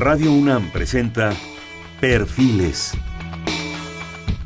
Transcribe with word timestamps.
Radio 0.00 0.32
UNAM 0.32 0.70
presenta 0.70 1.34
Perfiles. 2.00 2.92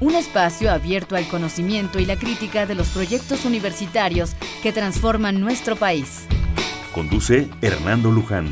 Un 0.00 0.16
espacio 0.16 0.72
abierto 0.72 1.14
al 1.14 1.28
conocimiento 1.28 2.00
y 2.00 2.06
la 2.06 2.16
crítica 2.16 2.66
de 2.66 2.74
los 2.74 2.88
proyectos 2.88 3.44
universitarios 3.44 4.32
que 4.64 4.72
transforman 4.72 5.40
nuestro 5.40 5.76
país. 5.76 6.24
Conduce 6.92 7.48
Hernando 7.62 8.10
Luján. 8.10 8.48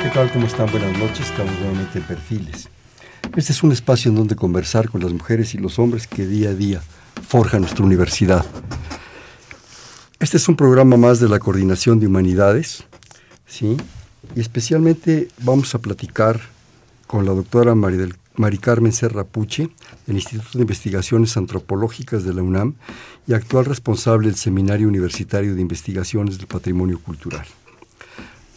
¿Qué 0.00 0.10
tal? 0.10 0.30
¿Cómo 0.30 0.46
están? 0.46 0.70
Buenas 0.70 0.96
noches. 0.96 1.28
Estamos 1.28 1.58
nuevamente 1.58 1.98
en 1.98 2.04
Perfiles. 2.04 2.68
Este 3.34 3.50
es 3.50 3.64
un 3.64 3.72
espacio 3.72 4.10
en 4.10 4.14
donde 4.14 4.36
conversar 4.36 4.90
con 4.90 5.02
las 5.02 5.12
mujeres 5.12 5.56
y 5.56 5.58
los 5.58 5.80
hombres 5.80 6.06
que 6.06 6.24
día 6.24 6.50
a 6.50 6.54
día 6.54 6.80
forjan 7.26 7.62
nuestra 7.62 7.84
universidad. 7.84 8.46
Este 10.20 10.36
es 10.36 10.48
un 10.48 10.54
programa 10.54 10.96
más 10.96 11.18
de 11.18 11.28
la 11.28 11.40
Coordinación 11.40 11.98
de 11.98 12.06
Humanidades, 12.06 12.84
¿sí? 13.44 13.76
Y 14.34 14.40
especialmente 14.40 15.28
vamos 15.42 15.74
a 15.74 15.78
platicar 15.78 16.40
con 17.06 17.24
la 17.24 17.32
doctora 17.32 17.74
Mari 17.74 18.58
Carmen 18.58 18.92
Serra 18.92 19.24
Puche, 19.24 19.70
del 20.06 20.16
Instituto 20.16 20.58
de 20.58 20.62
Investigaciones 20.62 21.36
Antropológicas 21.36 22.24
de 22.24 22.34
la 22.34 22.42
UNAM 22.42 22.74
y 23.26 23.32
actual 23.32 23.64
responsable 23.64 24.28
del 24.28 24.36
Seminario 24.36 24.86
Universitario 24.86 25.54
de 25.54 25.60
Investigaciones 25.60 26.38
del 26.38 26.46
Patrimonio 26.46 27.00
Cultural. 27.00 27.46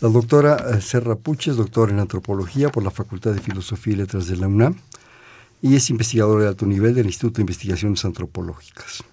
La 0.02 0.10
doctora 0.10 0.58
eh, 0.58 0.82
Serra 0.82 1.16
Puche 1.16 1.52
es 1.52 1.58
doctora 1.58 1.92
en 1.92 2.00
antropología 2.00 2.70
por 2.70 2.84
la 2.84 2.92
Facultad 2.92 3.34
de 3.34 3.40
Filosofía 3.40 3.94
y 3.94 3.98
Letras 3.98 4.28
de 4.28 4.36
la 4.36 4.48
UNAM 4.48 4.76
y 5.62 5.76
es 5.76 5.90
investigadora 5.90 6.44
de 6.44 6.50
alto 6.50 6.66
nivel 6.66 6.96
del 6.96 7.06
Instituto 7.06 7.36
de 7.38 7.44
Investigaciones 7.44 8.04
Antropológicas. 8.04 9.04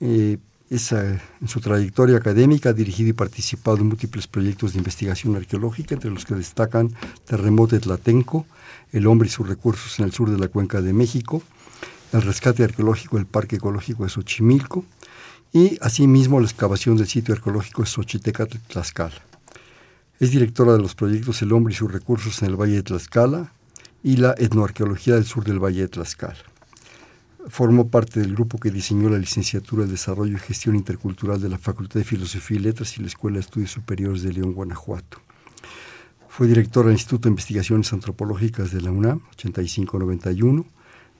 Eh, 0.00 0.38
en 0.70 1.48
su 1.48 1.60
trayectoria 1.60 2.16
académica 2.16 2.68
ha 2.68 2.72
dirigido 2.72 3.10
y 3.10 3.12
participado 3.12 3.78
en 3.78 3.88
múltiples 3.88 4.28
proyectos 4.28 4.72
de 4.72 4.78
investigación 4.78 5.34
arqueológica, 5.34 5.96
entre 5.96 6.10
los 6.10 6.24
que 6.24 6.36
destacan 6.36 6.94
Terremoto 7.24 7.74
de 7.74 7.80
Tlatenco, 7.80 8.46
El 8.92 9.08
hombre 9.08 9.26
y 9.26 9.32
sus 9.32 9.48
recursos 9.48 9.98
en 9.98 10.04
el 10.04 10.12
sur 10.12 10.30
de 10.30 10.38
la 10.38 10.46
cuenca 10.46 10.80
de 10.80 10.92
México, 10.92 11.42
el 12.12 12.22
rescate 12.22 12.62
arqueológico 12.62 13.16
del 13.16 13.26
Parque 13.26 13.56
Ecológico 13.56 14.04
de 14.04 14.10
Xochimilco 14.10 14.84
y 15.52 15.76
asimismo 15.80 16.38
la 16.38 16.46
excavación 16.46 16.96
del 16.96 17.08
sitio 17.08 17.34
arqueológico 17.34 17.82
de 17.82 17.88
Xochiteca 17.88 18.46
Tlaxcala. 18.46 19.20
Es 20.20 20.30
directora 20.30 20.74
de 20.74 20.78
los 20.78 20.94
proyectos 20.94 21.42
El 21.42 21.52
hombre 21.52 21.74
y 21.74 21.76
sus 21.76 21.90
recursos 21.90 22.42
en 22.42 22.50
el 22.50 22.60
Valle 22.60 22.76
de 22.76 22.82
Tlaxcala 22.84 23.52
y 24.04 24.18
la 24.18 24.36
etnoarqueología 24.38 25.16
del 25.16 25.24
sur 25.24 25.42
del 25.42 25.58
Valle 25.58 25.80
de 25.80 25.88
Tlaxcala. 25.88 26.49
Formó 27.48 27.88
parte 27.88 28.20
del 28.20 28.34
grupo 28.34 28.58
que 28.58 28.70
diseñó 28.70 29.08
la 29.08 29.18
licenciatura 29.18 29.84
de 29.84 29.92
Desarrollo 29.92 30.36
y 30.36 30.40
Gestión 30.40 30.76
Intercultural 30.76 31.40
de 31.40 31.48
la 31.48 31.58
Facultad 31.58 32.00
de 32.00 32.04
Filosofía 32.04 32.58
y 32.58 32.60
Letras 32.60 32.96
y 32.96 33.00
la 33.00 33.08
Escuela 33.08 33.36
de 33.36 33.40
Estudios 33.40 33.70
Superiores 33.70 34.22
de 34.22 34.32
León, 34.32 34.52
Guanajuato. 34.52 35.20
Fue 36.28 36.46
directora 36.46 36.88
del 36.88 36.96
Instituto 36.96 37.28
de 37.28 37.32
Investigaciones 37.32 37.92
Antropológicas 37.92 38.72
de 38.72 38.80
la 38.80 38.90
UNAM, 38.90 39.22
8591 39.32 40.66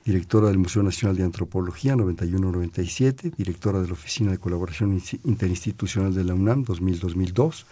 directora 0.05 0.47
del 0.47 0.57
Museo 0.57 0.83
Nacional 0.83 1.15
de 1.15 1.23
Antropología 1.23 1.95
91-97, 1.95 3.35
directora 3.35 3.81
de 3.81 3.87
la 3.87 3.93
Oficina 3.93 4.31
de 4.31 4.37
Colaboración 4.37 5.01
Interinstitucional 5.25 6.13
de 6.13 6.23
la 6.23 6.33
UNAM 6.33 6.65
2000-2002, 6.65 7.65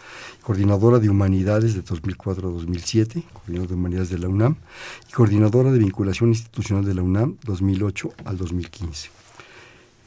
coordinadora 0.43 0.99
de 0.99 1.09
Humanidades 1.09 1.73
de 1.73 1.81
2004 1.81 2.51
2007, 2.51 3.23
coordinadora 3.33 3.69
de 3.69 3.75
Humanidades 3.75 4.09
de 4.09 4.19
la 4.19 4.29
UNAM, 4.29 4.55
y 5.09 5.13
coordinadora 5.13 5.71
de 5.71 5.79
Vinculación 5.79 6.29
Institucional 6.29 6.85
de 6.85 6.93
la 6.93 7.01
UNAM 7.01 7.37
2008 7.43 8.13
al 8.25 8.37
2015. 8.37 9.09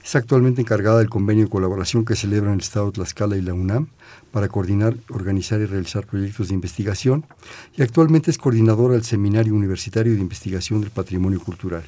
Es 0.04 0.16
actualmente 0.16 0.60
encargada 0.60 0.98
del 0.98 1.08
convenio 1.08 1.44
de 1.44 1.50
colaboración 1.50 2.04
que 2.04 2.16
celebran 2.16 2.54
el 2.54 2.60
Estado 2.60 2.86
de 2.86 2.92
Tlaxcala 2.92 3.36
y 3.36 3.42
la 3.42 3.54
UNAM 3.54 3.86
para 4.32 4.48
coordinar, 4.48 4.96
organizar 5.10 5.60
y 5.60 5.66
realizar 5.66 6.06
proyectos 6.06 6.48
de 6.48 6.54
investigación 6.54 7.24
y 7.76 7.82
actualmente 7.82 8.30
es 8.30 8.38
coordinadora 8.38 8.94
del 8.94 9.04
Seminario 9.04 9.54
Universitario 9.54 10.12
de 10.12 10.20
Investigación 10.20 10.80
del 10.80 10.90
Patrimonio 10.90 11.40
Cultural. 11.40 11.84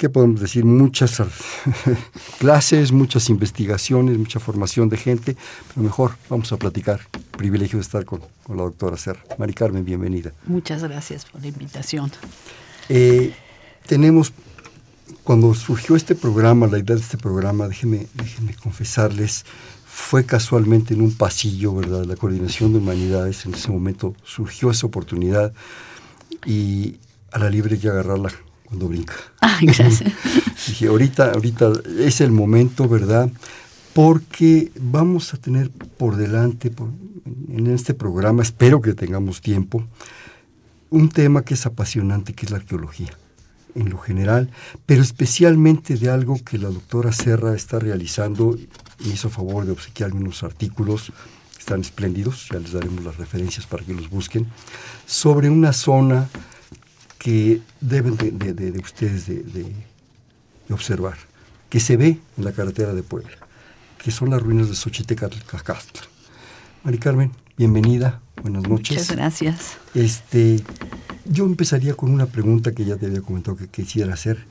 ¿Qué 0.00 0.08
podemos 0.08 0.40
decir? 0.40 0.64
Muchas 0.64 1.22
clases, 2.38 2.90
muchas 2.90 3.28
investigaciones, 3.28 4.16
mucha 4.16 4.40
formación 4.40 4.88
de 4.88 4.96
gente, 4.96 5.36
pero 5.68 5.84
mejor 5.84 6.12
vamos 6.30 6.50
a 6.52 6.56
platicar. 6.56 7.00
Privilegio 7.36 7.78
de 7.78 7.82
estar 7.82 8.06
con, 8.06 8.20
la 8.48 8.62
doctora 8.62 8.96
Serra. 8.96 9.22
Mari 9.38 9.52
Carmen, 9.52 9.84
bienvenida. 9.84 10.32
Muchas 10.46 10.82
gracias 10.82 11.26
por 11.26 11.42
la 11.42 11.48
invitación. 11.48 12.10
Eh, 12.88 13.34
tenemos 13.86 14.32
cuando 15.24 15.54
surgió 15.54 15.96
este 15.96 16.14
programa, 16.14 16.66
la 16.66 16.78
idea 16.78 16.96
de 16.96 17.02
este 17.02 17.18
programa, 17.18 17.68
déjenme, 17.68 18.06
déjenme 18.14 18.54
confesarles, 18.54 19.44
fue 19.86 20.24
casualmente 20.24 20.94
en 20.94 21.02
un 21.02 21.14
pasillo, 21.14 21.74
¿verdad? 21.74 22.04
La 22.04 22.16
coordinación 22.16 22.72
de 22.72 22.78
humanidades, 22.78 23.44
en 23.46 23.54
ese 23.54 23.70
momento 23.70 24.14
surgió 24.24 24.70
esa 24.70 24.86
oportunidad 24.86 25.52
y 26.46 26.96
a 27.32 27.38
la 27.38 27.50
libre 27.50 27.74
hay 27.74 27.80
que 27.80 27.88
agarrarla 27.88 28.30
cuando 28.64 28.88
brinca. 28.88 29.14
Ah, 29.42 29.58
gracias. 29.60 30.04
Dije, 30.68 30.86
ahorita, 30.86 31.32
ahorita 31.32 31.72
es 31.98 32.20
el 32.20 32.30
momento, 32.30 32.88
¿verdad? 32.88 33.30
Porque 33.92 34.70
vamos 34.80 35.34
a 35.34 35.38
tener 35.38 35.70
por 35.70 36.16
delante, 36.16 36.72
en 37.48 37.66
este 37.66 37.94
programa, 37.94 38.42
espero 38.42 38.80
que 38.80 38.94
tengamos 38.94 39.40
tiempo, 39.40 39.84
un 40.88 41.08
tema 41.08 41.42
que 41.42 41.54
es 41.54 41.66
apasionante, 41.66 42.32
que 42.32 42.46
es 42.46 42.52
la 42.52 42.58
arqueología 42.58 43.10
en 43.74 43.90
lo 43.90 43.98
general, 43.98 44.50
pero 44.86 45.02
especialmente 45.02 45.96
de 45.96 46.10
algo 46.10 46.42
que 46.44 46.58
la 46.58 46.68
doctora 46.68 47.12
Serra 47.12 47.54
está 47.54 47.78
realizando. 47.78 48.56
Me 49.04 49.14
hizo 49.14 49.30
favor 49.30 49.64
de 49.64 49.72
obsequiarme 49.72 50.20
unos 50.20 50.42
artículos, 50.42 51.12
están 51.58 51.80
espléndidos, 51.80 52.48
ya 52.50 52.58
les 52.58 52.72
daremos 52.72 53.04
las 53.04 53.16
referencias 53.16 53.66
para 53.66 53.84
que 53.84 53.94
los 53.94 54.10
busquen, 54.10 54.46
sobre 55.06 55.50
una 55.50 55.72
zona 55.72 56.28
que 57.18 57.60
deben 57.80 58.16
de, 58.16 58.72
ustedes 58.82 59.26
de, 59.26 59.72
observar, 60.70 61.16
que 61.68 61.80
se 61.80 61.96
ve 61.96 62.18
en 62.38 62.44
la 62.44 62.52
carretera 62.52 62.94
de 62.94 63.02
Puebla, 63.02 63.36
que 64.02 64.10
son 64.10 64.30
las 64.30 64.40
ruinas 64.42 64.68
de 64.68 64.74
Xochitecatl 64.74 65.36
Mari 66.82 66.98
Carmen, 66.98 67.32
bienvenida, 67.58 68.20
buenas 68.42 68.68
noches. 68.68 68.98
Muchas 68.98 69.16
gracias. 69.16 69.76
Este, 69.94 70.60
yo 71.24 71.44
empezaría 71.46 71.94
con 71.94 72.10
una 72.10 72.26
pregunta 72.26 72.72
que 72.72 72.84
ya 72.84 72.96
te 72.96 73.06
había 73.06 73.20
comentado 73.20 73.56
que 73.56 73.68
quisiera 73.68 74.14
hacer. 74.14 74.44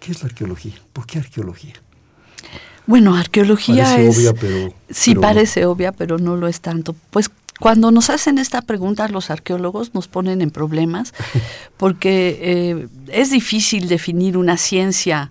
¿Qué 0.00 0.12
es 0.12 0.22
la 0.22 0.28
arqueología? 0.28 0.74
¿Por 0.92 1.06
qué 1.06 1.18
arqueología? 1.18 1.74
Bueno, 2.86 3.14
arqueología 3.14 3.84
parece 3.84 4.08
es... 4.08 4.16
Obvia, 4.18 4.34
pero, 4.34 4.74
sí, 4.90 5.14
parece 5.14 5.66
obvia, 5.66 5.92
pero 5.92 6.18
no 6.18 6.36
lo 6.36 6.48
es 6.48 6.60
tanto. 6.60 6.96
Pues 7.10 7.30
cuando 7.60 7.92
nos 7.92 8.10
hacen 8.10 8.38
esta 8.38 8.62
pregunta 8.62 9.06
los 9.08 9.30
arqueólogos 9.30 9.94
nos 9.94 10.08
ponen 10.08 10.42
en 10.42 10.50
problemas 10.50 11.14
porque 11.76 12.38
eh, 12.42 12.88
es 13.08 13.30
difícil 13.30 13.88
definir 13.88 14.36
una 14.36 14.56
ciencia 14.56 15.30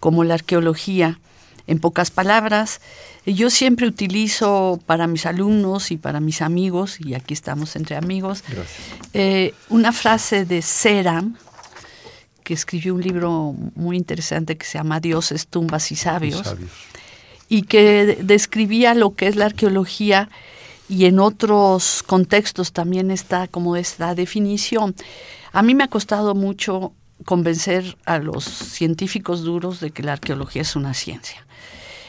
como 0.00 0.24
la 0.24 0.34
arqueología 0.34 1.18
en 1.66 1.78
pocas 1.78 2.10
palabras. 2.10 2.80
Yo 3.26 3.50
siempre 3.50 3.88
utilizo 3.88 4.78
para 4.86 5.08
mis 5.08 5.26
alumnos 5.26 5.90
y 5.90 5.96
para 5.96 6.20
mis 6.20 6.42
amigos, 6.42 7.00
y 7.00 7.14
aquí 7.14 7.34
estamos 7.34 7.74
entre 7.74 7.96
amigos, 7.96 8.44
eh, 9.14 9.52
una 9.68 9.92
frase 9.92 10.44
de 10.44 10.62
Ceram, 10.62 11.36
que 12.44 12.54
escribió 12.54 12.94
un 12.94 13.02
libro 13.02 13.56
muy 13.74 13.96
interesante 13.96 14.56
que 14.56 14.64
se 14.64 14.78
llama 14.78 15.00
Dioses, 15.00 15.48
tumbas 15.48 15.90
y 15.90 15.96
sabios, 15.96 16.54
y 17.48 17.62
que 17.62 18.18
describía 18.22 18.94
lo 18.94 19.16
que 19.16 19.26
es 19.26 19.34
la 19.34 19.46
arqueología 19.46 20.30
y 20.88 21.06
en 21.06 21.18
otros 21.18 22.04
contextos 22.04 22.72
también 22.72 23.10
está 23.10 23.48
como 23.48 23.74
esta 23.74 24.14
definición. 24.14 24.94
A 25.52 25.62
mí 25.62 25.74
me 25.74 25.82
ha 25.82 25.88
costado 25.88 26.36
mucho 26.36 26.92
convencer 27.24 27.96
a 28.04 28.18
los 28.18 28.44
científicos 28.44 29.42
duros 29.42 29.80
de 29.80 29.90
que 29.90 30.04
la 30.04 30.12
arqueología 30.12 30.62
es 30.62 30.76
una 30.76 30.94
ciencia 30.94 31.44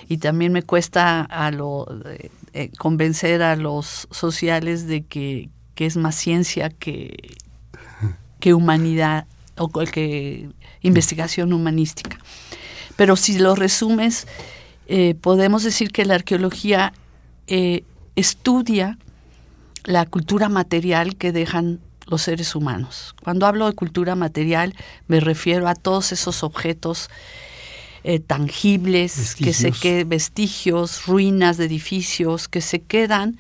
y 0.08 0.18
también 0.18 0.54
me 0.54 0.64
cuesta 0.64 1.22
a 1.22 1.52
lo, 1.52 1.86
eh, 2.06 2.32
eh, 2.54 2.72
convencer 2.78 3.42
a 3.42 3.56
los 3.56 4.08
sociales 4.12 4.88
de 4.88 5.06
que, 5.06 5.50
es 5.76 5.96
más 5.96 6.16
ciencia 6.16 6.72
que, 6.72 7.36
que 8.40 8.56
humanidad 8.56 9.28
o 9.58 9.70
que 9.70 10.50
investigación 10.82 11.54
humanística. 11.54 12.18
Pero 12.96 13.16
si 13.16 13.38
lo 13.38 13.54
resumes, 13.54 14.28
eh, 14.88 15.14
podemos 15.14 15.62
decir 15.62 15.92
que 15.92 16.06
la 16.06 16.16
arqueología 16.16 16.94
estudia 18.16 18.98
la 19.84 20.06
cultura 20.06 20.50
material 20.50 21.16
que 21.16 21.32
dejan 21.32 21.80
los 22.08 22.24
seres 22.24 22.56
humanos. 22.56 23.16
Cuando 23.24 23.46
hablo 23.46 23.68
de 23.68 23.74
cultura 23.74 24.16
material 24.16 24.74
me 25.08 25.20
refiero 25.20 25.68
a 25.68 25.76
todos 25.76 26.12
esos 26.12 26.44
objetos 26.44 27.10
eh, 28.04 28.20
tangibles, 28.20 29.36
que 29.36 29.54
se 29.54 29.72
queden 29.72 30.10
vestigios, 30.10 31.06
ruinas 31.06 31.58
de 31.58 31.66
edificios, 31.66 32.48
que 32.48 32.62
se 32.62 32.82
quedan 32.82 33.38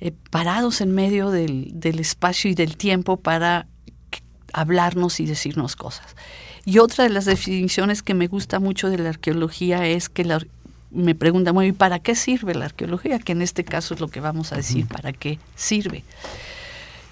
eh, 0.00 0.12
parados 0.30 0.80
en 0.80 0.92
medio 0.92 1.30
del, 1.30 1.74
espacio 2.00 2.50
y 2.50 2.54
del 2.54 2.76
tiempo 2.76 3.16
para 3.16 3.66
hablarnos 4.52 5.20
y 5.20 5.26
decirnos 5.26 5.76
cosas. 5.76 6.16
Y 6.64 6.78
otra 6.78 7.04
de 7.04 7.10
las 7.10 7.24
definiciones 7.24 8.02
que 8.02 8.14
me 8.14 8.26
gusta 8.26 8.60
mucho 8.60 8.90
de 8.90 8.98
la 8.98 9.10
arqueología 9.10 9.86
es 9.86 10.08
que 10.08 10.26
me 10.90 11.14
preguntan, 11.14 11.54
bueno, 11.54 11.68
¿y 11.68 11.72
para 11.72 11.98
qué 11.98 12.14
sirve 12.14 12.54
la 12.54 12.64
arqueología? 12.64 13.18
Que 13.18 13.30
en 13.30 13.42
este 13.42 13.64
caso 13.64 13.94
es 13.94 14.00
lo 14.00 14.08
que 14.08 14.20
vamos 14.20 14.52
a 14.52 14.56
decir, 14.56 14.86
¿para 14.86 15.12
qué 15.12 15.38
sirve? 15.54 16.04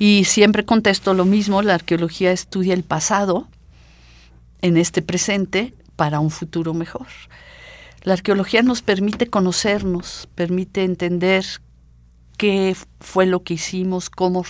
Y 0.00 0.24
siempre 0.24 0.64
contesto 0.64 1.14
lo 1.14 1.24
mismo, 1.24 1.62
la 1.62 1.74
arqueología 1.74 2.32
estudia 2.32 2.74
el 2.74 2.82
pasado 2.82 3.46
en 4.62 4.76
este 4.76 5.02
presente 5.02 5.74
para 6.00 6.18
un 6.18 6.30
futuro 6.30 6.72
mejor. 6.72 7.08
La 8.04 8.14
arqueología 8.14 8.62
nos 8.62 8.80
permite 8.80 9.26
conocernos, 9.26 10.30
permite 10.34 10.82
entender 10.82 11.44
qué 12.38 12.74
fue 13.00 13.26
lo 13.26 13.42
que 13.42 13.52
hicimos, 13.52 14.08
cómo 14.08 14.42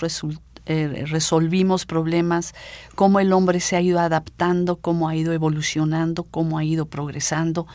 eh, 0.65 1.05
resolvimos 1.09 1.85
problemas, 1.85 2.53
cómo 2.95 3.19
el 3.19 3.33
hombre 3.33 3.59
se 3.59 3.75
ha 3.75 3.81
ido 3.81 3.99
adaptando, 3.99 4.77
cómo 4.77 5.09
ha 5.09 5.15
ido 5.17 5.33
evolucionando, 5.33 6.23
cómo 6.23 6.57
ha 6.57 6.63
ido 6.63 6.85
progresando. 6.85 7.67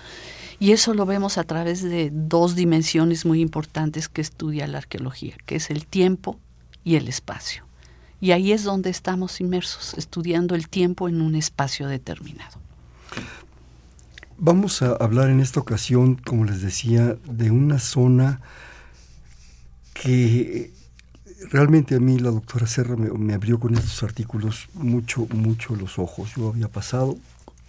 Y 0.58 0.72
eso 0.72 0.94
lo 0.94 1.04
vemos 1.04 1.36
a 1.36 1.44
través 1.44 1.82
de 1.82 2.08
dos 2.10 2.54
dimensiones 2.54 3.26
muy 3.26 3.42
importantes 3.42 4.08
que 4.08 4.22
estudia 4.22 4.66
la 4.66 4.78
arqueología, 4.78 5.36
que 5.44 5.56
es 5.56 5.68
el 5.68 5.86
tiempo 5.86 6.40
y 6.82 6.96
el 6.96 7.08
espacio. 7.08 7.66
Y 8.22 8.30
ahí 8.30 8.52
es 8.52 8.64
donde 8.64 8.88
estamos 8.88 9.38
inmersos, 9.42 9.92
estudiando 9.98 10.54
el 10.54 10.70
tiempo 10.70 11.10
en 11.10 11.20
un 11.20 11.34
espacio 11.34 11.88
determinado. 11.88 12.65
Vamos 14.38 14.82
a 14.82 14.92
hablar 14.92 15.30
en 15.30 15.40
esta 15.40 15.60
ocasión, 15.60 16.16
como 16.16 16.44
les 16.44 16.60
decía, 16.60 17.16
de 17.24 17.50
una 17.50 17.78
zona 17.78 18.40
que 19.94 20.72
realmente 21.50 21.94
a 21.94 22.00
mí 22.00 22.18
la 22.18 22.30
doctora 22.30 22.66
Serra 22.66 22.96
me, 22.96 23.34
abrió 23.34 23.58
con 23.58 23.74
estos 23.74 24.02
artículos 24.02 24.68
mucho, 24.74 25.26
mucho 25.30 25.74
los 25.74 25.98
ojos. 25.98 26.34
Yo 26.36 26.48
había 26.48 26.68
pasado, 26.68 27.16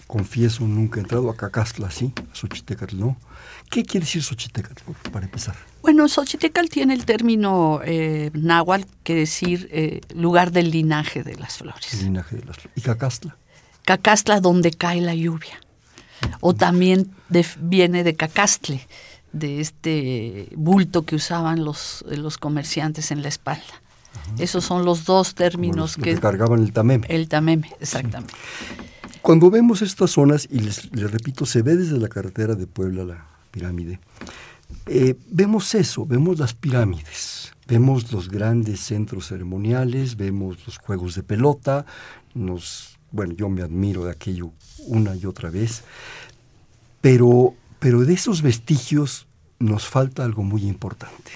confieso, 0.08 0.68
nunca 0.68 1.00
he 1.00 1.04
entrado 1.04 1.30
a 1.30 1.38
Cacastla, 1.38 1.90
sí, 1.90 2.14
a 2.32 2.36
Xochitecatl, 2.36 2.98
¿no? 3.00 3.18
¿Qué 3.70 3.84
quiere 3.84 4.06
decir 4.06 4.24
Xochitecatl, 4.24 4.84
para 5.12 5.26
empezar? 5.26 5.56
Bueno, 5.82 6.08
Xochitecatl 6.08 6.68
tiene 6.68 6.94
el 6.94 7.06
término 7.06 7.82
eh, 7.86 8.32
náhuatl, 8.34 8.86
que 9.04 9.16
decir 9.16 9.70
eh, 9.72 10.02
lugar 10.14 10.52
del 10.52 10.72
linaje 10.72 11.24
de 11.24 11.36
las 11.36 11.58
flores. 11.58 11.94
El 11.94 12.06
linaje 12.06 12.38
de 12.38 12.46
las 12.46 12.58
flores. 12.58 12.78
¿Y 12.78 12.82
Cacastla? 12.82 13.38
Cacastla, 13.86 14.42
donde 14.42 14.72
cae 14.72 15.00
la 15.00 15.16
lluvia. 15.16 15.62
O 16.42 16.54
también 16.54 17.12
viene 17.60 18.04
de 18.04 18.16
Cacastle, 18.16 18.82
de 19.34 19.62
este 19.62 20.50
bulto 20.56 21.04
que 21.04 21.16
usaban 21.16 21.64
los, 21.64 22.04
los 22.08 22.38
comerciantes 22.38 23.12
en 23.12 23.22
la 23.22 23.28
espalda. 23.28 23.82
Esos 24.38 24.66
son 24.66 24.86
los 24.86 25.06
dos 25.06 25.36
términos 25.36 25.96
que, 25.96 26.20
cargaban 26.20 26.62
el 26.62 26.74
tameme. 26.74 27.08
El 27.10 27.28
tameme, 27.28 27.72
exactamente. 27.80 28.34
Cuando 29.22 29.50
vemos 29.50 29.82
estas 29.82 30.12
zonas, 30.12 30.48
y 30.52 30.60
les, 30.60 30.90
repito, 30.92 31.46
se 31.46 31.62
ve 31.62 31.76
desde 31.76 31.98
la 31.98 32.08
carretera 32.08 32.56
de 32.56 32.68
Puebla 32.68 33.04
la 33.04 33.28
pirámide, 33.52 34.00
eh, 34.86 35.16
vemos 35.30 35.74
eso, 35.76 36.06
vemos 36.06 36.40
las 36.40 36.54
pirámides, 36.54 37.54
vemos 37.68 38.12
los 38.12 38.30
grandes 38.30 38.82
centros 38.82 39.28
ceremoniales, 39.28 40.18
vemos 40.18 40.58
los 40.66 40.78
juegos 40.78 41.16
de 41.16 41.24
pelota, 41.24 41.86
nos, 42.34 42.98
bueno, 43.12 43.34
yo 43.34 43.50
me 43.50 43.64
admiro 43.64 44.06
de 44.06 44.12
aquello 44.12 44.52
una 44.88 45.16
y 45.16 45.26
otra 45.26 45.50
vez, 45.50 45.84
pero, 47.02 47.54
pero 47.80 48.06
de 48.06 48.14
esos 48.14 48.42
vestigios 48.42 49.28
nos 49.60 49.88
falta 49.88 50.24
algo 50.24 50.44
muy 50.44 50.64
importante, 50.68 51.32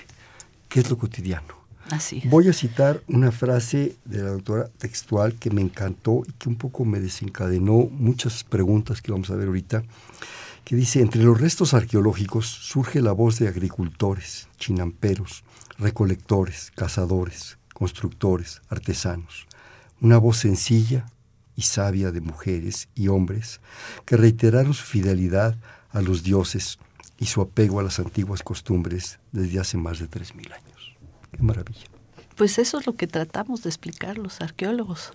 que 0.69 0.79
es 0.79 0.89
lo 0.89 0.97
cotidiano. 0.97 1.61
Así 1.89 2.21
Voy 2.25 2.47
a 2.47 2.53
citar 2.53 3.03
una 3.07 3.31
frase 3.31 3.95
de 4.05 4.23
la 4.23 4.29
doctora 4.29 4.69
textual 4.77 5.35
que 5.35 5.49
me 5.49 5.61
encantó 5.61 6.23
y 6.25 6.31
que 6.33 6.47
un 6.47 6.55
poco 6.55 6.85
me 6.85 6.99
desencadenó 6.99 7.89
muchas 7.91 8.43
preguntas 8.43 9.01
que 9.01 9.11
vamos 9.11 9.29
a 9.29 9.35
ver 9.35 9.47
ahorita, 9.47 9.83
que 10.63 10.75
dice, 10.75 11.01
entre 11.01 11.23
los 11.23 11.41
restos 11.41 11.73
arqueológicos 11.73 12.45
surge 12.47 13.01
la 13.01 13.11
voz 13.11 13.39
de 13.39 13.47
agricultores, 13.47 14.47
chinamperos, 14.57 15.43
recolectores, 15.77 16.71
cazadores, 16.75 17.57
constructores, 17.73 18.61
artesanos. 18.69 19.47
Una 19.99 20.17
voz 20.17 20.37
sencilla 20.37 21.07
y 21.61 21.63
sabia 21.63 22.11
de 22.11 22.21
mujeres 22.21 22.89
y 22.95 23.07
hombres 23.07 23.61
que 24.05 24.17
reiteraron 24.17 24.73
su 24.73 24.83
fidelidad 24.83 25.55
a 25.91 26.01
los 26.01 26.23
dioses 26.23 26.79
y 27.19 27.27
su 27.27 27.39
apego 27.39 27.79
a 27.79 27.83
las 27.83 27.99
antiguas 27.99 28.41
costumbres 28.41 29.19
desde 29.31 29.59
hace 29.59 29.77
más 29.77 29.99
de 29.99 30.09
3.000 30.09 30.53
años. 30.53 30.95
Qué 31.31 31.43
maravilla. 31.43 31.85
Pues 32.35 32.57
eso 32.57 32.79
es 32.79 32.87
lo 32.87 32.95
que 32.95 33.05
tratamos 33.05 33.61
de 33.61 33.69
explicar 33.69 34.17
los 34.17 34.41
arqueólogos. 34.41 35.13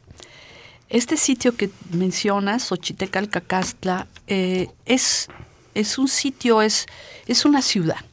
Este 0.88 1.16
sitio 1.16 1.56
que 1.56 1.68
mencionas, 1.90 2.62
Xochitecalcacastla, 2.62 4.06
eh, 4.28 4.68
es, 4.84 5.26
es 5.74 5.98
un 5.98 6.06
sitio, 6.06 6.62
es, 6.62 6.86
es 7.26 7.44
una 7.44 7.60
ciudad. 7.60 8.04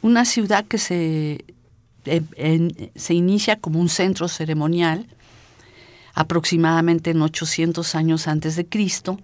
Una 0.00 0.24
ciudad 0.24 0.64
que 0.64 0.78
se, 0.78 1.44
eh, 2.06 2.90
se 2.96 3.12
inicia 3.12 3.56
como 3.56 3.78
un 3.78 3.90
centro 3.90 4.26
ceremonial, 4.26 5.06
aproximadamente 6.20 7.10
en 7.10 7.22
800 7.22 7.94
años 7.94 8.28
antes 8.28 8.54
de 8.56 8.66
Cristo, 8.66 9.18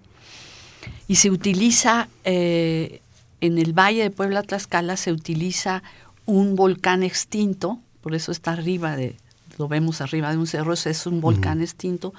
y 1.09 1.17
se 1.17 1.31
utiliza 1.31 2.09
eh, 2.25 3.01
en 3.41 3.59
el 3.59 3.73
valle 3.73 4.03
de 4.03 4.11
Puebla 4.11 4.43
Tlaxcala 4.43 4.97
se 4.97 5.13
utiliza 5.13 5.83
un 6.25 6.57
volcán 6.57 7.03
extinto, 7.03 7.79
por 8.01 8.15
eso 8.15 8.33
está 8.33 8.53
arriba 8.53 8.97
de, 8.97 9.17
lo 9.59 9.69
vemos 9.69 10.01
arriba 10.01 10.31
de 10.31 10.39
un 10.39 10.47
cerro, 10.47 10.73
es 10.73 11.07
un 11.07 11.21
volcán 11.21 11.61
extinto, 11.61 12.15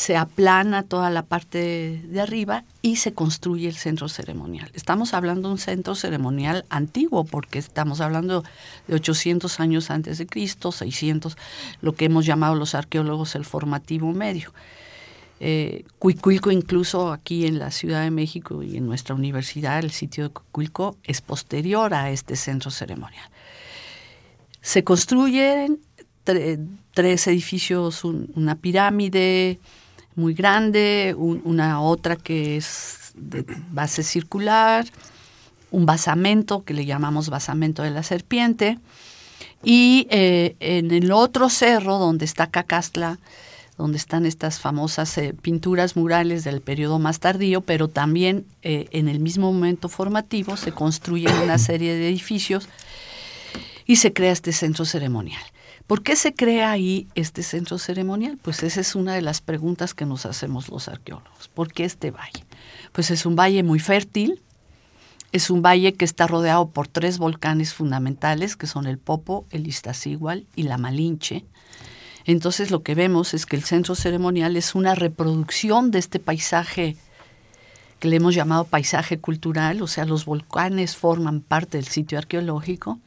se 0.00 0.16
aplana 0.16 0.82
toda 0.82 1.10
la 1.10 1.26
parte 1.26 2.02
de 2.06 2.20
arriba 2.22 2.64
y 2.80 2.96
se 2.96 3.12
construye 3.12 3.68
el 3.68 3.76
centro 3.76 4.08
ceremonial. 4.08 4.70
Estamos 4.72 5.12
hablando 5.12 5.48
de 5.48 5.52
un 5.52 5.58
centro 5.58 5.94
ceremonial 5.94 6.64
antiguo, 6.70 7.24
porque 7.24 7.58
estamos 7.58 8.00
hablando 8.00 8.42
de 8.88 8.94
800 8.94 9.60
años 9.60 9.90
antes 9.90 10.16
de 10.16 10.26
Cristo, 10.26 10.72
600, 10.72 11.36
lo 11.82 11.92
que 11.94 12.06
hemos 12.06 12.24
llamado 12.24 12.54
los 12.54 12.74
arqueólogos 12.74 13.34
el 13.34 13.44
formativo 13.44 14.10
medio. 14.14 14.54
Eh, 15.38 15.84
Cuicuilco 15.98 16.50
incluso 16.50 17.12
aquí 17.12 17.44
en 17.44 17.58
la 17.58 17.70
Ciudad 17.70 18.02
de 18.02 18.10
México 18.10 18.62
y 18.62 18.78
en 18.78 18.86
nuestra 18.86 19.14
universidad, 19.14 19.80
el 19.80 19.90
sitio 19.90 20.24
de 20.24 20.30
Cuicuilco 20.30 20.96
es 21.04 21.20
posterior 21.20 21.92
a 21.92 22.10
este 22.10 22.36
centro 22.36 22.70
ceremonial. 22.70 23.28
Se 24.62 24.82
construyen 24.82 25.78
tres 26.24 27.26
edificios, 27.26 28.02
una 28.02 28.54
pirámide 28.54 29.58
muy 30.20 30.34
grande, 30.34 31.14
una 31.16 31.80
otra 31.80 32.16
que 32.16 32.56
es 32.56 33.12
de 33.14 33.44
base 33.70 34.02
circular, 34.02 34.86
un 35.70 35.86
basamento 35.86 36.62
que 36.64 36.74
le 36.74 36.84
llamamos 36.84 37.30
basamento 37.30 37.82
de 37.82 37.90
la 37.90 38.02
serpiente, 38.02 38.78
y 39.62 40.06
eh, 40.10 40.56
en 40.60 40.90
el 40.90 41.12
otro 41.12 41.48
cerro 41.48 41.98
donde 41.98 42.24
está 42.24 42.46
Cacastla, 42.48 43.18
donde 43.76 43.96
están 43.96 44.26
estas 44.26 44.60
famosas 44.60 45.16
eh, 45.16 45.34
pinturas 45.40 45.96
murales 45.96 46.44
del 46.44 46.60
periodo 46.60 46.98
más 46.98 47.18
tardío, 47.18 47.62
pero 47.62 47.88
también 47.88 48.44
eh, 48.62 48.88
en 48.90 49.08
el 49.08 49.20
mismo 49.20 49.52
momento 49.52 49.88
formativo 49.88 50.56
se 50.56 50.72
construyen 50.72 51.34
una 51.38 51.58
serie 51.58 51.94
de 51.94 52.08
edificios 52.08 52.68
y 53.86 53.96
se 53.96 54.12
crea 54.12 54.32
este 54.32 54.52
centro 54.52 54.84
ceremonial. 54.84 55.42
¿Por 55.90 56.04
qué 56.04 56.14
se 56.14 56.34
crea 56.34 56.70
ahí 56.70 57.08
este 57.16 57.42
centro 57.42 57.76
ceremonial? 57.76 58.38
Pues 58.40 58.62
esa 58.62 58.80
es 58.80 58.94
una 58.94 59.12
de 59.12 59.22
las 59.22 59.40
preguntas 59.40 59.92
que 59.92 60.06
nos 60.06 60.24
hacemos 60.24 60.68
los 60.68 60.86
arqueólogos. 60.86 61.48
¿Por 61.48 61.72
qué 61.72 61.84
este 61.84 62.12
valle? 62.12 62.44
Pues 62.92 63.10
es 63.10 63.26
un 63.26 63.34
valle 63.34 63.64
muy 63.64 63.80
fértil, 63.80 64.40
es 65.32 65.50
un 65.50 65.62
valle 65.62 65.94
que 65.94 66.04
está 66.04 66.28
rodeado 66.28 66.68
por 66.68 66.86
tres 66.86 67.18
volcanes 67.18 67.74
fundamentales, 67.74 68.54
que 68.54 68.68
son 68.68 68.86
el 68.86 68.98
Popo, 68.98 69.46
el 69.50 69.66
Iztaccíhuatl 69.66 70.44
y 70.54 70.62
la 70.62 70.78
Malinche, 70.78 71.44
entonces 72.24 72.70
lo 72.70 72.84
que 72.84 72.94
vemos 72.94 73.34
es 73.34 73.44
que 73.44 73.56
el 73.56 73.64
centro 73.64 73.96
ceremonial 73.96 74.56
es 74.56 74.76
una 74.76 74.94
reproducción 74.94 75.90
de 75.90 75.98
este 75.98 76.20
paisaje 76.20 76.96
que 77.98 78.06
le 78.06 78.14
hemos 78.14 78.36
llamado 78.36 78.62
paisaje 78.62 79.18
cultural, 79.18 79.82
o 79.82 79.88
sea, 79.88 80.04
los 80.04 80.24
volcanes 80.24 80.94
forman 80.94 81.40
parte 81.40 81.78
del 81.78 81.88
sitio 81.88 82.16
arqueológico, 82.16 83.00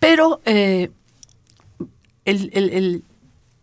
pero 0.00 0.40
eh, 0.46 0.90
el, 2.24 3.04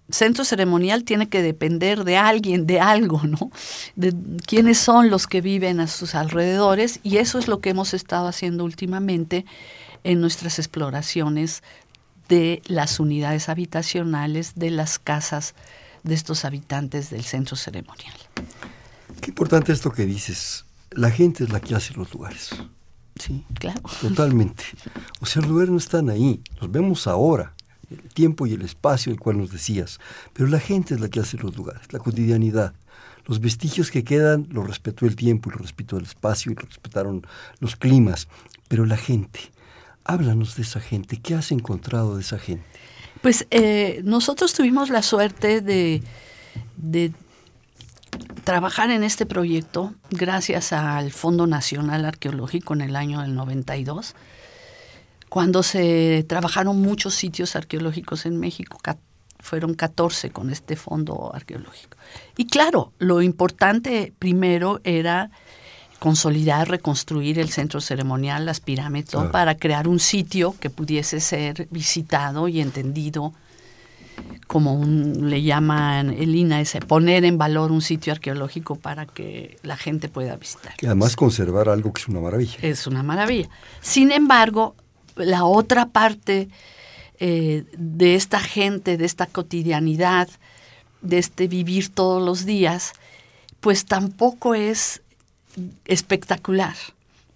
centro 0.09 0.45
ceremonial 0.45 1.03
tiene 1.03 1.27
que 1.27 1.41
depender 1.41 2.05
de 2.05 2.15
alguien, 2.15 2.65
de 2.65 2.79
algo, 2.79 3.21
¿no? 3.23 3.51
De 3.97 4.15
quiénes 4.45 4.77
son 4.77 5.09
los 5.09 5.27
que 5.27 5.41
viven 5.41 5.81
a 5.81 5.87
sus 5.87 6.15
alrededores 6.15 7.01
y 7.03 7.17
eso 7.17 7.39
es 7.39 7.49
lo 7.49 7.59
que 7.59 7.71
hemos 7.71 7.93
estado 7.93 8.27
haciendo 8.27 8.63
últimamente 8.63 9.45
en 10.05 10.21
nuestras 10.21 10.59
exploraciones 10.59 11.61
de 12.29 12.61
las 12.67 13.01
unidades 13.01 13.49
habitacionales 13.49 14.53
de 14.55 14.71
las 14.71 14.97
casas 14.97 15.55
de 16.03 16.15
estos 16.15 16.45
habitantes 16.45 17.09
del 17.09 17.23
centro 17.23 17.55
ceremonial. 17.55 18.15
Qué 19.21 19.31
importante 19.31 19.71
esto 19.71 19.91
que 19.91 20.05
dices. 20.05 20.65
La 20.91 21.11
gente 21.11 21.43
es 21.43 21.49
la 21.51 21.59
que 21.59 21.75
hace 21.75 21.93
los 21.93 22.13
lugares. 22.13 22.49
Sí, 23.19 23.43
claro. 23.55 23.81
Totalmente. 24.01 24.63
O 25.19 25.25
sea, 25.25 25.41
los 25.41 25.51
lugares 25.51 25.71
no 25.71 25.77
están 25.77 26.09
ahí, 26.09 26.41
los 26.61 26.71
vemos 26.71 27.07
ahora, 27.07 27.53
el 27.89 28.01
tiempo 28.13 28.47
y 28.47 28.53
el 28.53 28.61
espacio 28.61 29.11
el 29.11 29.19
cual 29.19 29.37
nos 29.37 29.51
decías, 29.51 29.99
pero 30.33 30.47
la 30.49 30.59
gente 30.59 30.93
es 30.93 30.99
la 30.99 31.09
que 31.09 31.19
hace 31.19 31.37
los 31.37 31.55
lugares, 31.55 31.91
la 31.91 31.99
cotidianidad, 31.99 32.73
Los 33.25 33.41
vestigios 33.41 33.91
que 33.91 34.05
quedan 34.05 34.47
los 34.51 34.65
respetó 34.65 35.05
el 35.05 35.17
tiempo, 35.17 35.49
los 35.51 35.59
respetó 35.59 35.97
el 35.97 36.05
espacio 36.05 36.51
y 36.51 36.55
los 36.55 36.65
respetaron 36.69 37.27
los 37.59 37.75
climas. 37.75 38.29
Pero 38.69 38.85
la 38.85 38.95
gente, 38.95 39.39
háblanos 40.05 40.55
de 40.55 40.61
esa 40.61 40.79
gente, 40.79 41.17
¿qué 41.17 41.35
has 41.35 41.51
encontrado 41.51 42.15
de 42.15 42.21
esa 42.21 42.39
gente? 42.39 42.63
Pues 43.21 43.45
eh, 43.51 44.01
nosotros 44.05 44.53
tuvimos 44.53 44.89
la 44.89 45.01
suerte 45.01 45.59
de, 45.59 46.01
de 46.77 47.11
trabajar 48.43 48.91
en 48.91 49.03
este 49.03 49.25
proyecto 49.25 49.93
gracias 50.09 50.71
al 50.71 51.11
Fondo 51.11 51.47
Nacional 51.47 52.05
Arqueológico 52.05 52.73
en 52.73 52.81
el 52.81 52.95
año 52.95 53.21
del 53.21 53.35
92, 53.35 54.15
cuando 55.29 55.63
se 55.63 56.25
trabajaron 56.27 56.81
muchos 56.81 57.13
sitios 57.15 57.55
arqueológicos 57.55 58.25
en 58.25 58.39
México, 58.39 58.79
fueron 59.39 59.73
14 59.73 60.31
con 60.31 60.49
este 60.49 60.75
fondo 60.75 61.31
arqueológico. 61.33 61.97
Y 62.37 62.47
claro, 62.47 62.91
lo 62.99 63.21
importante 63.21 64.13
primero 64.17 64.79
era 64.83 65.29
consolidar, 65.99 66.69
reconstruir 66.69 67.39
el 67.39 67.49
centro 67.49 67.81
ceremonial, 67.81 68.45
las 68.45 68.59
pirámides, 68.59 69.15
para 69.31 69.55
crear 69.55 69.87
un 69.87 69.99
sitio 69.99 70.55
que 70.59 70.69
pudiese 70.69 71.19
ser 71.19 71.67
visitado 71.71 72.47
y 72.47 72.61
entendido 72.61 73.33
como 74.47 74.73
un, 74.73 75.29
le 75.29 75.43
llaman 75.43 76.09
el 76.09 76.35
INAS, 76.35 76.77
poner 76.87 77.25
en 77.25 77.37
valor 77.37 77.71
un 77.71 77.81
sitio 77.81 78.13
arqueológico 78.13 78.75
para 78.75 79.05
que 79.05 79.57
la 79.63 79.77
gente 79.77 80.09
pueda 80.09 80.35
visitar. 80.35 80.73
Y 80.81 80.85
además 80.85 81.15
conservar 81.15 81.69
algo 81.69 81.91
que 81.93 82.01
es 82.01 82.07
una 82.07 82.21
maravilla. 82.21 82.57
Es 82.61 82.87
una 82.87 83.03
maravilla. 83.03 83.49
Sin 83.81 84.11
embargo, 84.11 84.75
la 85.17 85.45
otra 85.45 85.87
parte 85.87 86.49
eh, 87.19 87.65
de 87.77 88.15
esta 88.15 88.39
gente, 88.39 88.97
de 88.97 89.05
esta 89.05 89.25
cotidianidad, 89.25 90.29
de 91.01 91.17
este 91.17 91.47
vivir 91.47 91.89
todos 91.89 92.23
los 92.23 92.45
días, 92.45 92.93
pues 93.59 93.85
tampoco 93.85 94.55
es 94.55 95.01
espectacular. 95.85 96.75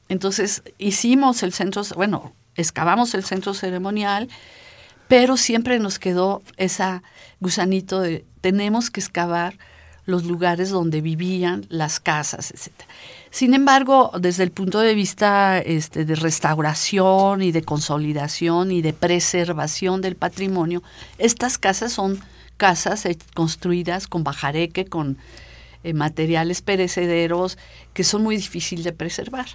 Entonces 0.09 0.61
hicimos 0.77 1.41
el 1.43 1.53
centro, 1.53 1.83
bueno, 1.95 2.33
excavamos 2.55 3.13
el 3.13 3.23
centro 3.23 3.53
ceremonial, 3.53 4.29
pero 5.07 5.37
siempre 5.37 5.79
nos 5.79 5.99
quedó 5.99 6.41
esa 6.57 7.03
gusanito 7.39 7.99
de 8.01 8.25
tenemos 8.41 8.91
que 8.91 8.99
excavar 8.99 9.57
los 10.05 10.25
lugares 10.25 10.69
donde 10.69 11.01
vivían, 11.01 11.65
las 11.69 11.99
casas, 11.99 12.51
etc. 12.51 12.71
Sin 13.31 13.53
embargo, 13.53 14.11
desde 14.19 14.43
el 14.43 14.51
punto 14.51 14.81
de 14.81 14.93
vista 14.93 15.57
este, 15.59 16.03
de 16.03 16.15
restauración 16.15 17.41
y 17.41 17.51
de 17.51 17.63
consolidación 17.63 18.71
y 18.71 18.81
de 18.81 18.91
preservación 18.93 20.01
del 20.01 20.15
patrimonio, 20.15 20.83
estas 21.17 21.57
casas 21.57 21.93
son 21.93 22.19
casas 22.57 23.07
construidas 23.33 24.07
con 24.07 24.23
bajareque, 24.23 24.85
con 24.85 25.17
eh, 25.83 25.93
materiales 25.93 26.61
perecederos 26.61 27.57
que 27.93 28.03
son 28.03 28.21
muy 28.21 28.35
difíciles 28.35 28.83
de 28.83 28.91
preservar. 28.91 29.47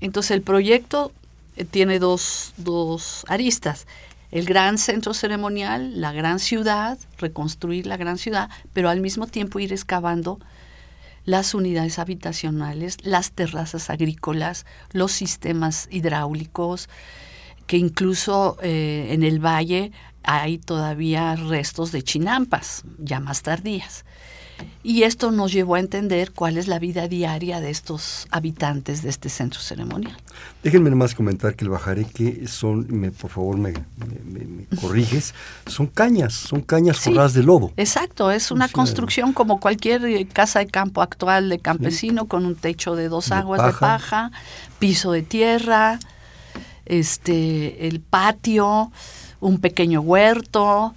Entonces 0.00 0.32
el 0.32 0.42
proyecto 0.42 1.12
eh, 1.56 1.64
tiene 1.64 2.00
dos, 2.00 2.52
dos 2.58 3.24
aristas 3.28 3.86
el 4.32 4.46
gran 4.46 4.78
centro 4.78 5.12
ceremonial, 5.12 6.00
la 6.00 6.10
gran 6.12 6.38
ciudad, 6.38 6.98
reconstruir 7.18 7.86
la 7.86 7.98
gran 7.98 8.16
ciudad, 8.16 8.48
pero 8.72 8.88
al 8.88 9.00
mismo 9.00 9.26
tiempo 9.26 9.60
ir 9.60 9.72
excavando 9.72 10.40
las 11.24 11.54
unidades 11.54 11.98
habitacionales, 11.98 12.96
las 13.04 13.32
terrazas 13.32 13.90
agrícolas, 13.90 14.66
los 14.92 15.12
sistemas 15.12 15.88
hidráulicos, 15.90 16.88
que 17.66 17.76
incluso 17.76 18.58
eh, 18.62 19.08
en 19.10 19.22
el 19.22 19.38
valle 19.44 19.92
hay 20.24 20.58
todavía 20.58 21.36
restos 21.36 21.92
de 21.92 22.02
chinampas, 22.02 22.84
ya 22.98 23.20
más 23.20 23.42
tardías. 23.42 24.04
Y 24.82 25.04
esto 25.04 25.30
nos 25.30 25.52
llevó 25.52 25.76
a 25.76 25.80
entender 25.80 26.32
cuál 26.32 26.58
es 26.58 26.66
la 26.66 26.78
vida 26.78 27.08
diaria 27.08 27.60
de 27.60 27.70
estos 27.70 28.26
habitantes 28.30 29.02
de 29.02 29.10
este 29.10 29.28
centro 29.28 29.60
ceremonial. 29.60 30.16
Déjenme 30.62 30.90
nomás 30.90 31.14
comentar 31.14 31.54
que 31.54 31.64
el 31.64 31.70
bajareque 31.70 32.46
son, 32.48 32.86
me, 32.88 33.10
por 33.10 33.30
favor 33.30 33.56
me, 33.56 33.74
corriges, 34.80 35.34
son 35.66 35.86
cañas, 35.86 36.34
son 36.34 36.60
cañas 36.60 36.98
forradas 36.98 37.34
de 37.34 37.42
lodo. 37.42 37.72
Exacto, 37.76 38.30
es 38.30 38.50
una 38.50 38.68
construcción 38.68 39.32
como 39.32 39.60
cualquier 39.60 40.04
eh, 40.04 40.26
casa 40.26 40.60
de 40.60 40.66
campo 40.66 41.02
actual 41.02 41.48
de 41.48 41.58
campesino 41.58 42.26
con 42.26 42.46
un 42.46 42.54
techo 42.54 42.96
de 42.96 43.08
dos 43.08 43.32
aguas 43.32 43.64
de 43.64 43.78
paja, 43.78 44.30
piso 44.78 45.12
de 45.12 45.22
tierra, 45.22 45.98
este, 46.86 47.88
el 47.88 48.00
patio, 48.00 48.90
un 49.40 49.58
pequeño 49.58 50.00
huerto, 50.00 50.94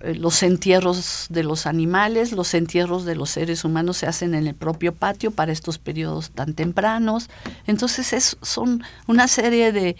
los 0.00 0.42
entierros 0.42 1.26
de 1.30 1.42
los 1.42 1.66
animales, 1.66 2.32
los 2.32 2.54
entierros 2.54 3.04
de 3.04 3.16
los 3.16 3.30
seres 3.30 3.64
humanos 3.64 3.98
se 3.98 4.06
hacen 4.06 4.34
en 4.34 4.46
el 4.46 4.54
propio 4.54 4.94
patio 4.94 5.30
para 5.30 5.52
estos 5.52 5.78
periodos 5.78 6.30
tan 6.30 6.54
tempranos. 6.54 7.30
Entonces 7.66 8.12
es, 8.12 8.36
son 8.42 8.82
una 9.06 9.26
serie 9.28 9.72
de, 9.72 9.96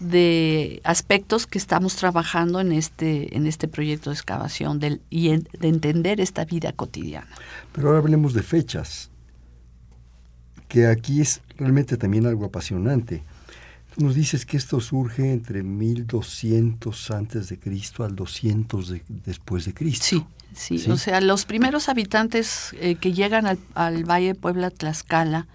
de 0.00 0.80
aspectos 0.84 1.46
que 1.46 1.58
estamos 1.58 1.96
trabajando 1.96 2.60
en 2.60 2.72
este, 2.72 3.36
en 3.36 3.46
este 3.46 3.68
proyecto 3.68 4.10
de 4.10 4.14
excavación 4.14 4.78
del, 4.78 5.00
y 5.10 5.28
de 5.28 5.68
entender 5.68 6.20
esta 6.20 6.44
vida 6.44 6.72
cotidiana. 6.72 7.28
Pero 7.72 7.88
ahora 7.88 8.00
hablemos 8.00 8.32
de 8.32 8.42
fechas, 8.42 9.10
que 10.68 10.86
aquí 10.86 11.20
es 11.20 11.42
realmente 11.56 11.96
también 11.96 12.26
algo 12.26 12.46
apasionante. 12.46 13.22
Nos 13.96 14.14
dices 14.14 14.44
que 14.44 14.56
esto 14.56 14.80
surge 14.80 15.32
entre 15.32 15.62
1200 15.62 17.10
antes 17.10 17.48
de 17.48 17.58
Cristo 17.58 18.04
al 18.04 18.14
200 18.14 18.92
después 19.08 19.64
de 19.64 19.72
Cristo. 19.74 20.04
Sí, 20.54 20.78
sí, 20.78 20.90
O 20.90 20.96
sea, 20.98 21.20
los 21.20 21.46
primeros 21.46 21.88
habitantes 21.88 22.74
eh, 22.80 22.96
que 22.96 23.12
llegan 23.12 23.46
al, 23.74 24.04
Valle 24.04 24.28
de 24.28 24.34
Puebla 24.34 24.70
Tlaxcala, 24.70 25.46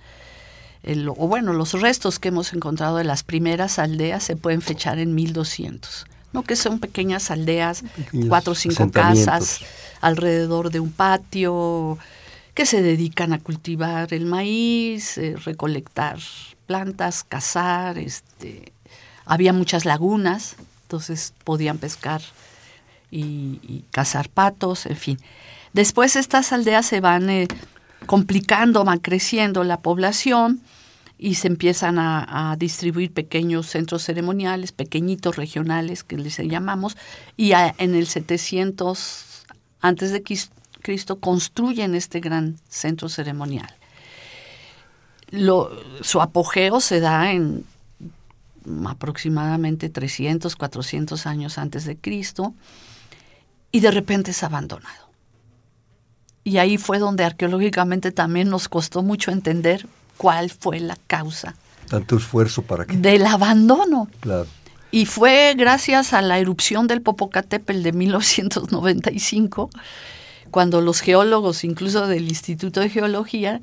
o 1.07 1.27
bueno, 1.27 1.53
los 1.53 1.73
restos 1.73 2.17
que 2.17 2.29
hemos 2.29 2.53
encontrado 2.53 2.97
de 2.97 3.03
las 3.03 3.21
primeras 3.21 3.77
aldeas 3.77 4.23
se 4.23 4.35
pueden 4.35 4.61
fechar 4.61 4.97
en 4.97 5.13
1200. 5.13 6.07
No 6.33 6.41
que 6.43 6.55
son 6.55 6.79
pequeñas 6.79 7.29
aldeas, 7.29 7.83
cuatro 8.27 8.53
o 8.53 8.55
cinco 8.55 8.89
casas 8.89 9.59
alrededor 10.01 10.71
de 10.71 10.79
un 10.79 10.91
patio, 10.91 11.99
que 12.55 12.65
se 12.65 12.81
dedican 12.81 13.33
a 13.33 13.39
cultivar 13.39 14.13
el 14.13 14.25
maíz, 14.25 15.17
eh, 15.17 15.35
recolectar 15.45 16.17
plantas, 16.65 17.23
cazar, 17.23 17.97
este, 17.97 18.30
había 19.25 19.53
muchas 19.53 19.85
lagunas, 19.85 20.55
entonces 20.83 21.33
podían 21.43 21.77
pescar 21.77 22.21
y, 23.09 23.83
cazar 23.91 24.29
patos, 24.29 24.85
en 24.85 24.97
fin. 24.97 25.19
Después 25.73 26.15
estas 26.15 26.51
aldeas 26.51 26.85
se 26.85 27.01
van 27.01 27.29
eh, 27.29 27.47
complicando, 28.05 28.83
van 28.83 28.99
creciendo 28.99 29.63
la 29.63 29.79
población 29.79 30.61
y 31.17 31.35
se 31.35 31.47
empiezan 31.47 31.99
a, 31.99 32.55
distribuir 32.57 33.13
pequeños 33.13 33.67
centros 33.67 34.03
ceremoniales, 34.03 34.71
pequeñitos 34.71 35.35
regionales 35.35 36.03
que 36.03 36.17
les 36.17 36.37
llamamos, 36.37 36.97
y 37.37 37.51
en 37.53 37.95
el 37.95 38.07
700 38.07 39.45
antes 39.81 40.11
de 40.11 40.23
Cristo 40.81 41.19
construyen 41.19 41.95
este 41.95 42.19
gran 42.19 42.57
centro 42.69 43.07
ceremonial 43.07 43.75
su 46.01 46.21
apogeo 46.21 46.79
se 46.81 46.99
da 46.99 47.31
en 47.31 47.65
aproximadamente 48.87 49.89
300, 49.89 50.55
400 50.55 51.25
años 51.25 51.57
antes 51.57 51.85
de 51.85 51.97
Cristo 51.97 52.53
y 53.71 53.79
de 53.79 53.91
repente 53.91 54.31
es 54.31 54.43
abandonado. 54.43 55.09
Y 56.43 56.57
ahí 56.57 56.77
fue 56.77 56.99
donde 56.99 57.23
arqueológicamente 57.23 58.11
también 58.11 58.49
nos 58.49 58.67
costó 58.67 59.03
mucho 59.03 59.31
entender 59.31 59.87
cuál 60.17 60.49
fue 60.49 60.79
la 60.79 60.97
causa. 61.07 61.55
Tanto 61.87 62.17
esfuerzo 62.17 62.63
para 62.63 62.85
que... 62.85 62.97
Del 62.97 63.25
abandono. 63.25 64.07
Claro. 64.19 64.47
Y 64.91 65.05
fue 65.05 65.53
gracias 65.57 66.13
a 66.13 66.21
la 66.21 66.39
erupción 66.39 66.87
del 66.87 67.01
Popocatépetl 67.01 67.81
de 67.81 67.91
1995, 67.93 69.69
cuando 70.51 70.81
los 70.81 70.99
geólogos, 70.99 71.63
incluso 71.63 72.07
del 72.07 72.27
Instituto 72.27 72.81
de 72.81 72.89
Geología, 72.89 73.61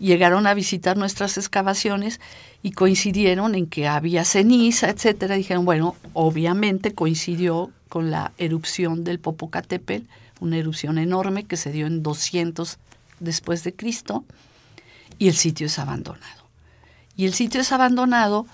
llegaron 0.00 0.46
a 0.46 0.54
visitar 0.54 0.96
nuestras 0.96 1.38
excavaciones 1.38 2.20
y 2.62 2.72
coincidieron 2.72 3.54
en 3.54 3.66
que 3.66 3.86
había 3.86 4.24
ceniza, 4.24 4.88
etcétera. 4.88 5.36
Dijeron, 5.36 5.64
bueno, 5.64 5.94
obviamente 6.14 6.94
coincidió 6.94 7.70
con 7.88 8.10
la 8.10 8.32
erupción 8.38 9.04
del 9.04 9.20
Popocatépetl, 9.20 10.06
una 10.40 10.56
erupción 10.56 10.98
enorme 10.98 11.44
que 11.44 11.56
se 11.56 11.70
dio 11.70 11.86
en 11.86 12.02
200 12.02 12.78
después 13.20 13.62
de 13.62 13.74
Cristo, 13.74 14.24
y 15.18 15.28
el 15.28 15.34
sitio 15.34 15.66
es 15.66 15.78
abandonado. 15.78 16.44
Y 17.16 17.26
el 17.26 17.34
sitio 17.34 17.60
es 17.60 17.70
abandonado 17.72 18.46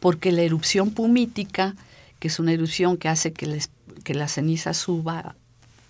porque 0.00 0.32
la 0.32 0.42
erupción 0.42 0.90
pumítica, 0.90 1.76
que 2.18 2.28
es 2.28 2.40
una 2.40 2.52
erupción 2.52 2.96
que 2.96 3.08
hace 3.08 3.32
que, 3.32 3.60
que 4.02 4.14
la 4.14 4.26
ceniza 4.26 4.74
suba 4.74 5.36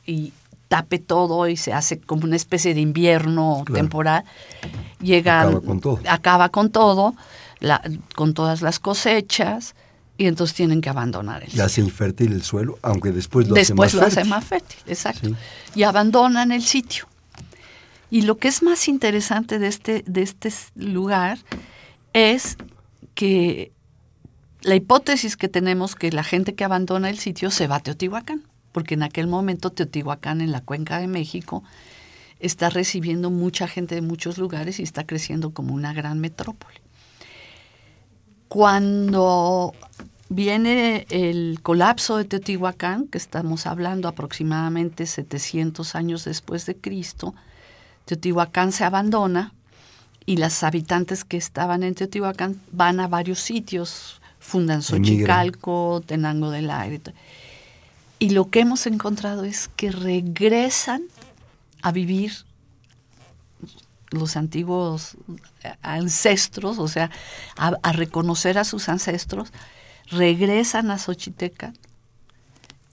y 0.04 0.34
tape 0.70 1.00
todo 1.00 1.48
y 1.48 1.56
se 1.56 1.72
hace 1.72 1.98
como 1.98 2.22
una 2.22 2.36
especie 2.36 2.74
de 2.74 2.80
invierno 2.80 3.64
temporal, 3.74 4.24
llega 5.02 5.40
acaba 5.40 5.60
con 5.60 5.80
todo, 5.80 6.00
acaba 6.08 6.48
con, 6.48 6.70
todo 6.70 7.14
con 8.14 8.34
todas 8.34 8.62
las 8.62 8.78
cosechas, 8.78 9.74
y 10.16 10.26
entonces 10.26 10.54
tienen 10.54 10.80
que 10.80 10.88
abandonar 10.88 11.42
el 11.42 11.52
y 11.52 11.60
hace 11.60 11.80
infértil 11.80 12.32
el 12.32 12.42
suelo, 12.44 12.78
aunque 12.82 13.10
después 13.10 13.48
lo 13.48 13.54
después 13.54 13.94
hace 13.94 13.96
más 13.96 14.14
lo 14.14 14.20
hace 14.20 14.28
más 14.28 14.44
fértil, 14.44 14.78
exacto. 14.86 15.30
Y 15.74 15.82
abandonan 15.82 16.52
el 16.52 16.62
sitio. 16.62 17.06
Y 18.08 18.22
lo 18.22 18.36
que 18.36 18.46
es 18.46 18.62
más 18.62 18.86
interesante 18.86 19.58
de 19.58 19.66
este, 19.66 20.04
de 20.06 20.22
este 20.22 20.52
lugar 20.76 21.38
es 22.12 22.58
que 23.14 23.72
la 24.60 24.76
hipótesis 24.76 25.36
que 25.36 25.48
tenemos 25.48 25.96
que 25.96 26.12
la 26.12 26.22
gente 26.22 26.54
que 26.54 26.62
abandona 26.62 27.10
el 27.10 27.18
sitio 27.18 27.50
se 27.50 27.66
va 27.66 27.76
a 27.76 27.80
Teotihuacán, 27.80 28.44
porque 28.72 28.94
en 28.94 29.02
aquel 29.02 29.26
momento 29.26 29.70
Teotihuacán 29.70 30.40
en 30.40 30.52
la 30.52 30.60
cuenca 30.60 30.98
de 30.98 31.06
México 31.06 31.62
está 32.40 32.70
recibiendo 32.70 33.30
mucha 33.30 33.68
gente 33.68 33.94
de 33.94 34.02
muchos 34.02 34.38
lugares 34.38 34.80
y 34.80 34.82
está 34.82 35.04
creciendo 35.04 35.50
como 35.50 35.74
una 35.74 35.92
gran 35.92 36.18
metrópoli. 36.20 36.76
Cuando 38.48 39.74
viene 40.28 41.06
el 41.10 41.60
colapso 41.62 42.16
de 42.16 42.24
Teotihuacán, 42.24 43.06
que 43.06 43.18
estamos 43.18 43.66
hablando 43.66 44.08
aproximadamente 44.08 45.06
700 45.06 45.94
años 45.94 46.24
después 46.24 46.66
de 46.66 46.76
Cristo, 46.76 47.34
Teotihuacán 48.06 48.72
se 48.72 48.84
abandona 48.84 49.52
y 50.26 50.36
las 50.36 50.62
habitantes 50.62 51.24
que 51.24 51.36
estaban 51.36 51.82
en 51.82 51.94
Teotihuacán 51.94 52.60
van 52.72 53.00
a 53.00 53.08
varios 53.08 53.40
sitios, 53.40 54.20
fundan 54.38 54.82
Xochicalco, 54.82 56.02
Tenango 56.06 56.50
del 56.50 56.70
Aire. 56.70 57.00
Y 58.20 58.30
lo 58.30 58.50
que 58.50 58.60
hemos 58.60 58.86
encontrado 58.86 59.44
es 59.44 59.68
que 59.76 59.90
regresan 59.90 61.04
a 61.80 61.90
vivir 61.90 62.32
los 64.10 64.36
antiguos 64.36 65.16
ancestros, 65.80 66.78
o 66.78 66.86
sea, 66.86 67.10
a, 67.56 67.92
reconocer 67.92 68.58
a 68.58 68.64
sus 68.64 68.90
ancestros, 68.90 69.52
regresan 70.10 70.90
a 70.90 70.98
Xochiteca 70.98 71.72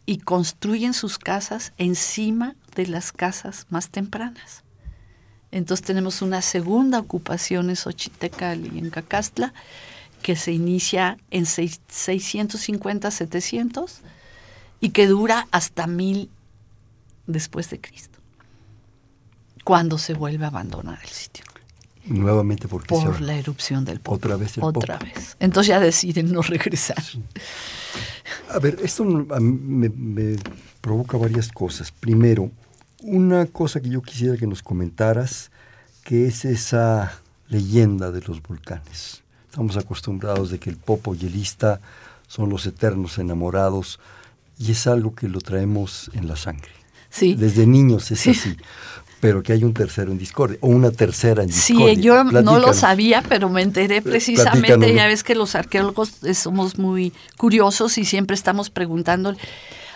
y 0.06 0.20
construyen 0.20 0.94
sus 0.94 1.18
casas 1.18 1.74
encima 1.78 2.56
de 2.76 2.88
las 2.88 3.12
casas 3.12 3.66
más 3.70 3.90
tempranas. 3.90 4.64
Entonces 5.52 5.86
tenemos 5.86 6.22
una 6.22 6.42
segunda 6.42 7.00
ocupación 7.00 7.70
en 7.70 7.76
Xochitecal 7.76 8.66
y 8.66 8.80
en 8.80 8.92
Cacastla 8.92 9.54
que 10.22 10.38
se 10.38 10.54
inicia 10.54 11.18
en 11.32 11.46
650, 11.46 13.12
700 13.12 14.02
y 14.80 14.90
que 14.90 15.08
dura 15.08 15.48
hasta 15.52 15.88
1000 15.88 16.30
después 17.26 17.70
de 17.70 17.82
Cristo, 17.82 18.20
cuando 19.64 19.98
se 19.98 20.14
vuelve 20.14 20.46
a 20.46 20.48
abandonar 20.48 21.00
el 21.04 21.10
sitio. 21.10 21.44
Nuevamente 22.06 22.70
porque 22.70 22.88
por 22.88 23.20
la 23.20 23.36
erupción 23.36 23.84
del 23.84 24.00
Popo. 24.00 24.16
Otra 24.16 24.38
vez 24.38 24.58
el 24.58 24.64
Otra 24.64 24.98
vez. 24.98 25.36
Entonces 25.42 25.68
ya 25.68 25.80
deciden 25.82 26.32
no 26.32 26.42
regresar. 26.42 27.04
A 28.50 28.60
ver, 28.60 28.78
esto 28.82 29.04
me 29.04 29.90
provoca 30.80 31.18
varias 31.18 31.50
cosas. 31.50 31.92
Primero, 31.92 32.50
una 33.02 33.46
cosa 33.46 33.82
que 33.82 33.90
yo 33.90 34.02
quisiera 34.02 34.38
que 34.38 34.48
nos 34.48 34.64
comentaras, 34.64 35.52
que 36.04 36.28
es 36.28 36.46
esa 36.46 37.20
leyenda 37.50 38.12
de 38.12 38.22
los 38.22 38.42
volcanes. 38.42 39.22
Estamos 39.50 39.76
acostumbrados 39.76 40.50
de 40.50 40.60
que 40.60 40.70
el 40.70 40.78
popo 40.78 41.14
y 41.14 41.26
el 41.26 41.36
ista 41.36 41.82
son 42.28 42.50
los 42.50 42.66
eternos 42.66 43.18
enamorados 43.18 44.00
y 44.60 44.72
es 44.72 44.88
algo 44.88 45.14
que 45.14 45.28
lo 45.28 45.40
traemos 45.40 46.10
en 46.14 46.28
la 46.28 46.36
sangre. 46.36 46.72
Sí. 47.10 47.36
Desde 47.36 47.66
niños 47.66 48.12
es 48.12 48.28
así. 48.28 48.58
Pero 49.20 49.42
que 49.42 49.52
hay 49.52 49.64
un 49.64 49.74
tercero 49.74 50.12
en 50.12 50.20
discordia, 50.20 50.60
o 50.62 50.68
una 50.68 50.92
tercera 50.92 51.42
en 51.42 51.50
discordia. 51.50 51.96
Sí, 51.96 52.02
yo 52.02 52.24
no 52.24 52.60
lo 52.60 52.74
sabía, 52.74 53.24
pero 53.28 53.50
me 53.50 53.64
enteré 53.64 54.02
precisamente. 54.02 54.94
Ya 54.94 55.08
ves 55.08 55.24
que 55.24 55.34
los 55.34 55.56
arqueólogos 55.56 56.14
somos 56.36 56.78
muy 56.78 57.14
curiosos 57.36 57.98
y 57.98 58.06
siempre 58.06 58.36
estamos 58.36 58.70
preguntando 58.70 59.36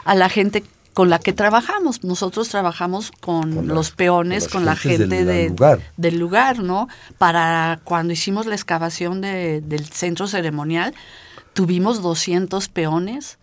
a 0.05 0.15
la 0.15 0.27
gente 0.27 0.63
con 0.93 1.09
la 1.09 1.19
que 1.19 1.33
trabajamos. 1.33 2.03
Nosotros 2.03 2.49
trabajamos 2.49 3.11
con, 3.11 3.67
los 3.67 3.91
peones, 3.91 4.47
con, 4.47 4.65
la 4.65 4.75
gente 4.75 5.23
del, 5.23 5.49
lugar. 5.49 5.81
del 5.97 6.17
lugar, 6.17 6.59
¿no? 6.59 6.87
Para 7.19 7.79
cuando 7.83 8.13
hicimos 8.13 8.47
la 8.47 8.55
excavación 8.55 9.21
del 9.21 9.85
centro 9.91 10.27
ceremonial, 10.27 10.95
tuvimos 11.53 12.01
200 12.01 12.69
peones 12.69 13.37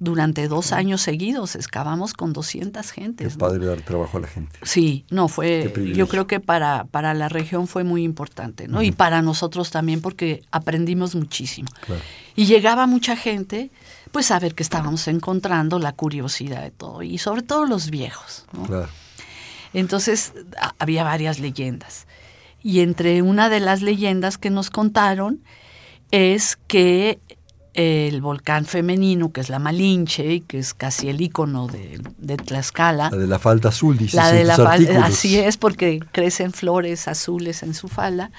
durante 0.00 0.46
dos 0.46 0.72
años 0.72 1.02
seguidos, 1.02 1.56
excavamos 1.56 2.12
con 2.12 2.32
200 2.32 2.90
gentes. 2.90 3.32
Qué 3.32 3.38
padre 3.38 3.66
dar 3.66 3.80
trabajo 3.80 4.18
a 4.18 4.20
la 4.20 4.28
gente. 4.28 4.56
Sí, 4.62 5.04
no, 5.10 5.28
fue, 5.28 5.72
yo 5.94 6.06
creo 6.06 6.26
que 6.26 6.38
para, 6.38 6.84
para 6.84 7.14
la 7.14 7.28
región 7.28 7.66
fue 7.66 7.82
muy 7.82 8.04
importante, 8.04 8.68
¿no? 8.68 8.82
Y 8.82 8.92
para 8.92 9.22
nosotros 9.22 9.70
también 9.70 10.00
porque 10.00 10.42
aprendimos 10.50 11.14
muchísimo. 11.14 11.68
Y 12.36 12.46
llegaba 12.46 12.86
mucha 12.86 13.16
gente 13.16 13.70
pues 14.10 14.30
a 14.30 14.38
ver 14.38 14.54
qué 14.54 14.62
estábamos 14.62 15.06
encontrando, 15.08 15.78
la 15.78 15.92
curiosidad 15.92 16.62
de 16.62 16.70
todo, 16.70 17.02
y 17.02 17.18
sobre 17.18 17.42
todo 17.42 17.66
los 17.66 17.90
viejos. 17.90 18.46
Entonces 19.74 20.32
había 20.78 21.04
varias 21.04 21.40
leyendas. 21.40 22.06
Y 22.62 22.80
entre 22.80 23.22
una 23.22 23.48
de 23.48 23.60
las 23.60 23.82
leyendas 23.82 24.38
que 24.38 24.50
nos 24.50 24.70
contaron 24.70 25.42
es 26.10 26.56
que 26.66 27.20
el 27.78 28.20
volcán 28.20 28.64
femenino, 28.66 29.32
que 29.32 29.40
es 29.40 29.48
la 29.48 29.58
Malinche, 29.58 30.34
y 30.34 30.40
que 30.40 30.58
es 30.58 30.74
casi 30.74 31.08
el 31.08 31.20
icono 31.20 31.66
de, 31.68 32.36
Tlaxcala. 32.36 33.10
La 33.10 33.16
de 33.16 33.26
la 33.26 33.38
falda 33.38 33.68
azul, 33.70 33.96
dice. 33.96 34.16
La 34.16 34.32
de 34.32 34.44
la 34.44 34.56
falda, 34.56 35.06
así 35.06 35.38
es, 35.38 35.56
porque 35.56 36.00
crecen 36.12 36.52
flores 36.52 37.08
azules 37.08 37.62
en 37.62 37.74
su 37.74 37.88
falda. 37.88 38.30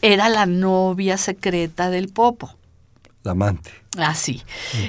Era 0.00 0.28
la 0.28 0.46
novia 0.46 1.16
secreta 1.16 1.90
del 1.90 2.08
Popo 2.08 2.58
amante. 3.28 3.70
Ah, 3.96 4.14
sí. 4.14 4.42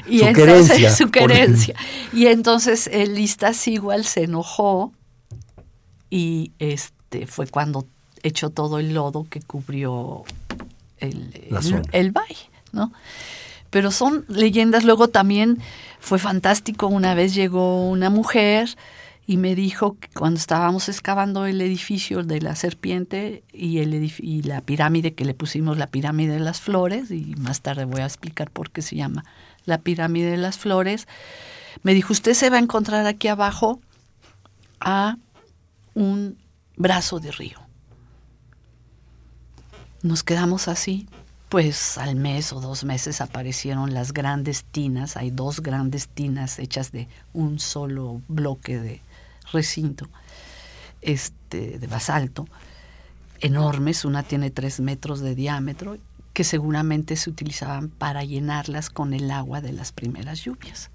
Y 0.08 0.20
su 0.20 0.26
entonces, 0.26 0.96
Su 0.98 1.12
querencia. 1.12 1.76
Y 2.14 2.28
entonces 2.28 2.88
el 2.88 3.16
Listas 3.16 3.68
igual 3.68 4.06
se 4.06 4.24
enojó 4.24 4.94
y 6.10 6.52
este 6.60 7.28
fue 7.28 7.48
cuando 7.48 7.86
echó 8.24 8.50
todo 8.50 8.80
el 8.80 8.94
lodo 8.94 9.28
que 9.30 9.42
cubrió 9.42 10.24
el, 10.98 11.34
el, 11.92 12.12
valle, 12.12 12.50
¿no? 12.72 12.92
Pero 13.70 13.92
son 13.92 14.26
leyendas. 14.28 14.84
Luego 14.84 15.08
también 15.08 15.60
fue 16.00 16.20
fantástico. 16.20 16.88
Una 16.88 17.14
vez 17.14 17.34
llegó 17.34 17.90
una 17.90 18.10
mujer 18.10 18.76
y 19.30 19.38
me 19.38 19.54
dijo 19.54 19.96
que 20.00 20.08
cuando 20.10 20.40
estábamos 20.40 20.90
excavando 20.90 21.46
el 21.46 21.62
edificio 21.62 22.24
de 22.24 22.42
la 22.42 22.56
serpiente 22.56 23.44
y, 23.54 23.78
el 23.78 23.94
y 23.94 24.42
la 24.42 24.62
pirámide 24.62 25.14
que 25.14 25.24
le 25.24 25.36
pusimos 25.36 25.78
la 25.78 25.86
pirámide 25.86 26.34
de 26.34 26.40
las 26.40 26.60
flores, 26.60 27.12
y 27.12 27.36
más 27.38 27.62
tarde 27.62 27.86
voy 27.86 28.02
a 28.02 28.06
explicar 28.06 28.50
por 28.50 28.72
qué 28.72 28.82
se 28.82 28.96
llama 28.96 29.24
la 29.66 29.78
pirámide 29.78 30.32
de 30.32 30.38
las 30.38 30.58
flores, 30.58 31.08
me 31.84 31.94
dijo, 31.94 32.12
usted 32.12 32.34
se 32.34 32.50
va 32.50 32.58
a 32.58 32.60
encontrar 32.60 33.06
aquí 33.06 33.28
abajo 33.28 33.80
a 34.80 35.18
un 35.94 36.40
brazo 36.76 37.20
de 37.20 37.32
río. 37.32 37.60
Nos 40.02 40.24
quedamos 40.24 40.68
así, 40.68 41.08
pues 41.50 41.98
al 41.98 42.16
mes 42.16 42.54
o 42.54 42.62
dos 42.62 42.84
meses 42.84 43.22
aparecieron 43.22 43.94
las 43.94 44.14
grandes 44.14 44.64
tinas, 44.64 45.18
hay 45.18 45.32
dos 45.32 45.62
grandes 45.62 46.08
tinas 46.08 46.60
hechas 46.60 46.92
de 46.92 47.08
un 47.34 47.60
solo 47.60 48.22
bloque 48.28 48.80
de, 48.80 49.02
recinto 49.52 50.08
este, 51.02 51.80
de 51.80 51.88
basalto, 51.88 52.48
enormes, 53.40 54.06
una 54.06 54.24
tiene 54.24 54.52
tres 54.52 54.80
metros 54.80 55.22
de 55.22 55.36
diámetro, 55.36 55.98
que 56.34 56.44
seguramente 56.44 57.16
se 57.16 57.30
utilizaban 57.30 57.90
para 57.90 58.24
llenarlas 58.24 58.90
con 58.90 59.14
el 59.14 59.32
agua 59.32 59.62
de 59.62 59.74
las 59.74 59.92
primeras 59.92 60.42
lluvias. 60.42 60.90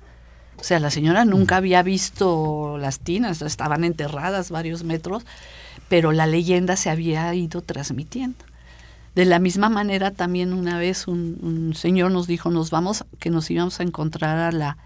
O 0.56 0.62
sea, 0.62 0.78
la 0.78 0.90
señora 0.90 1.24
nunca 1.24 1.56
había 1.56 1.82
visto 1.82 2.78
las 2.78 3.00
tinas, 3.00 3.42
estaban 3.42 3.82
enterradas 3.82 4.50
varios 4.50 4.84
metros, 4.84 5.24
pero 5.88 6.12
la 6.12 6.26
leyenda 6.26 6.76
se 6.76 6.90
había 6.90 7.34
ido 7.34 7.60
transmitiendo. 7.60 8.44
De 9.14 9.24
la 9.24 9.38
misma 9.38 9.68
manera, 9.68 10.10
también 10.10 10.52
una 10.52 10.78
vez 10.78 11.06
un, 11.06 11.72
señor 11.76 12.10
nos 12.10 12.26
dijo, 12.26 12.50
nos 12.50 12.70
vamos, 12.70 13.04
que 13.20 13.30
nos 13.30 13.48
íbamos 13.50 13.78
a 13.78 13.84
encontrar 13.84 14.38
a 14.38 14.50
la, 14.50 14.76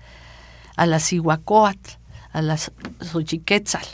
a 0.77 0.87
la 0.87 1.01
Cihuacóatl, 1.01 1.93
a 2.33 2.43
la 2.43 2.59
Xochiquetzal. 2.59 3.85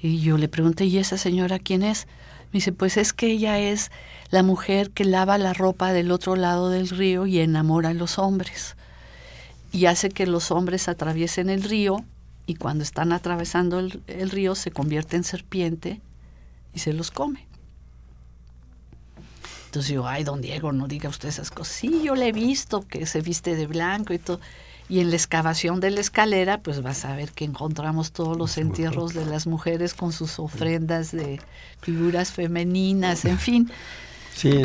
Y 0.00 0.20
yo 0.20 0.36
le 0.36 0.48
pregunté, 0.48 0.84
¿y 0.84 0.98
esa 0.98 1.16
señora 1.16 1.58
quién 1.58 1.82
es? 1.82 2.06
Me 2.52 2.58
dice, 2.58 2.72
pues 2.72 2.96
es 2.98 3.12
que 3.12 3.26
ella 3.26 3.58
es 3.58 3.90
la 4.30 4.42
mujer 4.42 4.90
que 4.90 5.04
lava 5.04 5.38
la 5.38 5.54
ropa 5.54 5.92
del 5.92 6.10
otro 6.10 6.36
lado 6.36 6.68
del 6.68 6.88
río 6.88 7.26
y 7.26 7.40
enamora 7.40 7.90
a 7.90 7.94
los 7.94 8.18
hombres. 8.18 8.76
Y 9.72 9.86
hace 9.86 10.10
que 10.10 10.26
los 10.26 10.50
hombres 10.50 10.88
atraviesen 10.88 11.48
el 11.48 11.62
río 11.62 12.04
y 12.46 12.54
cuando 12.54 12.84
están 12.84 13.12
atravesando 13.12 13.78
el, 13.78 14.02
el 14.06 14.30
río 14.30 14.54
se 14.54 14.70
convierte 14.70 15.16
en 15.16 15.24
serpiente 15.24 16.00
y 16.74 16.80
se 16.80 16.92
los 16.92 17.10
come. 17.10 17.47
Entonces 19.68 19.92
yo, 19.92 20.08
ay, 20.08 20.24
don 20.24 20.40
Diego, 20.40 20.72
no 20.72 20.88
diga 20.88 21.10
usted 21.10 21.28
esas 21.28 21.50
cosas. 21.50 21.74
Sí, 21.74 22.00
yo 22.02 22.14
le 22.14 22.28
he 22.28 22.32
visto 22.32 22.86
que 22.88 23.04
se 23.04 23.20
viste 23.20 23.54
de 23.54 23.66
blanco 23.66 24.14
y 24.14 24.18
todo. 24.18 24.40
Y 24.88 25.00
en 25.00 25.10
la 25.10 25.16
excavación 25.16 25.78
de 25.80 25.90
la 25.90 26.00
escalera, 26.00 26.62
pues 26.62 26.80
vas 26.80 27.04
a 27.04 27.14
ver 27.14 27.32
que 27.32 27.44
encontramos 27.44 28.12
todos 28.12 28.38
los 28.38 28.56
entierros 28.56 29.12
de 29.12 29.26
las 29.26 29.46
mujeres 29.46 29.92
con 29.92 30.12
sus 30.12 30.38
ofrendas 30.38 31.12
de 31.12 31.38
figuras 31.82 32.32
femeninas, 32.32 33.26
en 33.26 33.38
fin. 33.38 33.70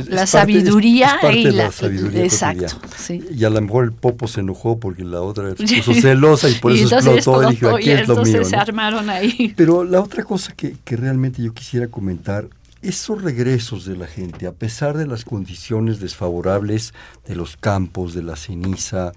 la 0.07 0.25
sabiduría 0.25 1.19
y 1.33 1.51
la, 1.51 1.69
sabiduría 1.69 2.23
exacto 2.23 2.79
y 3.09 3.43
a 3.43 3.49
lo 3.49 3.59
mejor 3.59 3.85
el 3.85 3.91
popo 3.91 4.29
se 4.29 4.39
enojó 4.39 4.79
porque 4.79 5.03
la 5.03 5.19
otra 5.19 5.53
se 5.57 5.65
puso 5.65 5.93
celosa 5.95 6.47
y 6.47 6.53
por 6.53 6.71
eso 6.71 6.95
explotó, 6.95 7.51
y 7.51 7.55
dijo 7.55 7.75
aquí 7.75 7.89
es 7.89 8.07
lo 8.07 8.23
mío 8.23 8.45
se 8.45 8.55
armaron 8.55 9.09
ahí. 9.09 9.53
Pero 9.57 9.83
la 9.83 9.99
otra 9.99 10.23
cosa 10.23 10.53
que, 10.53 10.77
que 10.85 10.95
realmente 10.95 11.43
yo 11.43 11.53
quisiera 11.53 11.87
comentar 11.87 12.47
esos 12.83 13.21
regresos 13.21 13.85
de 13.85 13.95
la 13.95 14.07
gente, 14.07 14.45
a 14.45 14.51
pesar 14.51 14.97
de 14.97 15.07
las 15.07 15.23
condiciones 15.25 15.99
desfavorables 15.99 16.93
de 17.25 17.35
los 17.35 17.57
campos, 17.57 18.13
de 18.13 18.23
la 18.23 18.35
ceniza, 18.35 19.13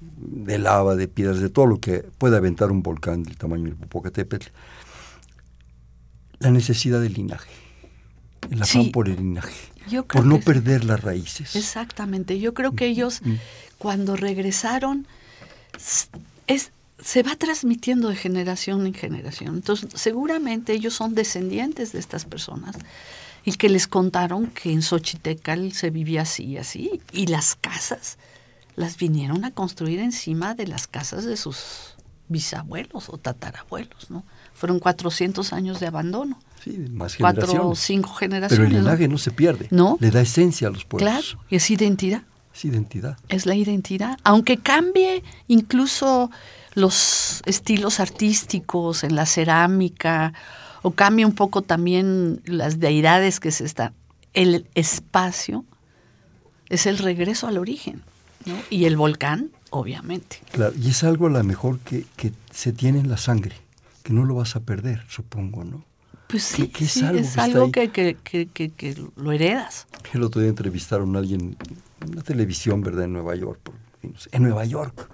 de 0.00 0.58
lava, 0.58 0.94
de 0.94 1.08
piedras, 1.08 1.40
de 1.40 1.48
todo 1.48 1.66
lo 1.66 1.80
que 1.80 2.04
puede 2.18 2.36
aventar 2.36 2.70
un 2.70 2.82
volcán 2.82 3.22
del 3.22 3.36
tamaño 3.36 3.64
del 3.64 3.76
Popocatépetl, 3.76 4.48
la 6.38 6.50
necesidad 6.50 7.00
del 7.00 7.14
linaje, 7.14 7.50
el 8.50 8.62
afán 8.62 8.90
por 8.92 9.08
el 9.08 9.16
linaje, 9.16 9.56
por 10.06 10.24
no 10.24 10.38
perder 10.40 10.84
las 10.84 11.00
raíces. 11.00 11.56
Exactamente, 11.56 12.38
yo 12.38 12.52
creo 12.54 12.72
que 12.72 12.86
ellos 12.86 13.20
mm. 13.24 13.34
cuando 13.78 14.16
regresaron 14.16 15.06
es, 16.46 16.72
se 17.02 17.22
va 17.22 17.36
transmitiendo 17.36 18.08
de 18.08 18.16
generación 18.16 18.86
en 18.86 18.94
generación. 18.94 19.56
Entonces, 19.56 19.90
seguramente 19.94 20.72
ellos 20.72 20.94
son 20.94 21.14
descendientes 21.14 21.92
de 21.92 21.98
estas 21.98 22.24
personas 22.24 22.76
y 23.44 23.52
que 23.52 23.68
les 23.68 23.86
contaron 23.86 24.48
que 24.48 24.72
en 24.72 24.82
Xochitecal 24.82 25.72
se 25.72 25.90
vivía 25.90 26.22
así 26.22 26.44
y 26.44 26.56
así, 26.58 27.00
y 27.12 27.26
las 27.26 27.54
casas 27.54 28.18
las 28.76 28.96
vinieron 28.96 29.44
a 29.44 29.50
construir 29.52 29.98
encima 30.00 30.54
de 30.54 30.66
las 30.66 30.86
casas 30.86 31.24
de 31.24 31.36
sus 31.36 31.96
bisabuelos 32.28 33.08
o 33.08 33.18
tatarabuelos, 33.18 34.10
¿no? 34.10 34.24
Fueron 34.54 34.78
400 34.78 35.52
años 35.52 35.80
de 35.80 35.86
abandono. 35.86 36.38
Sí, 36.62 36.78
más 36.90 37.14
generaciones. 37.14 37.50
Cuatro 37.50 37.68
o 37.70 37.74
cinco 37.74 38.12
generaciones. 38.14 38.68
Pero 38.68 38.78
el 38.78 38.84
linaje 38.84 39.08
¿no? 39.08 39.18
se 39.18 39.30
pierde. 39.30 39.68
No. 39.70 39.96
Le 40.00 40.10
da 40.10 40.20
esencia 40.20 40.68
a 40.68 40.70
los 40.70 40.84
pueblos. 40.84 41.10
Claro, 41.10 41.44
y 41.48 41.56
es 41.56 41.70
identidad. 41.70 42.22
Es 42.58 42.64
identidad. 42.64 43.16
Es 43.28 43.46
la 43.46 43.54
identidad. 43.54 44.18
Aunque 44.24 44.56
cambie 44.56 45.22
incluso 45.46 46.28
los 46.74 47.40
estilos 47.46 48.00
artísticos 48.00 49.04
en 49.04 49.14
la 49.14 49.26
cerámica 49.26 50.32
o 50.82 50.90
cambie 50.90 51.24
un 51.24 51.34
poco 51.34 51.62
también 51.62 52.40
las 52.46 52.80
deidades 52.80 53.38
que 53.38 53.52
se 53.52 53.64
están, 53.64 53.94
el 54.34 54.66
espacio 54.74 55.64
es 56.68 56.86
el 56.86 56.98
regreso 56.98 57.46
al 57.46 57.58
origen. 57.58 58.02
Y 58.70 58.86
el 58.86 58.96
volcán, 58.96 59.50
obviamente. 59.70 60.38
Claro, 60.50 60.72
y 60.80 60.88
es 60.88 61.04
algo 61.04 61.26
a 61.26 61.30
lo 61.30 61.44
mejor 61.44 61.78
que, 61.80 62.06
que 62.16 62.32
se 62.50 62.72
tiene 62.72 62.98
en 62.98 63.08
la 63.08 63.18
sangre, 63.18 63.54
que 64.02 64.12
no 64.12 64.24
lo 64.24 64.34
vas 64.34 64.56
a 64.56 64.60
perder, 64.60 65.04
supongo, 65.08 65.64
¿no? 65.64 65.84
Pues 66.28 66.44
sí, 66.44 66.68
que, 66.68 66.84
es 66.84 67.02
algo, 67.38 67.70
que, 67.70 67.90
que, 67.90 69.08
lo 69.16 69.32
heredas. 69.32 69.86
El 70.12 70.22
otro 70.22 70.40
día 70.40 70.50
entrevistaron 70.50 71.14
a 71.16 71.20
alguien 71.20 71.56
en 72.00 72.16
la 72.16 72.22
televisión, 72.22 72.80
¿verdad?, 72.80 73.04
en 73.04 73.12
Nueva 73.12 73.34
York. 73.34 73.60
en 74.32 74.42
Nueva 74.42 74.64
York. 74.64 75.10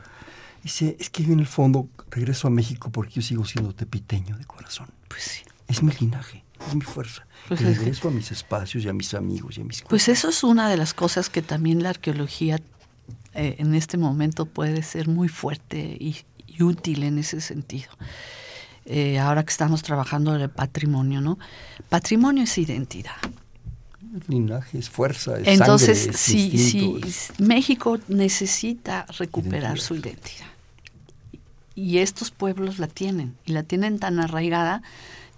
Dice, 0.62 0.97
es 0.99 1.11
que 1.11 1.23
yo 1.23 1.33
en 1.33 1.40
el 1.40 1.47
fondo 1.47 1.88
regreso 2.11 2.49
a 2.49 2.51
México 2.51 2.90
porque 2.90 3.14
yo 3.14 3.23
sigo 3.23 3.44
siendo 3.44 3.75
tepiteño 3.75 4.38
de 4.38 4.44
corazón. 4.47 4.88
Pues 5.09 5.23
sí. 5.23 5.42
Es 5.68 5.83
mi 5.83 5.92
linaje, 5.92 6.44
es 6.66 6.75
mi 6.75 6.81
fuerza. 6.81 7.27
Pues 7.49 7.61
regreso 7.61 8.09
a 8.09 8.11
mis 8.11 8.31
espacios 8.33 8.85
y 8.85 8.88
a 8.88 8.92
mis 8.92 9.12
amigos 9.14 9.59
y 9.59 9.61
a 9.61 9.64
mis 9.64 9.79
cosas. 9.79 9.90
Pues 9.90 10.09
eso 10.09 10.29
es 10.29 10.42
una 10.42 10.68
de 10.70 10.77
las 10.77 10.94
cosas 10.94 11.29
que 11.29 11.42
también 11.42 11.83
la 11.83 11.90
arqueología 11.90 12.61
eh, 13.35 13.57
en 13.59 13.75
este 13.75 13.99
momento 13.99 14.47
puede 14.47 14.83
ser 14.83 15.09
muy 15.09 15.29
fuerte 15.29 15.97
y, 16.01 16.25
útil 16.62 17.03
en 17.03 17.18
ese 17.18 17.40
sentido. 17.40 17.90
Eh, 18.87 19.18
ahora 19.18 19.42
que 19.42 19.51
estamos 19.51 19.83
trabajando 19.83 20.35
en 20.37 20.42
el 20.42 20.51
patrimonio, 20.51 21.20
¿no? 21.20 21.38
Patrimonio 21.88 22.44
es 22.44 22.57
identidad. 22.57 23.16
Linaje 24.29 24.79
es 24.79 24.88
fuerza, 24.88 25.38
es 25.38 25.48
Entonces, 25.48 25.98
sangre, 25.98 26.18
sí, 26.18 26.59
sí, 26.59 27.00
México 27.38 27.98
necesita 28.09 29.07
recuperar 29.18 29.81
su 29.81 29.96
identidad. 29.96 30.46
Y 31.74 31.98
estos 31.98 32.31
pueblos 32.31 32.79
la 32.79 32.87
tienen, 32.87 33.37
y 33.44 33.53
la 33.53 33.64
tienen 33.64 33.98
tan 33.98 34.20
arraigada 34.20 34.83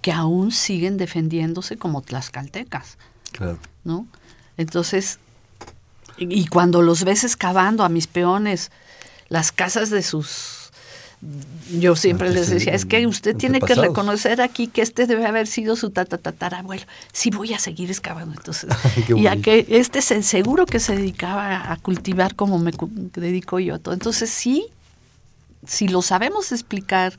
que 0.03 0.13
aún 0.13 0.53
siguen 0.53 0.99
defendiéndose 0.99 1.79
como 1.79 2.03
tlaxcaltecas. 2.03 2.99
Claro. 3.33 3.59
¿No? 3.85 4.07
Entonces, 4.59 5.19
y 6.19 6.47
cuando 6.47 6.83
los 6.83 7.05
ves 7.05 7.25
excavando 7.25 7.83
a 7.83 7.89
mis 7.89 8.07
peones 8.07 8.71
las 9.29 9.53
casas 9.53 9.91
de 9.91 10.03
sus... 10.03 10.56
Yo 11.79 11.97
siempre 11.97 12.31
les 12.31 12.49
decía, 12.49 12.75
es 12.75 12.85
que 12.85 13.07
usted 13.07 13.37
tiene 13.37 13.61
que 13.61 13.75
reconocer 13.75 14.41
aquí 14.41 14.69
que 14.69 14.83
este 14.83 15.07
debe 15.07 15.27
haber 15.27 15.47
sido 15.47 15.75
su 15.75 15.91
tatatarabuelo. 15.91 16.85
Sí, 17.13 17.31
voy 17.31 17.55
a 17.55 17.59
seguir 17.59 17.91
excavando. 17.91 18.35
Entonces, 18.37 18.71
y 19.17 19.27
a 19.27 19.37
que 19.37 19.67
este 19.69 19.99
es 19.99 20.27
seguro 20.27 20.67
que 20.67 20.79
se 20.79 20.95
dedicaba 20.95 21.73
a 21.73 21.77
cultivar 21.77 22.37
como 22.37 22.59
me 22.59 22.73
dedico 23.15 23.59
yo 23.59 23.75
a 23.75 23.79
todo. 23.79 23.95
Entonces, 23.95 24.31
sí, 24.31 24.67
si 25.67 25.89
lo 25.89 26.03
sabemos 26.03 26.53
explicar 26.53 27.19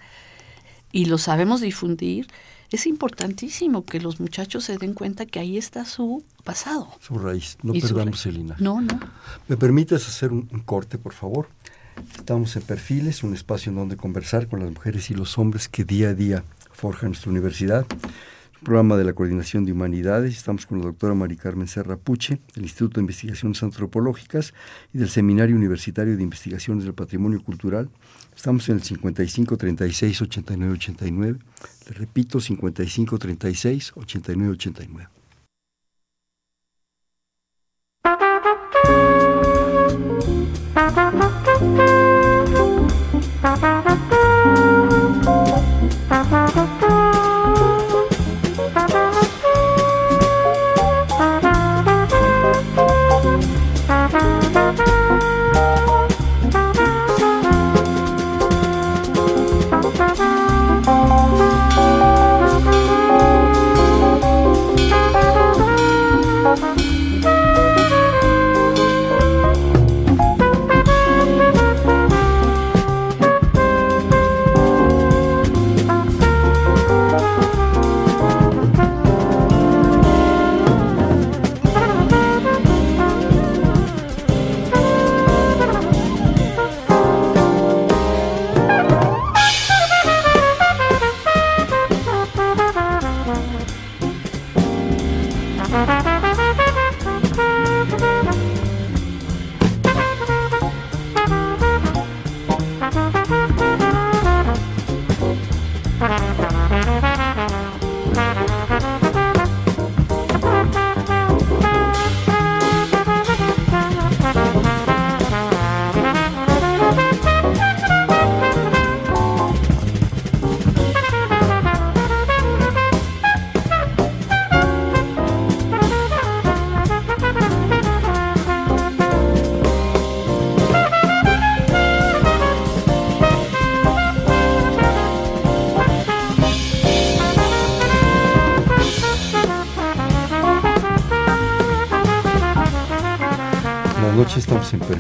y 0.92 1.06
lo 1.06 1.18
sabemos 1.18 1.60
difundir, 1.60 2.28
es 2.72 2.86
importantísimo 2.86 3.86
que 3.86 4.00
los 4.00 4.20
muchachos 4.20 4.66
se 4.66 4.78
den 4.78 4.94
cuenta 4.94 5.26
que 5.26 5.40
ahí 5.40 5.58
está 5.58 5.86
su 5.86 6.24
pasado. 6.44 6.90
Su 7.00 7.18
raíz, 7.18 7.58
no 7.64 7.74
perdamos 7.74 8.26
el 8.26 8.36
linaje. 8.36 8.64
No, 8.64 8.82
no. 8.82 9.00
¿Me 9.48 9.56
permites 9.56 10.08
hacer 10.08 10.32
un, 10.32 10.48
corte, 10.66 10.98
por 10.98 11.14
favor? 11.14 11.48
Estamos 12.18 12.56
en 12.56 12.62
Perfiles, 12.64 13.24
un 13.24 13.34
espacio 13.34 13.70
en 13.70 13.78
donde 13.78 13.98
conversar 13.98 14.48
con 14.48 14.60
las 14.60 14.70
mujeres 14.70 15.10
y 15.10 15.14
los 15.14 15.38
hombres 15.38 15.68
que 15.68 15.84
día 15.86 16.10
a 16.10 16.14
día 16.14 16.44
forjan 16.72 17.10
nuestra 17.10 17.32
universidad. 17.32 17.86
Un 18.60 18.64
programa 18.64 18.98
de 18.98 19.04
la 19.04 19.14
Coordinación 19.14 19.66
de 19.66 19.72
Humanidades. 19.72 20.36
Estamos 20.36 20.66
con 20.66 20.80
la 20.80 20.86
doctora 20.86 21.14
Mari 21.14 21.38
Carmen 21.38 21.68
Serra 21.68 21.96
Puche, 21.96 22.40
del 22.56 22.64
Instituto 22.64 22.96
de 22.96 23.02
Investigaciones 23.02 23.62
Antropológicas 23.64 24.54
y 24.94 24.98
del 24.98 25.10
Seminario 25.10 25.56
Universitario 25.56 26.18
de 26.18 26.24
Investigaciones 26.24 26.84
del 26.84 26.94
Patrimonio 26.94 27.42
Cultural. 27.44 27.90
Estamos 28.36 28.68
en 28.70 28.76
el 28.76 28.84
55 28.84 29.58
36 29.58 30.22
89 30.22 30.74
89 30.74 31.40
le 31.88 31.94
repito, 31.94 32.40
55 32.40 33.18
36 33.18 33.94
89 33.96 34.52
89. 34.52 35.17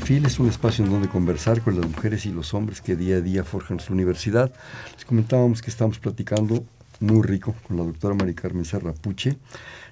Perfil, 0.08 0.26
es 0.26 0.39
un 0.39 0.48
espacio 0.48 0.86
en 0.86 0.91
donde 0.91 1.10
conversar 1.10 1.62
con 1.62 1.78
las 1.78 1.86
mujeres 1.86 2.26
y 2.26 2.32
los 2.32 2.54
hombres 2.54 2.80
que 2.80 2.96
día 2.96 3.17
a 3.17 3.20
día 3.20 3.43
forjan 3.43 3.82
su 3.82 3.91
universidad. 3.91 4.54
Les 4.96 5.04
comentábamos 5.04 5.62
que 5.62 5.70
estamos 5.70 6.00
platicando 6.00 6.63
muy 7.02 7.28
rico 7.28 7.54
con 7.67 7.76
la 7.76 7.84
doctora 7.84 8.15
Mari 8.15 8.34
Carmen 8.34 8.63
Serra 8.63 8.93
Puche 8.93 9.36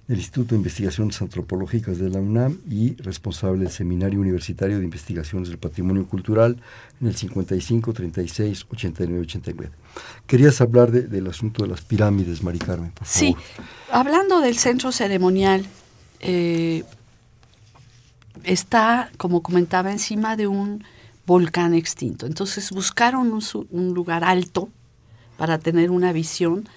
del 0.08 0.20
Instituto 0.20 0.56
de 0.56 0.60
Investigaciones 0.60 1.22
Antropológicas 1.22 1.98
de 1.98 2.10
la 2.10 2.20
UNAM 2.20 2.60
y 2.72 2.96
responsable 2.96 3.64
del 3.64 3.72
Seminario 3.72 4.22
Universitario 4.22 4.78
de 4.78 4.86
Investigaciones 4.86 5.50
del 5.50 5.58
Patrimonio 5.58 6.08
Cultural 6.08 6.62
en 7.02 7.08
el 7.08 7.16
55 7.18 7.92
36 7.92 8.68
89 8.72 9.20
89. 9.20 9.74
Querías 10.26 10.62
hablar 10.62 10.94
del 10.94 11.28
asunto 11.28 11.64
de 11.64 11.72
las 11.72 11.82
pirámides, 11.82 12.42
Mari 12.42 12.60
Carmen, 12.60 12.92
por 12.92 13.06
favor. 13.06 13.20
Sí, 13.20 13.36
hablando 13.92 14.40
del 14.40 14.58
centro 14.58 14.94
ceremonial, 14.94 15.66
eh, 16.22 16.86
está, 18.46 19.12
como 19.18 19.42
comentaba, 19.42 19.92
encima 19.92 20.36
de 20.36 20.48
un 20.48 20.84
volcán 21.26 21.74
extinto. 21.74 22.26
Entonces 22.26 22.72
buscaron 22.72 23.40
un, 23.72 23.94
lugar 23.94 24.24
alto 24.24 24.70
para 25.38 25.58
tener 25.60 25.92
una 25.92 26.12
visión 26.12 26.68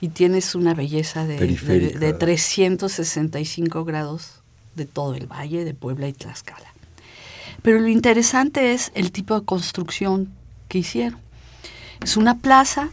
y 0.00 0.08
tienes 0.08 0.54
una 0.54 0.74
belleza 0.74 1.26
de, 1.26 1.36
de, 1.38 2.12
365 2.12 3.84
grados 3.84 4.42
de 4.76 4.86
todo 4.86 5.14
el 5.14 5.26
valle 5.26 5.64
de 5.64 5.74
Puebla 5.74 6.08
y 6.08 6.12
Tlaxcala. 6.12 6.72
Pero 7.62 7.80
lo 7.80 7.88
interesante 7.88 8.72
es 8.72 8.92
el 8.94 9.10
tipo 9.10 9.38
de 9.38 9.44
construcción 9.44 10.32
que 10.68 10.78
hicieron. 10.78 11.18
Es 12.00 12.16
una 12.16 12.38
plaza 12.38 12.90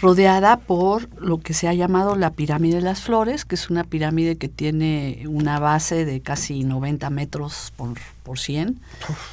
rodeada 0.00 0.56
por 0.56 1.08
lo 1.20 1.40
que 1.40 1.52
se 1.54 1.68
ha 1.68 1.74
llamado 1.74 2.16
la 2.16 2.30
pirámide 2.30 2.76
de 2.76 2.82
las 2.82 3.00
flores, 3.02 3.44
que 3.44 3.54
es 3.54 3.70
una 3.70 3.84
pirámide 3.84 4.36
que 4.36 4.48
tiene 4.48 5.24
una 5.28 5.58
base 5.58 6.04
de 6.04 6.20
casi 6.20 6.64
90 6.64 7.10
metros 7.10 7.72
por, 7.76 7.98
por 8.22 8.38
100. 8.38 8.80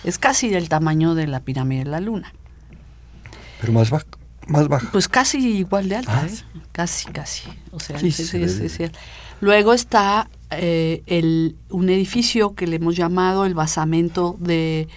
Es 0.03 0.17
casi 0.17 0.49
del 0.49 0.69
tamaño 0.69 1.15
de 1.15 1.27
la 1.27 1.39
pirámide 1.39 1.85
de 1.85 1.89
la 1.89 1.99
luna. 1.99 2.33
Pero 3.61 3.73
más 3.73 3.89
baja. 3.89 4.05
Más 4.47 4.67
baja. 4.67 4.89
Pues 4.91 5.07
casi 5.07 5.37
igual 5.57 5.89
de 5.89 5.97
alta, 5.97 6.21
ah, 6.21 6.27
¿eh? 6.27 6.61
casi, 6.71 7.11
casi. 7.11 7.49
O 7.71 7.79
sea, 7.79 7.97
Luego 9.39 9.73
está 9.73 10.29
eh, 10.49 11.03
el, 11.05 11.55
un 11.69 11.89
edificio 11.89 12.55
que 12.55 12.65
le 12.65 12.77
hemos 12.77 12.95
llamado 12.95 13.45
el 13.45 13.53
basamento 13.53 14.35
de 14.39 14.87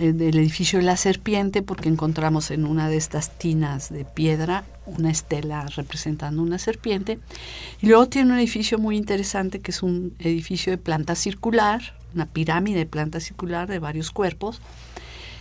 del 0.00 0.38
edificio 0.38 0.78
de 0.78 0.84
la 0.84 0.96
serpiente 0.96 1.62
porque 1.62 1.88
encontramos 1.88 2.50
en 2.50 2.64
una 2.64 2.88
de 2.88 2.96
estas 2.96 3.36
tinas 3.38 3.90
de 3.90 4.04
piedra 4.04 4.64
una 4.86 5.10
estela 5.10 5.66
representando 5.76 6.42
una 6.42 6.58
serpiente. 6.58 7.18
Y 7.80 7.86
luego 7.86 8.08
tiene 8.08 8.32
un 8.32 8.38
edificio 8.38 8.78
muy 8.78 8.96
interesante 8.96 9.60
que 9.60 9.70
es 9.70 9.82
un 9.82 10.14
edificio 10.18 10.72
de 10.72 10.78
planta 10.78 11.14
circular, 11.14 11.94
una 12.14 12.26
pirámide 12.26 12.80
de 12.80 12.86
planta 12.86 13.20
circular 13.20 13.68
de 13.68 13.78
varios 13.78 14.10
cuerpos, 14.10 14.60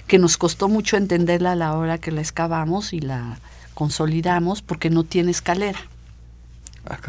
que 0.07 0.19
nos 0.19 0.37
costó 0.37 0.69
mucho 0.69 0.97
entenderla 0.97 1.53
a 1.53 1.55
la 1.55 1.75
hora 1.75 1.97
que 1.97 2.11
la 2.11 2.21
excavamos 2.21 2.93
y 2.93 2.99
la 2.99 3.39
consolidamos 3.73 4.61
porque 4.61 4.89
no 4.89 5.03
tiene 5.03 5.31
escalera. 5.31 5.79
Ah. 6.85 6.99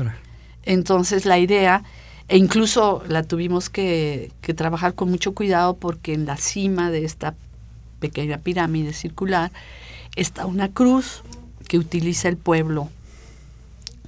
Entonces 0.64 1.24
la 1.24 1.38
idea 1.38 1.82
e 2.30 2.36
incluso 2.36 3.02
la 3.08 3.24
tuvimos 3.24 3.70
que, 3.70 4.30
trabajar 4.54 4.94
con 4.94 5.10
mucho 5.10 5.34
cuidado 5.34 5.74
porque 5.74 6.14
en 6.14 6.26
la 6.26 6.36
cima 6.36 6.88
de 6.92 7.04
esta 7.04 7.34
pequeña 7.98 8.38
pirámide 8.38 8.92
circular 8.92 9.50
está 10.14 10.46
una 10.46 10.68
cruz 10.68 11.22
que 11.66 11.76
utiliza 11.76 12.28
el 12.28 12.36
pueblo 12.36 12.88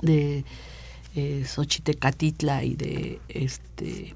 de 0.03 0.45
eh, 1.17 1.45
Xochitecatitla 1.45 2.63
y 2.63 2.77
de 2.77 3.21
este 3.29 4.15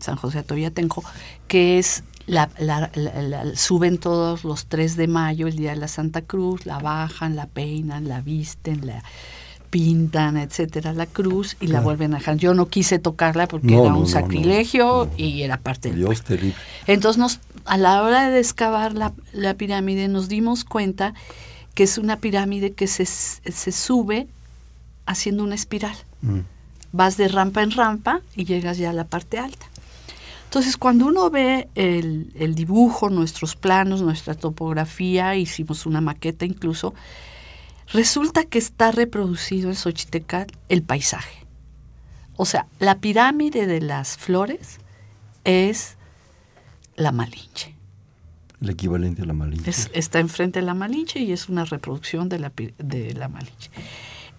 San 0.00 0.16
José 0.16 0.40
Atoyatenco, 0.40 1.04
que 1.46 1.78
es 1.78 2.02
la, 2.26 2.50
suben 3.54 3.98
todos 3.98 4.42
los 4.42 4.66
3 4.66 4.96
de 4.96 5.06
mayo, 5.06 5.46
el 5.46 5.56
día 5.56 5.70
de 5.70 5.76
la 5.76 5.88
Santa 5.88 6.22
Cruz, 6.22 6.66
la 6.66 6.80
bajan, 6.80 7.36
la 7.36 7.46
peinan, 7.46 8.08
la 8.08 8.20
visten, 8.20 8.84
la, 8.84 9.04
pintan, 9.70 10.36
etcétera, 10.36 10.92
la 10.92 11.06
cruz 11.06 11.56
y 11.60 11.68
la 11.68 11.80
vuelven 11.80 12.14
a 12.14 12.18
dejar. 12.18 12.36
Yo 12.36 12.54
no 12.54 12.68
quise 12.68 12.98
tocarla 12.98 13.46
porque 13.46 13.74
era 13.74 13.94
un 13.94 14.06
sacrilegio 14.06 15.10
y 15.16 15.42
era 15.42 15.58
parte 15.58 15.90
del 15.90 15.98
Dios 15.98 16.22
te 16.22 16.54
Entonces, 16.86 17.18
nos, 17.18 17.40
a 17.64 17.76
la 17.76 18.02
hora 18.02 18.30
de 18.30 18.38
excavar 18.40 18.94
la, 18.94 19.54
pirámide, 19.54 20.08
nos 20.08 20.28
dimos 20.28 20.64
cuenta 20.64 21.14
que 21.74 21.84
es 21.84 21.98
una 21.98 22.16
pirámide 22.16 22.72
que 22.72 22.86
se, 22.86 23.06
se 23.06 23.72
sube 23.72 24.26
haciendo 25.06 25.44
una 25.44 25.54
espiral. 25.54 25.96
Mm. 26.22 26.40
Vas 26.92 27.16
de 27.16 27.28
rampa 27.28 27.62
en 27.62 27.70
rampa 27.70 28.20
y 28.34 28.44
llegas 28.44 28.78
ya 28.78 28.90
a 28.90 28.94
la 28.94 29.04
parte 29.04 29.38
alta. 29.38 29.66
Entonces, 30.44 30.78
cuando 30.78 31.06
uno 31.06 31.28
ve 31.28 31.68
el, 31.74 32.32
el 32.34 32.54
dibujo, 32.54 33.10
nuestros 33.10 33.54
planos, 33.54 34.00
nuestra 34.00 34.34
topografía, 34.34 35.36
hicimos 35.36 35.84
una 35.84 36.00
maqueta 36.00 36.46
incluso, 36.46 36.94
Resulta 37.92 38.44
que 38.44 38.58
está 38.58 38.92
reproducido 38.92 39.70
en 39.70 39.76
Xochitecal 39.76 40.46
el 40.68 40.82
paisaje. 40.82 41.46
O 42.36 42.44
sea, 42.44 42.66
la 42.78 43.00
pirámide 43.00 43.66
de 43.66 43.80
las 43.80 44.16
flores 44.16 44.78
es 45.44 45.96
la 46.96 47.12
Malinche. 47.12 47.74
El 48.60 48.70
equivalente 48.70 49.22
a 49.22 49.24
la 49.24 49.32
Malinche. 49.32 49.72
está 49.92 50.20
enfrente 50.20 50.60
de 50.60 50.66
la 50.66 50.74
Malinche 50.74 51.20
y 51.20 51.32
es 51.32 51.48
una 51.48 51.64
reproducción 51.64 52.28
de 52.28 52.38
la, 52.38 52.52
de 52.78 53.14
la 53.14 53.28
Malinche. 53.28 53.70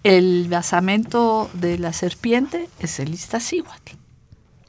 El 0.02 0.46
basamento 0.48 1.50
de 1.52 1.78
la 1.78 1.92
serpiente 1.92 2.68
es 2.78 3.00
el 3.00 3.12
Iztaccíhuatl, 3.12 3.96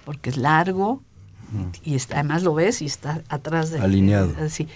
porque 0.04 0.30
es 0.30 0.38
largo 0.38 1.02
y 1.84 1.98
además 2.12 2.44
lo 2.44 2.54
ves 2.54 2.82
y 2.82 2.86
está 2.86 3.22
atrás 3.30 3.72
de... 3.72 3.80
Alineado. 3.80 4.34
Así. 4.40 4.68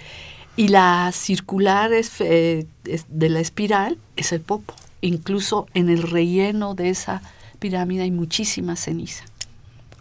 Y 0.56 0.70
la 0.70 1.12
circular 1.14 1.92
eh, 1.94 2.66
es, 2.86 3.06
de 3.10 3.30
la 3.30 3.40
espiral 3.40 3.98
es 4.16 4.32
el 4.32 4.42
popo. 4.42 4.74
Incluso 5.02 5.68
en 5.74 5.90
el 5.90 6.04
relleno 6.04 6.76
de 6.76 6.90
esa 6.90 7.22
pirámide 7.60 8.04
hay 8.04 8.12
muchísima 8.12 8.76
ceniza. 8.76 9.26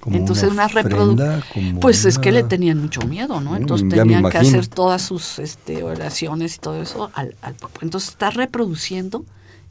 Entonces 0.07 0.51
una, 0.51 0.69
reproducción. 0.69 1.79
Pues 1.81 2.05
es 2.05 2.19
que 2.19 2.31
le 2.31 2.43
tenían 2.43 2.79
mucho 2.79 3.01
miedo, 3.03 3.40
¿no? 3.40 3.57
Entonces 3.57 3.88
tenían 3.88 4.29
que 4.29 4.37
hacer 4.37 4.67
todas 4.67 5.01
sus 5.01 5.38
este, 5.38 5.83
oraciones 5.83 6.57
y 6.57 6.59
todo 6.59 6.83
eso 6.83 7.11
al, 7.14 7.35
al 7.40 7.55
popo. 7.55 7.81
Entonces 7.81 8.11
está 8.11 8.31
reproduciendo 8.31 9.25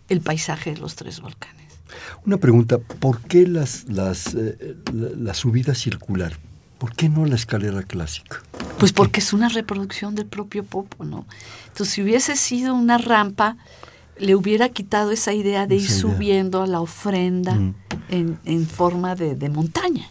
el 0.09 0.21
paisaje 0.21 0.73
de 0.73 0.79
los 0.79 0.95
tres 0.95 1.21
volcanes. 1.21 1.63
Una 2.25 2.37
pregunta, 2.37 2.79
¿por 2.79 3.21
qué 3.21 3.47
las, 3.47 3.85
las, 3.89 4.33
eh, 4.33 4.75
la 4.93 5.33
subida 5.33 5.75
circular? 5.75 6.37
¿Por 6.77 6.95
qué 6.95 7.09
no 7.09 7.25
la 7.25 7.35
escalera 7.35 7.83
clásica? 7.83 8.41
Pues 8.79 8.91
porque 8.91 9.19
es 9.19 9.33
una 9.33 9.49
reproducción 9.49 10.15
del 10.15 10.25
propio 10.25 10.63
Popo, 10.63 11.05
¿no? 11.05 11.25
Entonces, 11.67 11.95
si 11.95 12.01
hubiese 12.01 12.35
sido 12.35 12.75
una 12.75 12.97
rampa, 12.97 13.57
le 14.19 14.35
hubiera 14.35 14.69
quitado 14.69 15.11
esa 15.11 15.33
idea 15.33 15.65
de 15.65 15.75
ir 15.75 15.89
subiendo 15.89 16.61
a 16.61 16.67
la 16.67 16.81
ofrenda 16.81 17.55
mm. 17.55 17.75
en, 18.45 18.67
forma 18.67 19.15
de, 19.15 19.49
montaña. 19.49 20.07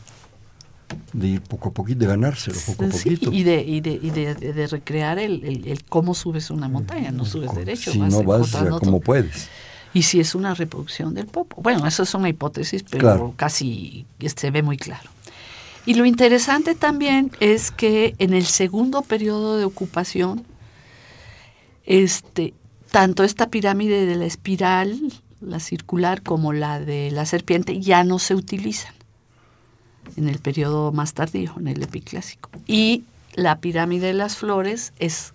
De 1.13 1.29
ir 1.29 1.41
poco 1.41 1.69
a 1.69 1.73
poquito, 1.73 2.01
de 2.01 2.07
ganárselo 2.07 2.59
poco 2.67 2.85
a 2.85 2.89
poquito. 2.89 3.33
Y 3.33 3.45
de, 3.45 3.63
y 3.63 3.81
de, 3.81 3.93
y 3.93 4.11
de, 4.11 4.67
recrear 4.67 5.19
el, 5.19 5.85
cómo 5.89 6.15
subes 6.15 6.51
una 6.51 6.69
montaña, 6.69 7.11
no 7.11 7.25
subes 7.25 7.55
derecho. 7.55 7.93
Si 7.93 7.99
no 8.01 8.23
vas 8.25 8.57
como 8.81 9.01
puedes. 9.01 9.49
Y 9.95 10.03
si 10.03 10.21
es 10.21 10.35
una 10.35 10.55
reproducción 10.55 11.15
del 11.15 11.27
Popo. 11.27 11.61
Bueno, 11.61 11.87
eso 11.87 12.03
es 12.03 12.15
una 12.15 12.29
hipótesis, 12.29 12.83
pero 12.83 13.35
casi 13.37 14.07
se 14.35 14.51
ve 14.51 14.63
muy 14.63 14.79
claro. 14.79 15.12
Y 15.85 15.95
lo 15.95 16.07
interesante 16.07 16.75
también 16.75 17.33
es 17.41 17.71
que 17.71 18.15
en 18.19 18.35
el 18.35 18.47
segundo 18.47 19.03
periodo 19.03 19.57
de 19.57 19.65
ocupación, 19.65 20.45
este, 21.85 22.55
tanto 22.91 23.25
esta 23.25 23.49
pirámide 23.49 24.07
de 24.07 24.15
la 24.15 24.27
espiral, 24.27 25.01
la 25.41 25.59
circular, 25.59 26.23
como 26.23 26.53
la 26.53 26.79
de 26.79 27.11
la 27.11 27.27
serpiente 27.27 27.81
ya 27.81 28.05
no 28.05 28.21
se 28.21 28.35
utilizan 28.37 28.95
en 30.17 30.29
el 30.29 30.39
periodo 30.39 30.93
más 30.93 31.15
tardío, 31.15 31.55
en 31.59 31.69
el 31.69 31.83
epiclásico. 31.83 32.51
Y 32.67 33.05
la 33.35 33.59
pirámide 33.59 34.09
de 34.09 34.15
las 34.15 34.37
flores 34.37 34.93
es 34.99 35.33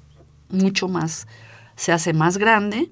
mucho 0.49 0.87
más, 0.87 1.27
se 1.75 1.91
hace 1.91 2.13
más 2.13 2.37
grande 2.37 2.89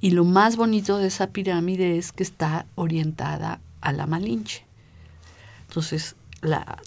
y 0.00 0.10
lo 0.10 0.24
más 0.24 0.56
bonito 0.56 0.98
de 0.98 1.08
esa 1.08 1.28
pirámide 1.28 1.98
es 1.98 2.12
que 2.12 2.22
está 2.22 2.66
orientada 2.74 3.60
a 3.80 3.92
la 3.92 4.06
Malinche. 4.06 4.64
Entonces, 5.68 6.14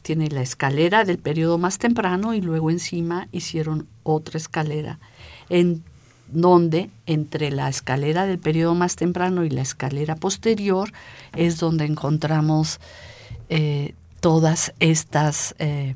tiene 0.02 0.30
la 0.30 0.42
escalera 0.42 1.04
del 1.04 1.18
periodo 1.18 1.58
más 1.58 1.78
temprano 1.78 2.34
y 2.34 2.42
luego 2.42 2.70
encima 2.70 3.28
hicieron 3.32 3.88
otra 4.04 4.38
escalera 4.38 5.00
en 5.50 5.84
donde 6.30 6.90
entre 7.06 7.52
la 7.52 7.70
escalera 7.70 8.26
del 8.26 8.40
periodo 8.40 8.76
más 8.76 8.96
temprano 8.96 9.46
y 9.46 9.50
la 9.50 9.62
escalera 9.62 10.16
posterior 10.16 10.92
es 11.36 11.58
donde 11.58 11.86
encontramos 11.86 12.80
eh, 13.50 13.94
todas 14.20 14.74
estas 14.80 15.56
eh, 15.60 15.96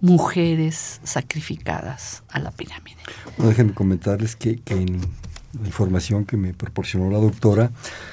mujeres 0.00 1.00
sacrificadas 1.02 2.22
a 2.28 2.38
la 2.38 2.50
pirámide. 2.52 2.98
déjenme 3.38 3.74
comentarles 3.74 4.36
que, 4.36 4.60
que 4.60 4.74
en 4.74 5.00
la 5.60 5.66
información 5.66 6.24
que 6.24 6.36
me 6.36 6.52
proporcionó 6.52 7.10
la 7.10 7.18
doctora 7.18 7.70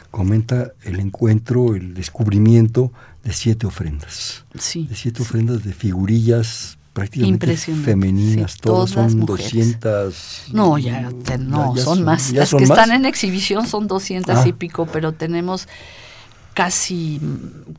comenta 0.10 0.72
el 0.84 1.00
encuentro, 1.00 1.76
el 1.76 1.94
descubrimiento 1.94 2.92
de 3.24 3.34
siete 3.34 3.68
ofrendas. 3.68 4.46
Sí. 4.58 4.88
De 4.88 4.96
siete 4.96 5.22
ofrendas 5.22 5.64
de 5.64 5.74
figurillas 5.74 6.78
prácticamente 6.94 7.56
femeninas, 7.56 8.58
todas, 8.58 8.92
son 8.92 9.26
200. 9.26 10.44
No, 10.54 10.78
ya, 10.78 11.10
no, 11.40 11.76
son, 11.78 12.04
más. 12.04 12.32
Las 12.32 12.54
que 12.54 12.64
están 12.64 12.92
en 12.92 13.06
exhibición 13.06 13.68
son 13.68 13.88
200 13.88 14.46
y 14.46 14.50
ah. 14.50 14.56
pico, 14.58 14.86
pero 14.88 15.14
tenemos 15.14 15.68
casi 16.54 17.20
mm, 17.22 17.74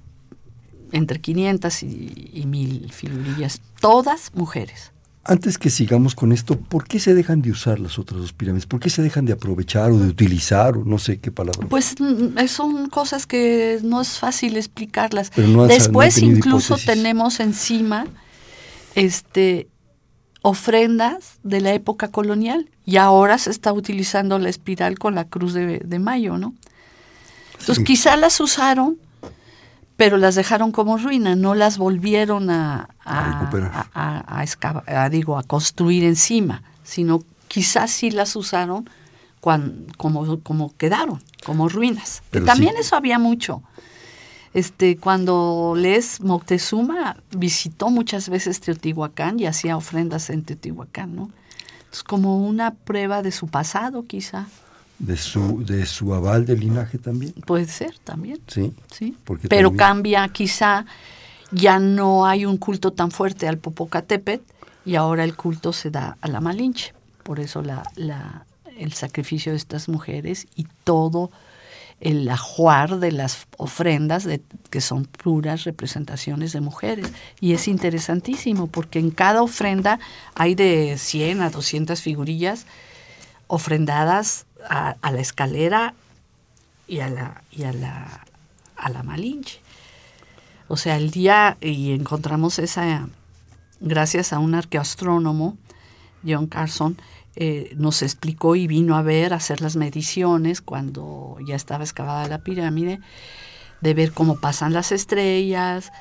entre 0.93 1.21
500 1.21 1.83
y, 1.83 2.31
y 2.33 2.47
1000 2.47 2.93
figurillas, 2.93 3.61
todas 3.81 4.33
mujeres. 4.35 4.92
Antes 5.25 5.57
que 5.57 5.71
sigamos 5.71 6.17
con 6.17 6.33
esto, 6.33 6.59
¿por 6.59 6.89
qué 6.89 6.99
se 6.99 7.15
dejan 7.15 7.43
de 7.43 7.53
usar 7.53 7.79
las 7.79 7.97
otras 7.97 8.21
dos 8.21 8.33
pirámides? 8.33 8.67
¿Por 8.67 8.81
qué 8.81 8.91
se 8.91 9.03
dejan 9.03 9.25
de 9.25 9.33
aprovechar 9.33 9.93
o 9.93 9.99
de 9.99 10.09
utilizar 10.09 10.77
o 10.77 10.85
no 10.85 10.99
sé 10.99 11.21
qué 11.21 11.31
palabra? 11.31 11.69
Pues 11.69 11.95
mm, 12.01 12.45
son 12.49 12.89
cosas 12.89 13.27
que 13.27 13.79
no 13.85 14.01
es 14.01 14.19
fácil 14.19 14.57
explicarlas. 14.57 15.31
Después 15.69 16.19
incluso 16.19 16.77
tenemos 16.77 17.39
encima 17.39 18.07
este 18.97 19.69
ofrendas 20.43 21.39
de 21.45 21.61
la 21.61 21.73
época 21.73 22.09
colonial 22.09 22.69
y 22.85 22.97
ahora 22.97 23.39
se 23.39 23.51
está 23.51 23.73
utilizando 23.73 24.41
la 24.41 24.49
espiral 24.49 24.99
con 24.99 25.15
la 25.15 25.25
cruz 25.25 25.55
de, 25.55 25.99
mayo, 26.01 26.37
¿no? 26.37 26.53
Entonces 27.61 27.85
quizá 27.85 28.17
las 28.17 28.41
usaron 28.41 28.99
pero 29.97 30.17
las 30.17 30.35
dejaron 30.35 30.73
como 30.73 30.97
ruina, 30.97 31.37
no 31.37 31.55
las 31.55 31.79
volvieron 31.79 32.51
a, 32.51 32.89
a, 33.05 35.09
digo, 35.11 35.39
a 35.39 35.43
construir 35.43 36.05
encima, 36.05 36.63
sino 36.83 37.23
quizás 37.49 37.91
sí 37.91 38.11
las 38.11 38.35
usaron 38.37 38.89
como, 39.41 40.41
como 40.43 40.77
quedaron, 40.77 41.23
como 41.45 41.69
ruinas. 41.69 42.23
y 42.33 42.41
también 42.41 42.75
eso 42.79 42.97
había 42.97 43.19
mucho. 43.19 43.63
Este, 44.55 44.99
cuando 44.99 45.75
lees 45.77 46.21
Moctezuma 46.21 47.17
visitó 47.37 47.89
muchas 47.89 48.29
veces 48.29 48.61
Teotihuacán 48.61 49.41
y 49.41 49.47
hacía 49.47 49.77
ofrendas 49.77 50.29
en 50.31 50.43
Teotihuacán, 50.43 51.17
¿no? 51.17 51.31
Es 51.91 52.03
como 52.03 52.47
una 52.47 52.75
prueba 52.75 53.23
de 53.23 53.33
su 53.33 53.49
pasado, 53.49 54.07
quizá 54.07 54.47
de 55.03 55.17
su 55.17 55.65
de 55.65 55.85
su 55.85 56.15
aval 56.15 56.47
de 56.47 56.57
linaje 56.57 56.97
también. 56.97 57.33
Puede 57.45 57.67
ser 57.67 57.99
también. 57.99 58.41
Sí. 58.47 58.73
Sí. 58.91 59.17
Pero 59.49 59.75
cambia 59.75 60.29
quizá 60.29 60.87
ya 61.51 61.79
no 61.79 62.25
hay 62.25 62.47
un 62.47 62.57
culto 62.57 62.93
tan 62.93 63.11
fuerte 63.11 63.49
al 63.49 63.59
Popocatépetl 63.59 64.45
y 64.87 64.95
ahora 64.95 65.25
el 65.25 65.37
culto 65.37 65.73
se 65.73 65.91
da 65.91 66.17
a 66.21 66.29
la 66.29 66.41
Malinche. 66.41 66.95
Por 67.25 67.41
eso 67.41 67.63
la, 67.63 67.83
la, 67.97 68.47
el 68.79 68.93
sacrificio 68.93 69.53
de 69.53 69.59
estas 69.59 69.89
mujeres 69.89 70.47
y 70.55 70.67
todo 70.85 71.31
el 72.01 72.29
ajuar 72.29 72.99
de 72.99 73.13
las 73.13 73.47
ofrendas, 73.59 74.25
de, 74.25 74.41
que 74.71 74.81
son 74.81 75.05
puras 75.05 75.65
representaciones 75.65 76.53
de 76.53 76.61
mujeres. 76.61 77.13
Y 77.41 77.53
es 77.53 77.69
interesantísimo 77.69 78.67
porque 78.69 78.99
en 78.99 79.11
cada 79.11 79.43
ofrenda 79.43 80.01
hay 80.35 80.55
de 80.55 80.97
100 80.97 81.43
a 81.43 81.51
200 81.51 82.01
figurillas 82.01 82.67
ofrendadas 83.47 84.47
a, 84.69 84.97
la 85.03 85.21
escalera 85.21 85.95
y 86.87 87.01
a 87.01 87.09
la, 87.09 87.43
y 87.51 87.65
a 87.65 87.73
la, 87.73 88.25
a 88.77 88.91
la 88.91 89.03
Malinche. 89.03 89.61
O 90.69 90.77
sea, 90.77 90.97
el 90.97 91.11
día, 91.11 91.57
y 91.61 91.93
encontramos 91.93 92.59
esa, 92.59 93.09
gracias 93.81 94.33
a 94.33 94.39
un 94.39 94.55
arqueoastrónomo, 94.55 95.57
John 96.27 96.47
Carson, 96.47 96.97
eh, 97.35 97.73
nos 97.77 98.03
explicó 98.03 98.57
y 98.57 98.67
vino 98.67 98.97
a 98.97 99.03
ver, 99.03 99.33
a 99.33 99.37
hacer 99.37 99.61
las 99.61 99.77
mediciones 99.77 100.61
cuando 100.61 101.39
ya 101.47 101.57
estaba 101.57 101.85
excavada 101.85 102.29
la 102.29 102.43
pirámide, 102.43 103.01
de 103.81 103.95
ver 103.95 104.13
cómo 104.13 104.39
pasan 104.39 104.73
las 104.73 104.93
estrellas, 104.93 105.93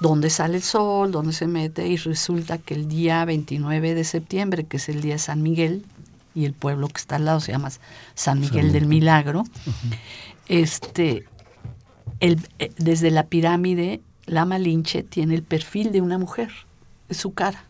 dónde 0.00 0.28
sale 0.28 0.56
el 0.56 0.62
sol, 0.62 1.12
dónde 1.12 1.32
se 1.32 1.46
mete, 1.46 1.86
y 1.86 1.96
resulta 1.96 2.58
que 2.58 2.74
el 2.74 2.88
día 2.88 3.24
29 3.24 3.94
de 3.94 4.04
septiembre, 4.04 4.64
que 4.64 4.76
es 4.76 4.88
el 4.88 5.00
día 5.00 5.14
de 5.14 5.18
San 5.20 5.42
Miguel, 5.42 5.84
y 6.34 6.44
el 6.44 6.54
pueblo 6.54 6.88
que 6.88 6.98
está 6.98 7.16
al 7.16 7.24
lado 7.24 7.40
se 7.40 7.52
llama 7.52 7.70
San 8.14 8.40
Miguel 8.40 8.72
del 8.72 8.86
Milagro. 8.86 9.44
Este, 10.48 11.24
el, 12.20 12.40
eh, 12.58 12.72
desde 12.76 13.10
la 13.10 13.26
pirámide, 13.26 14.00
la 14.26 14.44
Malinche 14.44 15.02
tiene 15.02 15.34
el 15.34 15.42
perfil 15.42 15.92
de 15.92 16.00
una 16.00 16.18
mujer, 16.18 16.50
es 17.08 17.16
su 17.16 17.32
cara, 17.32 17.64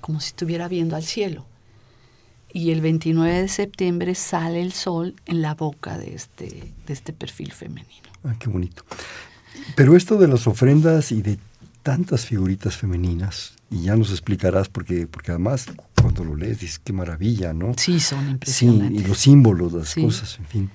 como 0.00 0.20
si 0.20 0.28
estuviera 0.28 0.68
viendo 0.68 0.96
al 0.96 1.04
cielo. 1.04 1.46
Y 2.52 2.72
el 2.72 2.80
29 2.80 3.42
de 3.42 3.48
septiembre 3.48 4.14
sale 4.14 4.60
el 4.60 4.72
sol 4.72 5.14
en 5.26 5.42
la 5.42 5.54
boca 5.54 5.98
de 5.98 6.14
este, 6.14 6.72
de 6.86 6.92
este 6.92 7.12
perfil 7.12 7.52
femenino. 7.52 8.08
Ah, 8.24 8.34
qué 8.38 8.48
bonito. 8.48 8.84
Pero 9.76 9.96
esto 9.96 10.16
de 10.16 10.26
las 10.26 10.46
ofrendas 10.46 11.12
y 11.12 11.22
de 11.22 11.38
tantas 11.82 12.26
figuritas 12.26 12.76
femeninas, 12.76 13.54
y 13.70 13.84
ya 13.84 13.96
nos 13.96 14.10
explicarás 14.10 14.68
porque, 14.68 15.06
porque 15.06 15.30
además 15.30 15.66
cuando 16.12 16.34
lo 16.34 16.36
lees 16.36 16.60
dices 16.60 16.80
qué 16.82 16.92
maravilla, 16.92 17.52
¿no? 17.52 17.72
Sí, 17.76 18.00
son 18.00 18.30
impresionantes. 18.30 18.98
Sí, 18.98 19.04
y 19.04 19.08
los 19.08 19.18
símbolos, 19.18 19.72
las 19.72 19.94
cosas, 19.94 20.38
en 20.38 20.46
fin. 20.46 20.70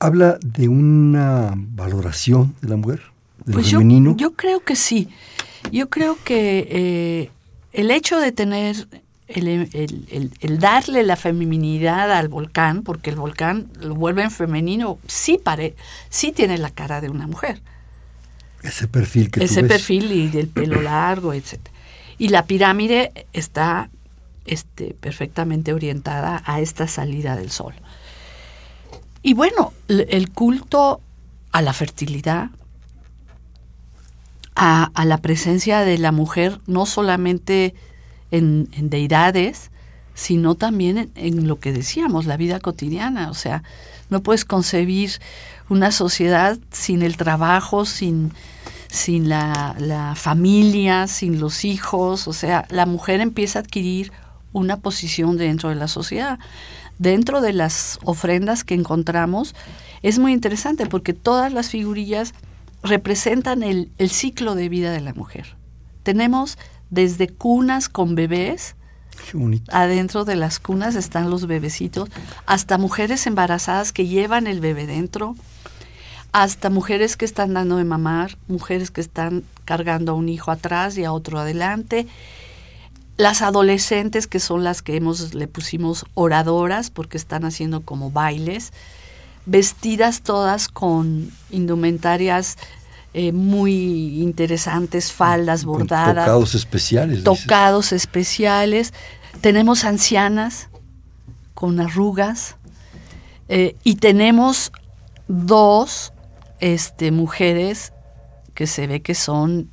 Habla 0.00 0.38
de 0.44 0.68
una 0.68 1.54
valoración 1.56 2.54
de 2.60 2.68
la 2.68 2.76
mujer, 2.76 3.02
de 3.44 3.52
pues 3.52 3.70
femenino. 3.70 4.16
Yo 4.16 4.32
creo 4.32 4.60
que 4.60 4.76
sí. 4.76 5.08
Yo 5.72 5.88
creo 5.88 6.18
que 6.24 6.66
eh, 6.70 7.30
el 7.72 7.90
hecho 7.90 8.18
de 8.18 8.32
tener 8.32 8.86
el, 9.28 10.58
darle 10.58 11.02
la 11.02 11.16
feminidad 11.16 12.12
al 12.12 12.28
volcán, 12.28 12.82
porque 12.82 13.10
el 13.10 13.16
volcán 13.16 13.68
lo 13.80 13.94
vuelve 13.94 14.22
en 14.22 14.30
femenino, 14.30 14.98
sí, 15.06 15.38
pare, 15.42 15.74
sí 16.10 16.32
tiene 16.32 16.58
la 16.58 16.70
cara 16.70 17.00
de 17.00 17.08
una 17.08 17.26
mujer. 17.26 17.62
Ese 18.62 18.88
perfil 18.88 19.30
que 19.30 19.44
Ese 19.44 19.62
perfil 19.64 20.10
y 20.12 20.28
del 20.28 20.48
pelo 20.48 20.80
largo, 20.80 21.32
etc. 21.34 21.58
Y 22.16 22.28
la 22.28 22.46
pirámide 22.46 23.26
está 23.32 23.90
este, 24.46 24.94
perfectamente 25.00 25.72
orientada 25.72 26.42
a 26.44 26.60
esta 26.60 26.88
salida 26.88 27.36
del 27.36 27.50
sol. 27.50 27.74
Y 29.22 29.34
bueno, 29.34 29.72
el 29.88 30.30
culto 30.30 31.00
a 31.52 31.62
la 31.62 31.72
fertilidad, 31.72 32.50
a, 34.54 35.04
la 35.04 35.18
presencia 35.18 35.80
de 35.80 35.98
la 35.98 36.12
mujer, 36.12 36.60
no 36.66 36.86
solamente 36.86 37.74
en, 38.30 38.68
deidades, 38.72 39.70
sino 40.14 40.54
también 40.54 41.10
en, 41.14 41.48
lo 41.48 41.58
que 41.58 41.72
decíamos, 41.72 42.26
la 42.26 42.36
vida 42.36 42.60
cotidiana. 42.60 43.30
O 43.30 43.34
sea, 43.34 43.62
no 44.10 44.22
puedes 44.22 44.44
concebir 44.44 45.12
una 45.68 45.92
sociedad 45.92 46.58
sin 46.70 47.02
el 47.02 47.16
trabajo, 47.16 47.84
sin, 47.84 48.32
sin 48.88 49.28
la, 49.28 49.74
la, 49.78 50.14
familia, 50.14 51.06
sin 51.06 51.40
los 51.40 51.64
hijos. 51.64 52.28
O 52.28 52.32
sea, 52.32 52.66
la 52.70 52.86
mujer 52.86 53.20
empieza 53.20 53.58
a 53.58 53.62
adquirir 53.62 54.12
una 54.54 54.78
posición 54.78 55.36
dentro 55.36 55.68
de 55.68 55.74
la 55.74 55.88
sociedad. 55.88 56.38
Dentro 56.98 57.42
de 57.42 57.52
las 57.52 57.98
ofrendas 58.04 58.64
que 58.64 58.74
encontramos 58.74 59.54
es 60.02 60.18
muy 60.18 60.32
interesante 60.32 60.86
porque 60.86 61.12
todas 61.12 61.52
las 61.52 61.68
figurillas 61.68 62.32
representan 62.82 63.62
el, 63.62 63.90
ciclo 64.08 64.54
de 64.54 64.68
vida 64.68 64.92
de 64.92 65.00
la 65.00 65.12
mujer. 65.12 65.56
Tenemos 66.02 66.56
desde 66.90 67.28
cunas 67.28 67.88
con 67.88 68.14
bebés, 68.14 68.76
adentro 69.68 70.24
de 70.24 70.36
las 70.36 70.60
cunas 70.60 70.94
están 70.94 71.30
los 71.30 71.46
bebecitos, 71.46 72.10
hasta 72.46 72.78
mujeres 72.78 73.26
embarazadas 73.26 73.92
que 73.92 74.06
llevan 74.06 74.46
el 74.46 74.60
bebé 74.60 74.86
dentro, 74.86 75.34
hasta 76.32 76.68
mujeres 76.68 77.16
que 77.16 77.24
están 77.24 77.54
dando 77.54 77.78
de 77.78 77.84
mamar, 77.84 78.36
mujeres 78.48 78.90
que 78.90 79.00
están 79.00 79.44
cargando 79.64 80.12
a 80.12 80.14
un 80.14 80.28
hijo 80.28 80.50
atrás 80.50 80.98
y 80.98 81.04
a 81.04 81.12
otro 81.12 81.38
adelante, 81.38 82.06
las 83.16 83.42
adolescentes, 83.42 84.26
que 84.26 84.40
son 84.40 84.64
las 84.64 84.82
que 84.82 84.96
hemos, 84.96 85.34
le 85.34 85.46
pusimos 85.46 86.04
oradoras, 86.14 86.90
porque 86.90 87.16
están 87.16 87.44
haciendo 87.44 87.82
como 87.82 88.10
bailes, 88.10 88.72
vestidas 89.46 90.22
todas 90.22 90.68
con 90.68 91.30
indumentarias 91.50 92.56
eh, 93.12 93.30
muy 93.30 94.20
interesantes, 94.22 95.12
faldas 95.12 95.64
bordadas. 95.64 96.26
tocados 96.26 96.54
especiales. 96.56 97.22
Tocados 97.22 97.92
especiales. 97.92 98.92
Tenemos 99.40 99.84
ancianas 99.84 100.68
con 101.54 101.78
arrugas. 101.78 102.56
Eh, 103.48 103.76
y 103.84 103.96
tenemos 103.96 104.72
dos 105.28 106.12
este, 106.58 107.12
mujeres 107.12 107.92
que 108.54 108.66
se 108.66 108.86
ve 108.86 109.02
que 109.02 109.14
son 109.14 109.70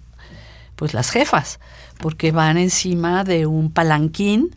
pues 0.76 0.94
las 0.94 1.10
jefas 1.10 1.60
porque 2.02 2.32
van 2.32 2.58
encima 2.58 3.24
de 3.24 3.46
un 3.46 3.72
palanquín, 3.72 4.56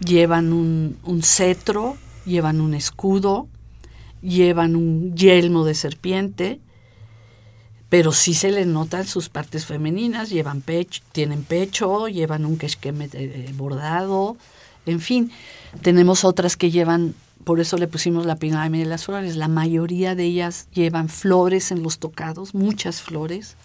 llevan 0.00 0.52
un, 0.52 1.22
cetro, 1.22 1.96
llevan 2.26 2.60
un 2.60 2.74
escudo, 2.74 3.48
llevan 4.22 4.76
un 4.76 5.14
yelmo 5.14 5.64
de 5.64 5.74
serpiente, 5.74 6.60
pero 7.88 8.12
sí 8.12 8.34
se 8.34 8.50
les 8.50 8.66
notan 8.66 9.06
sus 9.06 9.28
partes 9.28 9.64
femeninas, 9.64 10.30
llevan 10.30 10.60
pecho, 10.60 11.02
tienen 11.12 11.42
pecho, 11.42 12.08
llevan 12.08 12.44
un 12.44 12.58
quechqueme 12.58 13.08
bordado, 13.54 14.36
en 14.84 15.00
fin, 15.00 15.30
tenemos 15.82 16.24
otras 16.24 16.56
que 16.56 16.70
llevan, 16.70 17.14
por 17.44 17.60
eso 17.60 17.76
le 17.78 17.86
pusimos 17.86 18.26
la 18.26 18.36
pirámide 18.36 18.84
de 18.84 18.90
las 18.90 19.04
flores, 19.04 19.36
la 19.36 19.48
mayoría 19.48 20.14
de 20.14 20.24
ellas 20.24 20.68
llevan 20.72 21.08
flores 21.08 21.70
en 21.70 21.82
los 21.82 21.98
tocados, 21.98 22.54
muchas 22.54 23.00
flores, 23.00 23.56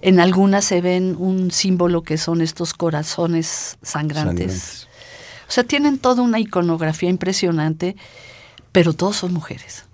En 0.00 0.20
algunas 0.20 0.64
se 0.64 0.80
ven 0.80 1.16
un 1.18 1.50
símbolo 1.50 2.02
que 2.02 2.18
son 2.18 2.40
estos 2.40 2.74
corazones 2.74 3.78
sangrantes. 3.82 4.88
O 5.48 5.50
sea, 5.50 5.64
tienen 5.64 5.98
toda 5.98 6.22
una 6.22 6.38
iconografía 6.38 7.08
impresionante, 7.08 7.96
pero 8.70 8.92
todos 8.92 9.16
son 9.16 9.32
mujeres. 9.32 9.84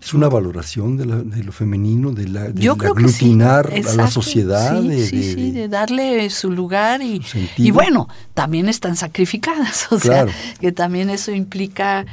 Es 0.00 0.14
una 0.14 0.28
valoración 0.28 0.96
de, 0.96 1.04
lo 1.42 1.52
femenino, 1.52 2.12
de, 2.12 2.28
la, 2.28 2.48
de, 2.48 2.68
aglutinar 2.68 3.72
a 3.72 3.92
la 3.94 4.06
sociedad. 4.08 4.80
Sí, 4.80 4.88
de, 4.88 5.06
sí, 5.06 5.34
sí, 5.34 5.50
de 5.50 5.68
darle 5.68 6.30
su 6.30 6.50
lugar 6.50 7.02
y, 7.02 7.20
y 7.56 7.70
bueno, 7.72 8.08
también 8.34 8.68
están 8.68 8.96
sacrificadas, 8.96 9.88
o 9.90 9.98
sea, 9.98 10.26
que 10.60 10.70
también 10.72 11.10
eso 11.10 11.32
implica 11.32 12.06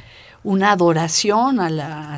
una 0.44 0.72
adoración 0.72 1.60
a 1.60 1.70
la, 1.70 2.16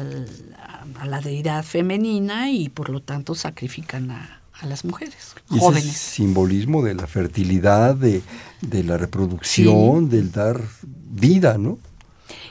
a 0.99 1.05
la 1.05 1.21
deidad 1.21 1.63
femenina 1.63 2.49
y 2.49 2.69
por 2.69 2.89
lo 2.89 3.01
tanto 3.01 3.35
sacrifican 3.35 4.11
a, 4.11 4.42
a 4.63 4.65
las 4.65 4.85
mujeres 4.85 5.35
jóvenes. 5.49 5.85
Ese 5.85 5.97
simbolismo 5.97 6.83
de 6.83 6.95
la 6.95 7.05
fertilidad, 7.05 7.95
de, 7.95 8.21
la 8.83 8.97
reproducción, 8.97 10.09
del 10.09 10.31
dar 10.31 10.61
vida, 10.81 11.57
¿no? 11.57 11.77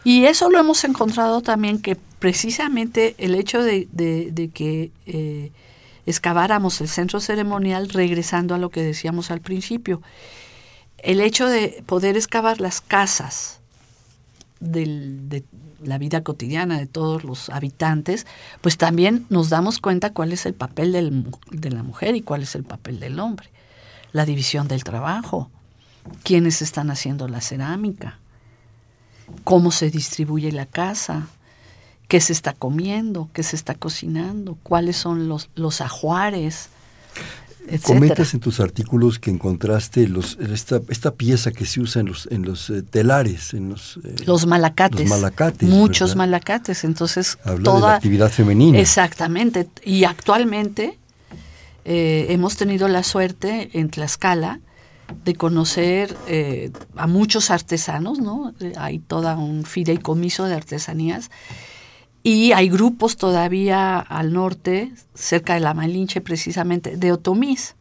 Y 0.05 0.27
eso 0.27 0.51
lo 0.51 0.59
hemos 0.59 0.85
encontrado 0.85 1.41
también 1.41 1.81
que 1.81 1.97
precisamente 2.19 3.15
el 3.19 3.35
hecho 3.35 3.63
de, 3.63 3.89
que 4.53 4.91
eh, 5.07 5.53
excaváramos 6.07 6.81
el 6.81 6.89
centro 6.89 7.21
ceremonial, 7.21 7.89
regresando 7.89 8.55
a 8.55 8.59
lo 8.59 8.71
que 8.71 8.83
decíamos 8.83 9.31
al 9.31 9.41
principio, 9.41 10.03
el 10.99 11.21
hecho 11.21 11.47
de 11.47 11.83
poder 11.87 12.17
excavar 12.17 12.61
las 12.61 12.81
casas 12.81 13.61
del, 14.61 15.29
de 15.29 15.45
la 15.85 15.99
vida 15.99 16.23
cotidiana 16.23 16.79
de 16.79 16.87
todos 16.87 17.25
los 17.25 17.49
habitantes, 17.51 18.27
pues 18.61 18.77
también 18.77 19.27
nos 19.31 19.51
damos 19.51 19.79
cuenta 19.79 20.13
cuál 20.13 20.33
es 20.33 20.47
el 20.47 20.55
papel 20.55 20.93
de 20.93 21.71
la 21.71 21.83
mujer 21.83 22.17
y 22.17 22.23
cuál 22.23 22.43
es 22.43 22.55
el 22.55 22.65
papel 22.65 23.01
del 23.01 23.21
hombre. 23.21 23.49
La 24.13 24.25
división 24.25 24.69
del 24.69 24.85
trabajo, 24.85 25.51
quiénes 26.23 26.63
están 26.63 26.91
haciendo 26.91 27.29
la 27.29 27.41
cerámica, 27.41 28.19
cómo 29.45 29.71
se 29.71 29.91
distribuye 29.91 30.53
la 30.53 30.67
casa, 30.67 31.27
qué 32.09 32.21
se 32.21 32.33
está 32.33 32.53
comiendo, 32.53 33.29
qué 33.33 33.43
se 33.43 33.57
está 33.57 33.75
cocinando, 33.75 34.59
cuáles 34.63 34.97
son 34.97 35.29
los, 35.29 35.49
los 35.55 35.81
ajuares, 35.81 36.69
Comentas 37.83 38.35
en 38.35 38.41
tus 38.41 38.61
artículos 38.61 39.19
que 39.19 39.31
encontraste 39.31 40.09
los, 40.09 40.37
esta, 40.41 40.81
esta, 40.89 41.15
pieza 41.15 41.53
que 41.53 41.65
se 41.65 41.81
usa 41.81 42.01
en 42.01 42.07
los, 42.07 42.29
en 42.31 42.43
los 42.43 42.71
eh, 42.71 42.83
telares, 42.83 43.55
en 43.55 43.71
los, 43.71 43.99
eh, 44.05 44.17
los 44.27 44.47
malacates. 44.47 45.09
malacates. 45.09 45.69
Muchos 45.69 46.17
malacates. 46.17 46.85
Entonces, 46.85 47.39
Habla 47.45 47.65
toda, 47.65 47.77
de 47.77 47.83
la 47.83 47.95
actividad 47.95 48.31
femenina. 48.31 48.79
Exactamente. 48.79 49.69
Y 49.85 50.05
actualmente 50.05 50.99
eh, 51.85 52.27
hemos 52.31 52.57
tenido 52.57 52.89
la 52.89 53.03
suerte 53.03 53.71
en 53.73 53.91
Tlaxcala 53.91 54.61
de 55.25 55.35
conocer 55.35 56.17
a 56.97 57.07
muchos 57.07 57.51
artesanos, 57.51 58.19
¿no? 58.19 58.55
Hay 58.79 58.99
toda 58.99 59.37
un 59.37 59.65
fideicomiso 59.65 60.47
de 60.47 60.55
artesanías 60.55 61.31
y 62.23 62.53
hay 62.53 62.69
grupos 62.69 63.17
todavía 63.17 63.99
al 63.99 64.33
norte, 64.33 64.93
cerca 65.15 65.55
de 65.55 65.61
la 65.61 65.75
Malinche 65.75 66.21
precisamente, 66.21 66.97
de 66.97 67.13
otomís. 67.13 67.75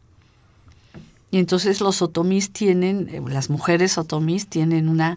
Y 1.30 1.38
entonces 1.38 1.80
los 1.80 2.02
otomís 2.02 2.52
tienen, 2.52 3.08
eh, 3.10 3.22
las 3.26 3.48
mujeres 3.48 3.96
otomís 3.96 4.48
tienen 4.48 4.88
una, 4.88 5.16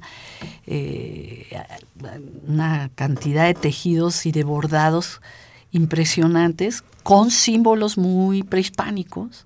eh, 0.66 1.48
una 2.48 2.90
cantidad 2.96 3.46
de 3.46 3.54
tejidos 3.54 4.26
y 4.26 4.32
de 4.32 4.44
bordados 4.44 5.22
impresionantes 5.72 6.84
con 7.04 7.32
símbolos 7.32 7.98
muy 7.98 8.44
prehispánicos. 8.44 9.46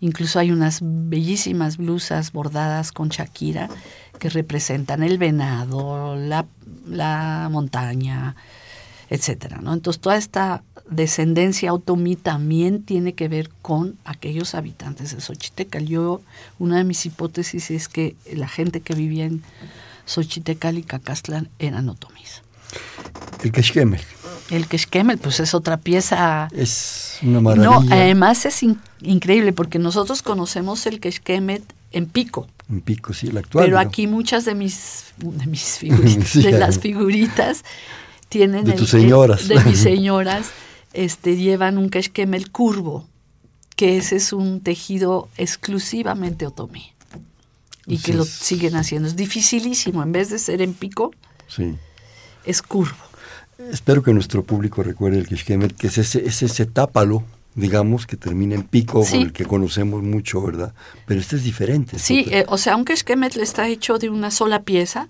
Incluso 0.00 0.38
hay 0.38 0.50
unas 0.50 0.80
bellísimas 0.82 1.78
blusas 1.78 2.32
bordadas 2.32 2.92
con 2.92 3.08
Shakira 3.08 3.70
que 4.18 4.28
representan 4.28 5.02
el 5.02 5.16
venado, 5.16 6.16
la, 6.16 6.44
la 6.86 7.48
montaña, 7.50 8.36
etcétera, 9.10 9.58
¿no? 9.62 9.72
Entonces 9.72 10.00
toda 10.00 10.16
esta 10.16 10.62
descendencia 10.88 11.72
otomí 11.72 12.16
también 12.16 12.82
tiene 12.82 13.14
que 13.14 13.28
ver 13.28 13.50
con 13.62 13.96
aquellos 14.04 14.54
habitantes 14.54 15.14
de 15.14 15.20
Xochitecal. 15.20 15.86
Yo, 15.86 16.20
una 16.58 16.78
de 16.78 16.84
mis 16.84 17.04
hipótesis 17.06 17.70
es 17.70 17.88
que 17.88 18.16
la 18.32 18.48
gente 18.48 18.80
que 18.80 18.94
vivía 18.94 19.24
en 19.24 19.42
Xochitecal 20.06 20.78
y 20.78 20.82
Cacastlán 20.82 21.48
eran 21.58 21.88
otomís. 21.88 22.42
El 23.42 23.52
Quexquemel. 23.52 24.00
El 24.50 24.66
Quexquemel, 24.66 25.18
pues 25.18 25.40
es 25.40 25.54
otra 25.54 25.78
pieza. 25.78 26.48
Es 26.52 27.18
una 27.22 27.40
maravilla. 27.40 27.70
No, 27.70 27.86
además 27.90 28.44
es 28.44 28.62
increíble 29.00 29.52
porque 29.52 29.78
nosotros 29.78 30.22
conocemos 30.22 30.86
el 30.86 31.00
Quexquemel 31.00 31.62
en 31.92 32.06
Pico. 32.06 32.46
En 32.68 32.80
Pico, 32.80 33.12
sí, 33.12 33.28
el 33.28 33.38
actual. 33.38 33.66
Pero 33.66 33.78
aquí 33.78 34.06
muchas 34.06 34.44
de 34.44 34.54
mis, 34.54 35.04
de 35.16 35.46
mis 35.46 35.62
figuritas, 35.78 36.34
de 36.34 36.52
las 36.52 36.78
figuritas 36.78 37.64
tienen 38.34 38.64
de 38.64 38.72
tus 38.72 38.90
señoras. 38.90 39.46
de 39.46 39.62
mis 39.62 39.78
señoras, 39.90 40.48
este, 40.92 41.36
llevan 41.36 41.78
un 41.78 41.88
quechquemel 41.88 42.50
curvo, 42.50 43.06
que 43.76 43.96
ese 43.96 44.16
es 44.16 44.32
un 44.32 44.60
tejido 44.60 45.28
exclusivamente 45.36 46.44
otomí. 46.44 46.90
Y 47.86 47.98
que 47.98 48.12
lo 48.12 48.24
siguen 48.24 48.74
haciendo. 48.74 49.06
Es 49.06 49.14
dificilísimo, 49.14 50.02
en 50.02 50.10
vez 50.10 50.30
de 50.30 50.40
ser 50.40 50.62
en 50.62 50.72
pico, 50.74 51.12
sí. 51.46 51.76
es 52.44 52.60
curvo. 52.60 52.96
Espero 53.70 54.02
que 54.02 54.12
nuestro 54.12 54.42
público 54.42 54.82
recuerde 54.82 55.18
el 55.18 55.28
quechquemel, 55.28 55.74
que 55.74 55.86
es 55.86 55.98
ese, 55.98 56.26
es 56.26 56.42
ese 56.42 56.66
tápalo, 56.66 57.22
digamos, 57.54 58.06
que 58.06 58.16
termina 58.16 58.56
en 58.56 58.64
pico, 58.64 59.04
con 59.04 59.20
el 59.20 59.32
que 59.32 59.44
conocemos 59.44 60.02
mucho, 60.02 60.42
¿verdad? 60.42 60.74
Pero 61.06 61.20
este 61.20 61.36
es 61.36 61.44
diferente. 61.44 62.00
Sí, 62.00 62.26
eh, 62.32 62.46
o 62.48 62.58
sea, 62.58 62.74
un 62.74 62.84
quechquemel 62.84 63.38
está 63.38 63.68
hecho 63.68 63.98
de 63.98 64.08
una 64.08 64.32
sola 64.32 64.62
pieza, 64.62 65.08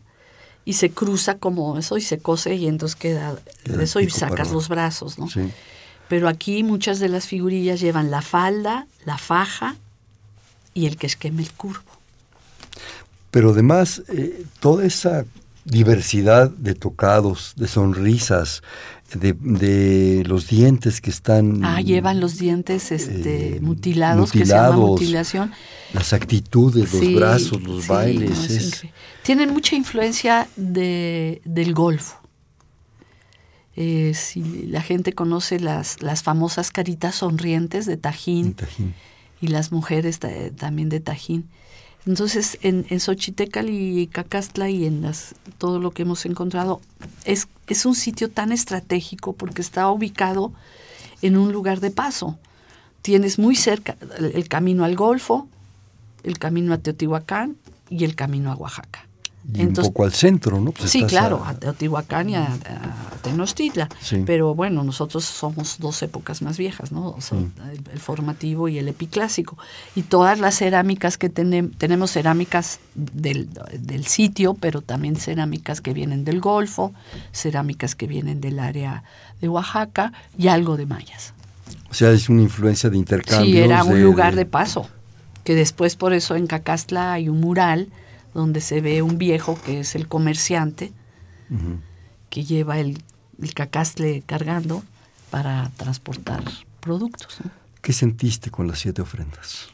y 0.65 0.75
se 0.75 0.91
cruza 0.91 1.39
como 1.39 1.79
eso 1.79 1.97
y 1.97 2.01
se 2.01 2.19
cose 2.19 2.55
y 2.55 2.67
entonces 2.67 2.97
queda 2.97 3.37
eso 3.81 4.01
y 4.01 4.11
sacas 4.11 4.51
los 4.51 4.69
brazos, 4.69 5.19
¿no? 5.19 5.29
Sí. 5.29 5.51
Pero 6.09 6.29
aquí 6.29 6.63
muchas 6.63 7.01
de 7.01 7.09
las 7.09 7.27
figurillas 7.27 7.81
llevan 7.81 8.11
la 8.11 8.23
falda, 8.23 8.87
la 9.05 9.19
faja 9.19 9.77
y 10.75 10.87
el 10.87 10.97
que 10.97 11.07
esqueme 11.07 11.43
el 11.43 11.53
curvo. 11.53 11.83
Pero 13.31 13.51
además, 13.51 14.03
eh, 14.09 14.45
toda 14.61 14.85
esa 14.85 15.25
diversidad 15.65 16.51
de 16.51 16.75
tocados, 16.75 17.55
de 17.57 17.69
sonrisas, 17.69 18.63
de, 19.15 20.23
los 20.27 20.49
dientes 20.49 21.01
que 21.01 21.11
están... 21.11 21.65
Ah, 21.65 21.81
llevan 21.81 22.21
los 22.21 22.39
dientes 22.39 22.93
este, 22.93 23.59
mutilados, 23.61 24.33
que 24.33 24.47
se 24.47 24.53
llama 24.53 24.77
mutilación. 24.77 25.53
Las 25.93 26.13
actitudes, 26.13 26.93
los 26.93 27.15
brazos, 27.15 27.63
los 27.63 27.87
bailes. 27.87 28.85
Tienen 29.23 29.53
mucha 29.53 29.77
influencia 29.77 30.49
de, 30.57 31.41
del 31.45 31.75
golfo. 31.75 32.21
Eh, 33.77 34.13
si 34.15 34.67
la 34.67 34.83
gente 34.83 35.13
conoce 35.15 35.59
las, 35.59 36.01
las 36.01 36.23
famosas 36.23 36.71
caritas 36.71 37.17
sonrientes 37.17 37.87
de 37.87 37.97
Tajín, 37.97 38.57
y 39.41 39.49
las 39.49 39.73
mujeres 39.73 40.21
también 40.57 40.89
de 40.89 41.01
Tajín. 41.01 41.49
Entonces, 42.07 42.59
en, 42.63 42.87
en 42.91 43.01
Xochitecal 43.01 43.69
y 43.71 44.07
Cacastla 44.07 44.69
y 44.69 44.87
en 44.87 45.03
las, 45.03 45.35
todo 45.59 45.81
lo 45.81 45.91
que 45.91 46.03
hemos 46.03 46.25
encontrado, 46.27 46.81
es, 47.25 47.49
es 47.67 47.87
un 47.87 47.95
sitio 47.95 48.31
tan 48.31 48.53
estratégico 48.53 49.33
porque 49.33 49.63
está 49.63 49.91
ubicado 49.91 50.53
en 51.23 51.37
un 51.37 51.53
lugar 51.53 51.81
de 51.81 51.91
paso. 51.91 52.39
Tienes 53.03 53.39
muy 53.39 53.57
cerca 53.57 53.97
el 54.19 54.49
camino 54.49 54.85
al 54.85 54.97
Golfo, 54.97 55.49
el 56.23 56.39
camino 56.39 56.73
a 56.73 56.79
Teotihuacán 56.79 57.57
y 57.91 58.05
el 58.05 58.15
camino 58.15 58.51
a 58.51 58.57
Oaxaca 58.57 59.04
un 59.53 59.73
poco 59.73 60.05
al 60.05 60.13
centro, 60.13 60.61
¿no? 60.61 60.73
Pues 60.73 60.91
sí, 60.91 61.05
claro, 61.05 61.43
a, 61.45 61.55
Teotihuacán 61.55 62.31
y 62.31 62.37
a, 62.37 62.49
Tenochtitlan. 63.23 63.89
Pero 64.27 64.55
bueno, 64.55 64.85
nosotros 64.85 65.25
somos 65.25 65.79
dos 65.79 66.03
épocas 66.03 66.43
más 66.43 66.59
viejas, 66.59 66.93
¿no? 66.93 67.17
el, 67.93 67.99
formativo 67.99 68.69
y 68.69 68.79
el 68.79 68.89
epiclásico. 68.89 69.57
Y 69.95 70.03
todas 70.03 70.39
las 70.41 70.57
cerámicas 70.57 71.19
que 71.19 71.29
tenemos, 71.29 71.77
tenemos 71.79 72.11
cerámicas 72.13 72.81
del, 72.95 73.49
del, 73.79 74.07
sitio, 74.07 74.55
pero 74.55 74.81
también 74.81 75.17
cerámicas 75.17 75.81
que 75.81 75.93
vienen 75.93 76.25
del 76.25 76.41
Golfo, 76.41 76.93
cerámicas 77.33 77.95
que 77.95 78.07
vienen 78.07 78.41
del 78.41 78.59
área 78.59 79.05
de 79.41 79.49
Oaxaca 79.49 80.13
y 80.39 80.49
algo 80.49 80.77
de 80.77 80.87
mayas. 80.87 81.35
O 81.91 81.95
sea, 81.95 82.11
es 82.11 82.29
una 82.29 82.43
influencia 82.43 82.91
de 82.91 82.97
intercambio. 82.97 83.53
Sí, 83.53 83.59
era 83.59 83.85
un 83.85 84.03
lugar 84.03 84.35
de 84.35 84.47
paso. 84.47 84.89
Que 85.45 85.55
después, 85.55 85.95
por 85.97 86.13
eso 86.15 86.35
en 86.37 86.47
Cacastla 86.47 87.13
hay 87.13 87.29
un 87.29 87.41
mural 87.41 87.89
donde 88.35 88.61
se 88.61 88.81
ve 88.81 89.03
un 89.03 89.17
viejo 89.17 89.59
que 89.65 89.81
es 89.81 89.95
el 89.95 90.09
comerciante, 90.09 90.93
que 92.31 92.45
lleva 92.45 92.79
el, 92.81 93.03
el, 93.41 93.55
cacastle 93.55 94.23
cargando 94.27 94.83
para 95.31 95.71
transportar 95.77 96.43
productos. 96.81 97.39
¿Qué 97.81 97.93
sentiste 97.93 98.51
con 98.51 98.67
las 98.67 98.81
siete 98.81 99.03
ofrendas? 99.03 99.69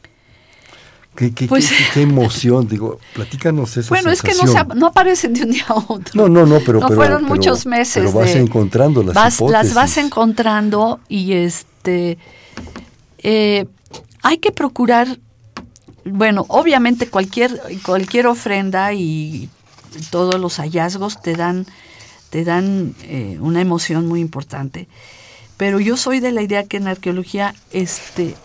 ¿Qué, 1.15 1.33
qué, 1.33 1.47
pues 1.47 1.69
qué, 1.93 2.03
emoción? 2.03 2.67
Digo, 2.67 2.99
platícanos 3.13 3.75
esa 3.75 3.89
Bueno, 3.89 4.11
es 4.11 4.21
que 4.21 4.33
no, 4.33 4.75
no, 4.75 4.87
aparecen 4.87 5.33
de 5.33 5.43
un 5.43 5.51
día 5.51 5.65
a 5.67 5.73
otro. 5.75 6.13
No, 6.13 6.29
no, 6.29 6.45
no, 6.45 6.59
pero... 6.65 6.79
No 6.79 6.89
fueron 6.89 7.25
muchos 7.25 7.65
meses. 7.65 8.03
Pero 8.05 8.13
vas 8.13 8.33
encontrando 8.35 9.03
las 9.03 9.13
vas, 9.13 9.41
Las 9.41 9.73
vas 9.73 9.97
encontrando 9.97 10.99
y 11.09 11.33
este... 11.33 12.17
Eh, 13.17 13.65
hay 14.23 14.37
que 14.37 14.51
procurar, 14.51 15.19
bueno, 16.05 16.45
obviamente 16.47 17.07
cualquier, 17.07 17.61
cualquier 17.85 18.27
ofrenda 18.27 18.93
y 18.93 19.49
todos 20.09 20.39
los 20.39 20.57
hallazgos 20.57 21.21
te 21.21 21.35
dan, 21.35 21.65
te 22.29 22.43
dan 22.43 22.95
eh, 23.03 23.37
una 23.39 23.61
emoción 23.61 24.07
muy 24.07 24.19
importante. 24.19 24.87
Pero 25.57 25.79
yo 25.79 25.97
soy 25.97 26.19
de 26.19 26.31
la 26.31 26.41
idea 26.41 26.65
que 26.65 26.77
en 26.77 26.87
arqueología 26.87 27.53
este, 27.71 28.35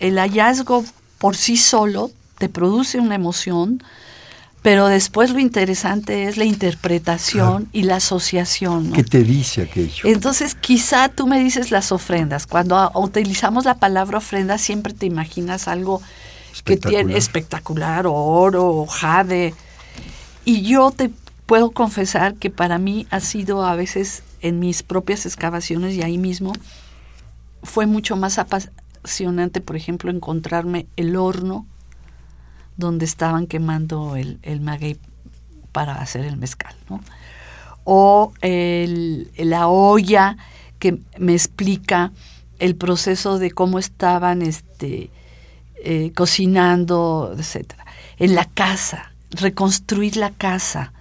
el 0.00 0.18
hallazgo 0.18 0.84
por 1.18 1.36
sí 1.36 1.56
solo 1.56 2.10
te 2.38 2.48
produce 2.48 2.98
una 2.98 3.14
emoción, 3.14 3.82
pero 4.60 4.88
después 4.88 5.30
lo 5.30 5.38
interesante 5.38 6.24
es 6.24 6.36
la 6.36 6.44
interpretación 6.44 7.68
y 7.72 7.84
la 7.84 7.96
asociación. 7.96 8.92
¿Qué 8.92 9.02
te 9.04 9.22
dice 9.22 9.62
aquello? 9.62 10.04
Entonces, 10.04 10.54
quizá 10.54 11.08
tú 11.08 11.26
me 11.26 11.42
dices 11.42 11.70
las 11.70 11.90
ofrendas. 11.90 12.46
Cuando 12.46 12.90
utilizamos 12.94 13.64
la 13.64 13.78
palabra 13.78 14.18
ofrenda, 14.18 14.58
siempre 14.58 14.92
te 14.92 15.06
imaginas 15.06 15.68
algo 15.68 16.02
que 16.64 16.76
tiene 16.76 17.16
espectacular, 17.16 18.06
oro, 18.06 18.86
jade. 18.86 19.54
Y 20.44 20.62
yo 20.62 20.90
te 20.90 21.10
puedo 21.46 21.70
confesar 21.70 22.34
que 22.34 22.50
para 22.50 22.78
mí 22.78 23.06
ha 23.10 23.20
sido 23.20 23.64
a 23.64 23.74
veces 23.74 24.22
en 24.40 24.58
mis 24.58 24.82
propias 24.82 25.24
excavaciones 25.26 25.94
y 25.94 26.02
ahí 26.02 26.18
mismo, 26.18 26.52
fue 27.62 27.86
mucho 27.86 28.16
más 28.16 28.38
apasionante, 28.38 29.60
por 29.60 29.76
ejemplo, 29.76 30.10
encontrarme 30.10 30.86
el 30.96 31.16
horno 31.16 31.66
donde 32.76 33.04
estaban 33.04 33.46
quemando 33.46 34.16
el, 34.16 34.38
el 34.42 34.60
maguey 34.60 34.98
para 35.70 35.94
hacer 36.00 36.24
el 36.24 36.36
mezcal, 36.36 36.74
¿no? 36.90 37.00
O 37.84 38.32
la 38.40 39.68
olla 39.68 40.36
que 40.78 40.98
me 41.18 41.32
explica 41.32 42.12
el 42.58 42.76
proceso 42.76 43.38
de 43.38 43.50
cómo 43.50 43.78
estaban 43.78 44.42
este, 44.42 45.10
eh, 45.84 46.12
cocinando, 46.14 47.34
etcétera. 47.36 47.84
En 48.16 48.36
la 48.36 48.44
casa, 48.44 49.12
reconstruir 49.30 50.16
la 50.16 50.30
casa, 50.30 50.92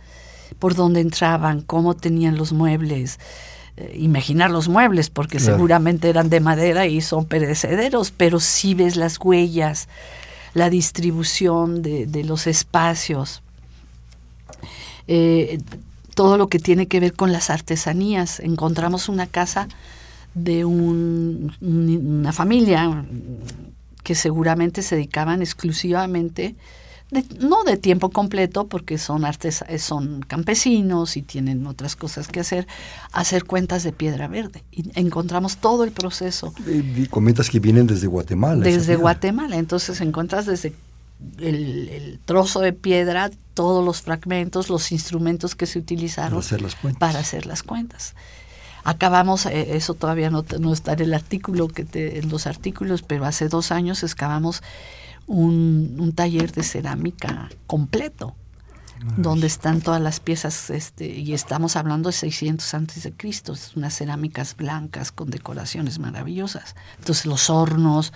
por 0.57 0.73
dónde 0.73 1.01
entraban, 1.01 1.61
cómo 1.61 1.95
tenían 1.95 2.35
los 2.35 2.51
muebles, 2.51 3.19
eh, 3.77 3.95
imaginar 3.99 4.49
los 4.49 4.69
muebles, 4.69 5.11
porque 5.11 5.39
seguramente 5.39 6.09
eran 6.09 6.29
de 6.31 6.39
madera 6.39 6.87
y 6.87 7.01
son 7.01 7.25
perecederos, 7.25 8.11
pero 8.11 8.39
sí 8.39 8.73
ves 8.73 8.95
las 8.95 9.19
huellas, 9.19 9.87
la 10.55 10.71
distribución 10.71 11.83
de, 11.83 12.23
los 12.23 12.47
espacios, 12.47 13.43
eh, 15.07 15.59
todo 16.15 16.37
lo 16.37 16.47
que 16.47 16.57
tiene 16.57 16.87
que 16.87 16.99
ver 16.99 17.13
con 17.13 17.31
las 17.31 17.51
artesanías. 17.51 18.39
Encontramos 18.39 19.09
una 19.09 19.27
casa 19.27 19.67
de 20.33 20.65
una 20.65 22.33
familia 22.33 23.05
que 24.03 24.15
seguramente 24.15 24.81
se 24.81 24.95
dedicaban 24.95 25.41
exclusivamente 25.41 26.55
no 27.39 27.63
de 27.63 27.75
tiempo 27.75 28.09
completo 28.09 28.67
porque 28.67 28.97
son 28.97 29.25
artes, 29.25 29.63
son 29.79 30.21
campesinos 30.21 31.17
y 31.17 31.21
tienen 31.21 31.67
otras 31.67 31.97
cosas 31.97 32.29
que 32.29 32.39
hacer, 32.39 32.67
hacer 33.11 33.43
cuentas 33.43 33.83
de 33.83 33.91
piedra 33.91 34.27
verde. 34.29 34.63
Y 34.71 34.97
encontramos 34.97 35.57
todo 35.57 35.83
el 35.83 35.91
proceso. 35.91 36.53
Y, 36.65 37.07
comentas 37.07 37.49
que 37.49 37.59
vienen 37.59 37.85
desde 37.85 38.07
Guatemala. 38.07 38.63
Desde 38.63 38.95
Guatemala, 38.95 39.57
entonces 39.57 39.99
encuentras 39.99 40.45
desde 40.45 40.73
el, 41.39 42.19
trozo 42.23 42.61
de 42.61 42.71
piedra, 42.71 43.29
todos 43.53 43.83
los 43.83 44.01
fragmentos, 44.01 44.69
los 44.69 44.91
instrumentos 44.93 45.53
que 45.53 45.65
se 45.65 45.79
utilizaron 45.79 46.31
para 46.31 46.39
hacer 46.39 46.61
las 46.61 46.75
cuentas. 46.75 46.99
Para 46.99 47.19
hacer 47.19 47.45
las 47.45 47.63
cuentas. 47.63 48.15
Acabamos, 48.83 49.45
eh, 49.45 49.75
eso 49.75 49.93
todavía 49.93 50.29
no, 50.29 50.45
no 50.59 50.73
está 50.73 50.93
en 50.93 51.01
el 51.01 51.13
artículo, 51.13 51.67
que 51.67 51.85
en 51.93 52.29
los 52.29 52.47
artículos, 52.47 53.01
pero 53.01 53.25
hace 53.25 53.47
dos 53.47 53.71
años 53.71 54.03
excavamos 54.03 54.63
un, 55.27 56.13
taller 56.15 56.51
de 56.51 56.63
cerámica 56.63 57.49
completo, 57.67 58.35
donde 59.17 59.47
están 59.47 59.81
todas 59.81 59.99
las 59.99 60.19
piezas, 60.19 60.69
este, 60.69 61.07
y 61.07 61.33
estamos 61.33 61.75
hablando 61.75 62.09
de 62.09 62.13
600 62.13 62.71
antes 62.75 63.01
de 63.01 63.11
Cristo, 63.11 63.55
unas 63.75 63.95
cerámicas 63.95 64.55
blancas 64.55 65.11
con 65.11 65.31
decoraciones 65.31 65.97
maravillosas. 65.97 66.75
Entonces 66.99 67.25
los 67.25 67.49
hornos, 67.49 68.13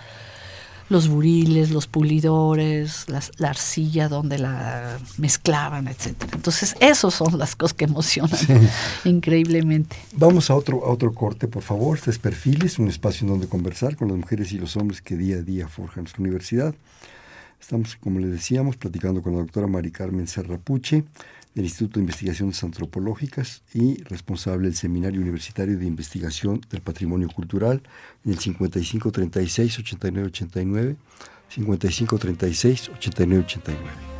los 0.88 1.08
buriles, 1.08 1.70
los 1.70 1.86
pulidores, 1.86 3.06
la 3.08 3.48
arcilla 3.48 4.08
donde 4.08 4.38
la 4.38 4.98
mezclaban, 5.18 5.88
etcétera. 5.88 6.32
Entonces, 6.34 6.76
esas 6.80 7.14
son 7.14 7.38
las 7.38 7.56
cosas 7.56 7.74
que 7.74 7.84
emocionan 7.84 8.38
increíblemente. 9.04 9.96
Vamos 10.12 10.50
a 10.50 10.54
otro, 10.54 10.84
a 10.84 10.90
otro 10.90 11.12
corte, 11.12 11.48
por 11.48 11.62
favor. 11.62 11.98
Este 11.98 12.10
es 12.10 12.18
Perfiles, 12.18 12.78
un 12.78 12.88
espacio 12.88 13.24
en 13.24 13.32
donde 13.32 13.48
conversar 13.48 13.96
con 13.96 14.08
las 14.08 14.16
mujeres 14.16 14.52
y 14.52 14.58
los 14.58 14.76
hombres 14.76 15.02
que 15.02 15.16
día 15.16 15.36
a 15.36 15.42
día 15.42 15.68
forjan 15.68 16.04
nuestra 16.04 16.22
universidad. 16.22 16.74
Estamos, 17.60 17.96
como 17.96 18.20
les 18.20 18.30
decíamos, 18.30 18.76
platicando 18.76 19.22
con 19.22 19.32
la 19.32 19.40
doctora 19.40 19.66
Mari 19.66 19.90
Carmen 19.90 20.28
Serrapuche 20.28 21.04
del 21.56 21.64
Instituto 21.64 21.98
de 21.98 22.02
Investigaciones 22.02 22.62
Antropológicas 22.62 23.62
y 23.72 24.02
responsable 24.04 24.68
del 24.68 24.76
Seminario 24.76 25.22
Universitario 25.22 25.78
de 25.78 25.86
Investigación 25.86 26.60
del 26.70 26.82
Patrimonio 26.82 27.28
Cultural 27.28 27.82
en 28.26 28.32
el 28.32 28.38
5536-8989, 28.38 30.96
5536-8989. 31.50 34.15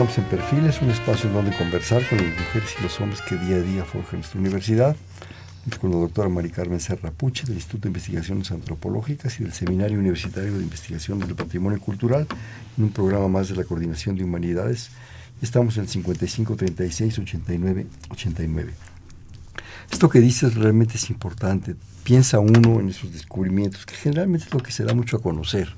Estamos 0.00 0.16
en 0.16 0.38
Perfiles, 0.38 0.80
un 0.80 0.88
espacio 0.88 1.28
en 1.28 1.34
donde 1.34 1.54
conversar 1.54 2.08
con 2.08 2.16
las 2.16 2.28
mujeres 2.28 2.74
y 2.78 2.82
los 2.82 2.98
hombres 3.02 3.20
que 3.20 3.36
día 3.36 3.56
a 3.56 3.60
día 3.60 3.84
forjan 3.84 4.20
nuestra 4.20 4.40
universidad, 4.40 4.96
con 5.78 5.90
la 5.90 5.98
doctora 5.98 6.30
Mari 6.30 6.48
Carmen 6.48 6.80
Serra 6.80 7.10
Puche 7.10 7.44
del 7.44 7.56
Instituto 7.56 7.82
de 7.82 7.88
Investigaciones 7.90 8.50
Antropológicas 8.50 9.38
y 9.38 9.42
del 9.42 9.52
Seminario 9.52 9.98
Universitario 9.98 10.54
de 10.54 10.62
Investigación 10.62 11.18
del 11.18 11.34
Patrimonio 11.34 11.78
Cultural, 11.78 12.26
en 12.78 12.84
un 12.84 12.92
programa 12.92 13.28
más 13.28 13.50
de 13.50 13.56
la 13.56 13.64
Coordinación 13.64 14.16
de 14.16 14.24
Humanidades. 14.24 14.88
Estamos 15.42 15.76
en 15.76 15.82
el 15.82 15.90
55 15.90 16.56
36 16.56 17.18
89 17.18 17.86
89. 18.08 18.72
Esto 19.90 20.08
que 20.08 20.20
dices 20.20 20.54
realmente 20.54 20.94
es 20.94 21.10
importante. 21.10 21.76
Piensa 22.04 22.38
uno 22.38 22.80
en 22.80 22.88
esos 22.88 23.12
descubrimientos, 23.12 23.84
que 23.84 23.96
generalmente 23.96 24.46
es 24.46 24.54
lo 24.54 24.60
que 24.60 24.72
se 24.72 24.82
da 24.82 24.94
mucho 24.94 25.18
a 25.18 25.22
conocer 25.22 25.68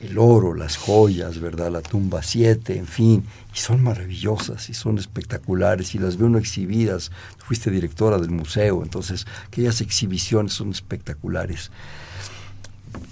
el 0.00 0.18
oro, 0.18 0.54
las 0.54 0.76
joyas, 0.76 1.40
¿verdad? 1.40 1.70
La 1.70 1.80
tumba 1.80 2.22
7, 2.22 2.76
en 2.76 2.86
fin, 2.86 3.24
y 3.54 3.58
son 3.58 3.82
maravillosas 3.82 4.70
y 4.70 4.74
son 4.74 4.98
espectaculares 4.98 5.94
y 5.94 5.98
las 5.98 6.16
veo 6.16 6.28
uno 6.28 6.38
exhibidas. 6.38 7.10
Fuiste 7.38 7.70
directora 7.70 8.18
del 8.18 8.30
museo, 8.30 8.82
entonces 8.82 9.26
aquellas 9.46 9.80
exhibiciones 9.80 10.52
son 10.52 10.70
espectaculares. 10.70 11.70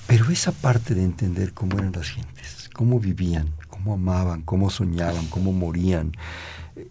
Pero 0.07 0.30
esa 0.30 0.53
parte 0.53 0.95
de 0.95 1.03
entender 1.03 1.53
cómo 1.53 1.78
eran 1.78 1.93
las 1.93 2.09
gentes, 2.09 2.70
cómo 2.72 3.01
vivían, 3.01 3.49
cómo 3.68 3.95
amaban, 3.95 4.43
cómo 4.43 4.70
soñaban, 4.70 5.26
cómo 5.26 5.53
morían, 5.53 6.12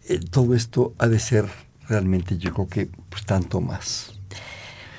eh, 0.08 0.20
todo 0.30 0.56
esto 0.56 0.94
ha 0.98 1.08
de 1.08 1.20
ser 1.20 1.46
realmente, 1.88 2.38
yo 2.38 2.54
creo 2.54 2.68
que, 2.68 2.90
pues 3.10 3.26
tanto 3.26 3.62
más. 3.62 4.14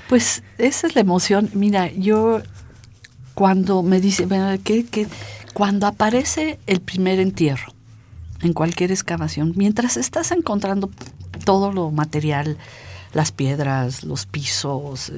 Pues 0.09 0.43
esa 0.57 0.87
es 0.87 0.95
la 0.95 1.01
emoción. 1.01 1.51
Mira, 1.55 1.91
yo 1.91 2.43
cuando 3.37 3.83
me 3.83 4.01
dice, 4.01 4.27
que, 4.65 5.07
cuando 5.53 5.87
aparece 5.87 6.59
el 6.67 6.81
primer 6.81 7.21
entierro 7.21 7.71
en 8.41 8.55
cualquier 8.55 8.91
excavación, 8.91 9.53
mientras 9.57 9.99
estás 9.99 10.33
encontrando 10.33 10.89
todo 11.45 11.71
lo 11.71 11.91
material, 11.91 12.57
las 13.13 13.33
piedras, 13.33 14.05
los 14.05 14.25
pisos, 14.25 15.13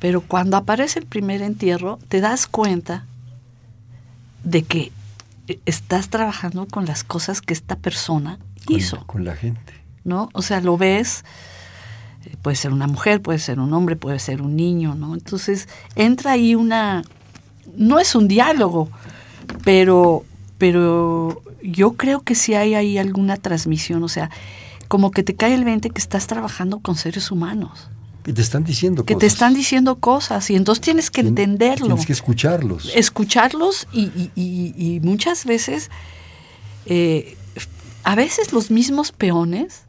pero 0.00 0.22
cuando 0.22 0.56
aparece 0.56 0.98
el 0.98 1.06
primer 1.06 1.40
entierro, 1.40 2.00
te 2.08 2.20
das 2.20 2.48
cuenta 2.48 3.06
de 4.42 4.64
que 4.64 4.90
estás 5.66 6.08
trabajando 6.08 6.66
con 6.66 6.84
las 6.84 7.04
cosas 7.04 7.40
que 7.40 7.54
esta 7.54 7.76
persona 7.76 8.40
hizo. 8.68 9.06
Con 9.06 9.24
la 9.24 9.36
gente. 9.36 9.72
¿No? 10.02 10.30
O 10.32 10.42
sea, 10.42 10.60
lo 10.60 10.76
ves 10.76 11.24
puede 12.42 12.56
ser 12.56 12.72
una 12.72 12.86
mujer, 12.86 13.20
puede 13.20 13.38
ser 13.38 13.60
un 13.60 13.72
hombre, 13.72 13.96
puede 13.96 14.18
ser 14.18 14.42
un 14.42 14.56
niño, 14.56 14.94
¿no? 14.94 15.14
Entonces 15.14 15.68
entra 15.96 16.32
ahí 16.32 16.54
una, 16.54 17.04
no 17.76 17.98
es 17.98 18.14
un 18.14 18.28
diálogo, 18.28 18.90
pero, 19.64 20.24
pero 20.58 21.42
yo 21.62 21.92
creo 21.94 22.22
que 22.22 22.34
sí 22.34 22.54
hay 22.54 22.74
ahí 22.74 22.98
alguna 22.98 23.36
transmisión, 23.36 24.02
o 24.02 24.08
sea, 24.08 24.30
como 24.88 25.10
que 25.10 25.22
te 25.22 25.34
cae 25.34 25.54
el 25.54 25.64
20 25.64 25.90
que 25.90 26.00
estás 26.00 26.26
trabajando 26.26 26.78
con 26.78 26.96
seres 26.96 27.30
humanos. 27.30 27.88
Que 28.22 28.32
te 28.32 28.40
están 28.40 28.64
diciendo 28.64 29.04
que 29.04 29.16
te 29.16 29.26
están 29.26 29.52
diciendo 29.52 29.96
cosas 29.96 30.48
y 30.48 30.56
entonces 30.56 30.80
tienes 30.80 31.10
que 31.10 31.20
entenderlo. 31.20 31.86
Tienes 31.86 32.06
que 32.06 32.14
escucharlos. 32.14 32.90
Escucharlos 32.94 33.86
y, 33.92 35.00
muchas 35.02 35.44
veces, 35.44 35.90
eh, 36.86 37.36
a 38.02 38.14
veces 38.14 38.52
los 38.52 38.70
mismos 38.70 39.12
peones 39.12 39.83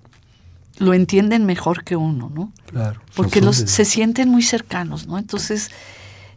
lo 0.78 0.93
entienden 0.93 1.45
mejor 1.45 1.84
que 1.84 1.95
uno, 1.95 2.32
¿no? 2.34 2.51
Claro. 2.67 3.01
Porque 3.15 3.41
los, 3.41 3.55
se 3.55 3.86
sienten 3.86 4.30
muy 4.30 4.41
cercanos, 4.41 5.07
¿no? 5.07 5.17
Entonces, 5.17 5.71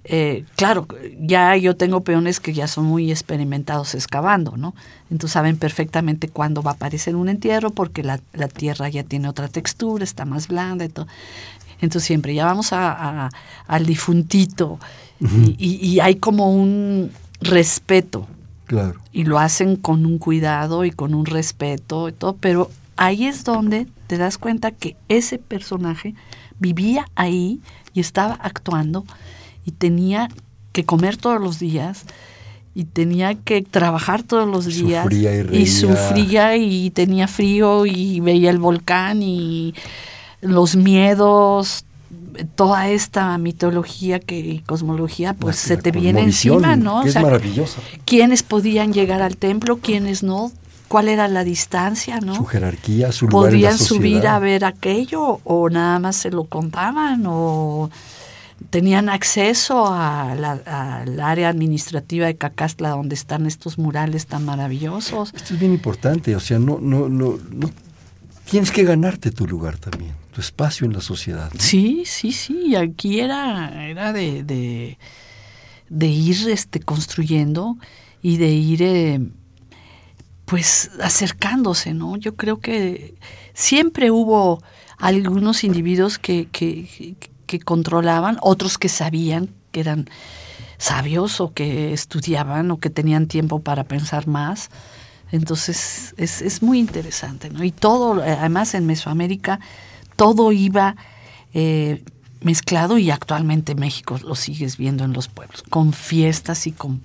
eh, 0.04 0.44
claro, 0.56 0.86
ya 1.20 1.54
yo 1.56 1.76
tengo 1.76 2.00
peones 2.00 2.40
que 2.40 2.54
ya 2.54 2.66
son 2.66 2.86
muy 2.86 3.10
experimentados 3.10 3.94
excavando, 3.94 4.56
¿no? 4.56 4.74
Entonces 5.10 5.32
saben 5.32 5.58
perfectamente 5.58 6.28
cuándo 6.28 6.62
va 6.62 6.70
a 6.70 6.74
aparecer 6.74 7.14
un 7.14 7.28
entierro 7.28 7.70
porque 7.70 8.02
la, 8.02 8.18
tierra 8.48 8.88
ya 8.88 9.02
tiene 9.02 9.28
otra 9.28 9.48
textura, 9.48 10.04
está 10.04 10.24
más 10.24 10.48
blanda 10.48 10.86
y 10.86 10.88
todo. 10.88 11.06
Entonces 11.80 12.06
siempre 12.06 12.34
ya 12.34 12.46
vamos 12.46 12.72
a, 12.72 13.28
al 13.66 13.86
difuntito 13.86 14.78
y, 15.58 16.00
hay 16.00 16.16
como 16.16 16.52
un 16.52 17.10
respeto. 17.40 18.26
Claro. 18.66 19.00
Y 19.12 19.24
lo 19.24 19.38
hacen 19.38 19.76
con 19.76 20.06
un 20.06 20.18
cuidado 20.18 20.84
y 20.84 20.90
con 20.90 21.14
un 21.14 21.26
respeto 21.26 22.08
y 22.08 22.12
todo, 22.12 22.36
pero 22.36 22.70
ahí 22.96 23.26
es 23.26 23.44
donde 23.44 23.86
te 24.08 24.16
das 24.18 24.38
cuenta 24.38 24.72
que 24.72 24.96
ese 25.08 25.38
personaje 25.38 26.14
vivía 26.58 27.06
ahí 27.14 27.60
y 27.94 28.00
estaba 28.00 28.34
actuando 28.34 29.04
y 29.64 29.70
tenía 29.70 30.28
que 30.72 30.84
comer 30.84 31.16
todos 31.16 31.40
los 31.40 31.60
días 31.60 32.04
y 32.74 32.84
tenía 32.84 33.34
que 33.34 33.62
trabajar 33.62 34.22
todos 34.22 34.48
los 34.48 34.66
días 34.66 35.06
y, 35.10 35.56
y, 35.56 35.66
sufría 35.66 36.56
y 36.56 36.90
tenía 36.90 37.28
frío 37.28 37.86
y 37.86 38.20
veía 38.20 38.50
el 38.50 38.58
volcán 38.58 39.22
y 39.22 39.74
los 40.40 40.74
miedos, 40.76 41.84
toda 42.54 42.88
esta 42.88 43.36
mitología 43.38 44.20
que, 44.20 44.38
y 44.38 44.58
cosmología, 44.60 45.34
pues 45.34 45.56
se 45.56 45.76
te 45.76 45.90
viene 45.90 46.22
encima, 46.22 46.76
¿no? 46.76 47.02
es 47.02 47.14
maravillosa. 47.14 47.80
¿Quiénes 48.04 48.42
podían 48.42 48.92
llegar 48.92 49.22
al 49.22 49.36
templo, 49.36 49.78
quiénes 49.78 50.22
no? 50.22 50.52
¿Cuál 50.88 51.08
era 51.08 51.28
la 51.28 51.44
distancia, 51.44 52.18
no? 52.20 52.34
Su 52.34 52.46
jerarquía, 52.46 53.12
su 53.12 53.28
lugar 53.28 53.50
¿Podían 53.50 53.72
en 53.72 53.78
la 53.78 53.84
subir 53.84 54.26
a 54.26 54.38
ver 54.38 54.64
aquello 54.64 55.40
o 55.44 55.68
nada 55.68 55.98
más 55.98 56.16
se 56.16 56.30
lo 56.30 56.44
contaban 56.44 57.24
o 57.26 57.90
tenían 58.70 59.08
acceso 59.08 59.86
a 59.86 60.32
al 60.32 61.20
área 61.20 61.48
administrativa 61.48 62.26
de 62.26 62.36
Cacastla 62.36 62.90
donde 62.90 63.14
están 63.14 63.46
estos 63.46 63.78
murales 63.78 64.26
tan 64.26 64.44
maravillosos? 64.44 65.32
Esto 65.34 65.54
es 65.54 65.60
bien 65.60 65.72
importante, 65.72 66.34
o 66.34 66.40
sea, 66.40 66.58
no, 66.58 66.78
no, 66.80 67.08
no, 67.08 67.38
no 67.50 67.70
tienes 68.50 68.70
que 68.70 68.84
ganarte 68.84 69.30
tu 69.30 69.46
lugar 69.46 69.78
también, 69.78 70.12
tu 70.32 70.40
espacio 70.40 70.86
en 70.86 70.92
la 70.92 71.00
sociedad. 71.00 71.50
Sí, 71.58 72.04
sí, 72.06 72.32
sí. 72.32 72.76
Aquí 72.76 73.20
era, 73.20 73.86
era 73.86 74.12
de, 74.12 74.42
de, 75.88 76.06
ir 76.06 76.48
este, 76.48 76.80
construyendo 76.80 77.76
y 78.22 78.38
de 78.38 78.48
ir 78.48 78.82
eh, 78.82 79.20
pues 80.48 80.90
acercándose, 81.00 81.94
¿no? 81.94 82.16
Yo 82.16 82.34
creo 82.34 82.58
que 82.58 83.14
siempre 83.54 84.10
hubo 84.10 84.62
algunos 84.96 85.62
individuos 85.62 86.18
que, 86.18 86.48
que, 86.50 87.14
que 87.46 87.60
controlaban, 87.60 88.38
otros 88.40 88.78
que 88.78 88.88
sabían, 88.88 89.50
que 89.70 89.80
eran 89.80 90.08
sabios 90.78 91.40
o 91.40 91.52
que 91.52 91.92
estudiaban 91.92 92.70
o 92.70 92.78
que 92.78 92.90
tenían 92.90 93.26
tiempo 93.26 93.60
para 93.60 93.84
pensar 93.84 94.26
más 94.26 94.70
entonces 95.30 96.14
es, 96.16 96.40
es 96.42 96.62
muy 96.62 96.78
interesante, 96.78 97.50
¿no? 97.50 97.62
Y 97.64 97.70
todo, 97.70 98.22
además 98.22 98.74
en 98.74 98.86
Mesoamérica, 98.86 99.60
todo 100.16 100.52
iba 100.52 100.96
eh, 101.54 102.02
mezclado 102.40 102.98
y 102.98 103.10
actualmente 103.10 103.74
México 103.74 104.18
lo 104.22 104.34
sigues 104.34 104.76
viendo 104.76 105.04
en 105.04 105.12
los 105.12 105.28
pueblos, 105.28 105.62
con 105.68 105.92
fiestas 105.92 106.66
y 106.66 106.72
con 106.72 107.02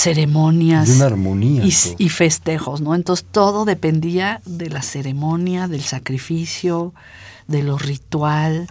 ceremonias 0.00 0.88
y, 0.88 0.92
una 0.92 1.06
armonía 1.06 1.62
y, 1.64 2.08
festejos, 2.08 2.80
¿no? 2.80 2.94
Entonces 2.94 3.26
todo 3.30 3.64
dependía 3.64 4.40
de 4.46 4.70
la 4.70 4.82
ceremonia, 4.82 5.68
del 5.68 5.82
sacrificio, 5.82 6.94
de 7.48 7.62
lo 7.62 7.76
ritual, 7.76 8.68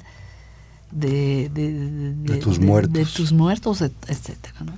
de, 0.91 1.49
de, 1.53 2.37
tus 2.37 2.59
muertos, 2.59 2.93
de, 2.93 3.05
tus 3.05 3.31
muertos, 3.31 3.81
etcétera, 3.81 4.55
¿no? 4.65 4.73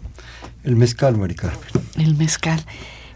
El 0.64 0.76
mezcal, 0.76 1.18
Mari 1.18 1.36
Carmen. 1.36 1.60
El 1.98 2.16
mezcal. 2.16 2.64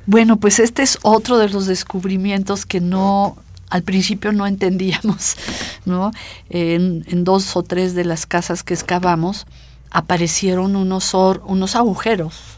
Bueno, 0.05 0.37
pues 0.37 0.59
este 0.59 0.83
es 0.83 0.97
otro 1.01 1.37
de 1.37 1.49
los 1.49 1.65
descubrimientos 1.65 2.65
que 2.65 2.79
no 2.79 3.37
al 3.69 3.83
principio 3.83 4.31
no 4.31 4.47
entendíamos, 4.47 5.35
¿no? 5.85 6.11
En, 6.49 7.03
dos 7.23 7.55
o 7.57 7.63
tres 7.63 7.95
de 7.95 8.05
las 8.05 8.25
casas 8.25 8.63
que 8.63 8.73
excavamos 8.73 9.45
aparecieron 9.91 10.75
unos, 10.75 11.13
unos 11.13 11.75
agujeros 11.75 12.54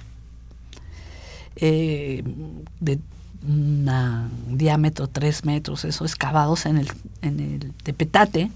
eh, 1.59 2.23
de 2.79 2.99
un 3.47 4.57
diámetro 4.57 5.07
tres 5.07 5.45
metros, 5.45 5.85
eso 5.85 6.05
excavados 6.05 6.65
en 6.65 6.77
el, 6.77 6.91
en 7.21 7.39
el 7.39 7.73
tepetate, 7.83 8.49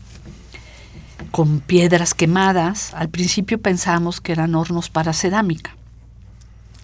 con 1.31 1.59
piedras 1.59 2.13
quemadas. 2.13 2.93
Al 2.93 3.09
principio 3.09 3.61
pensamos 3.61 4.19
que 4.21 4.31
eran 4.31 4.55
hornos 4.55 4.89
para 4.89 5.13
cerámica 5.13 5.75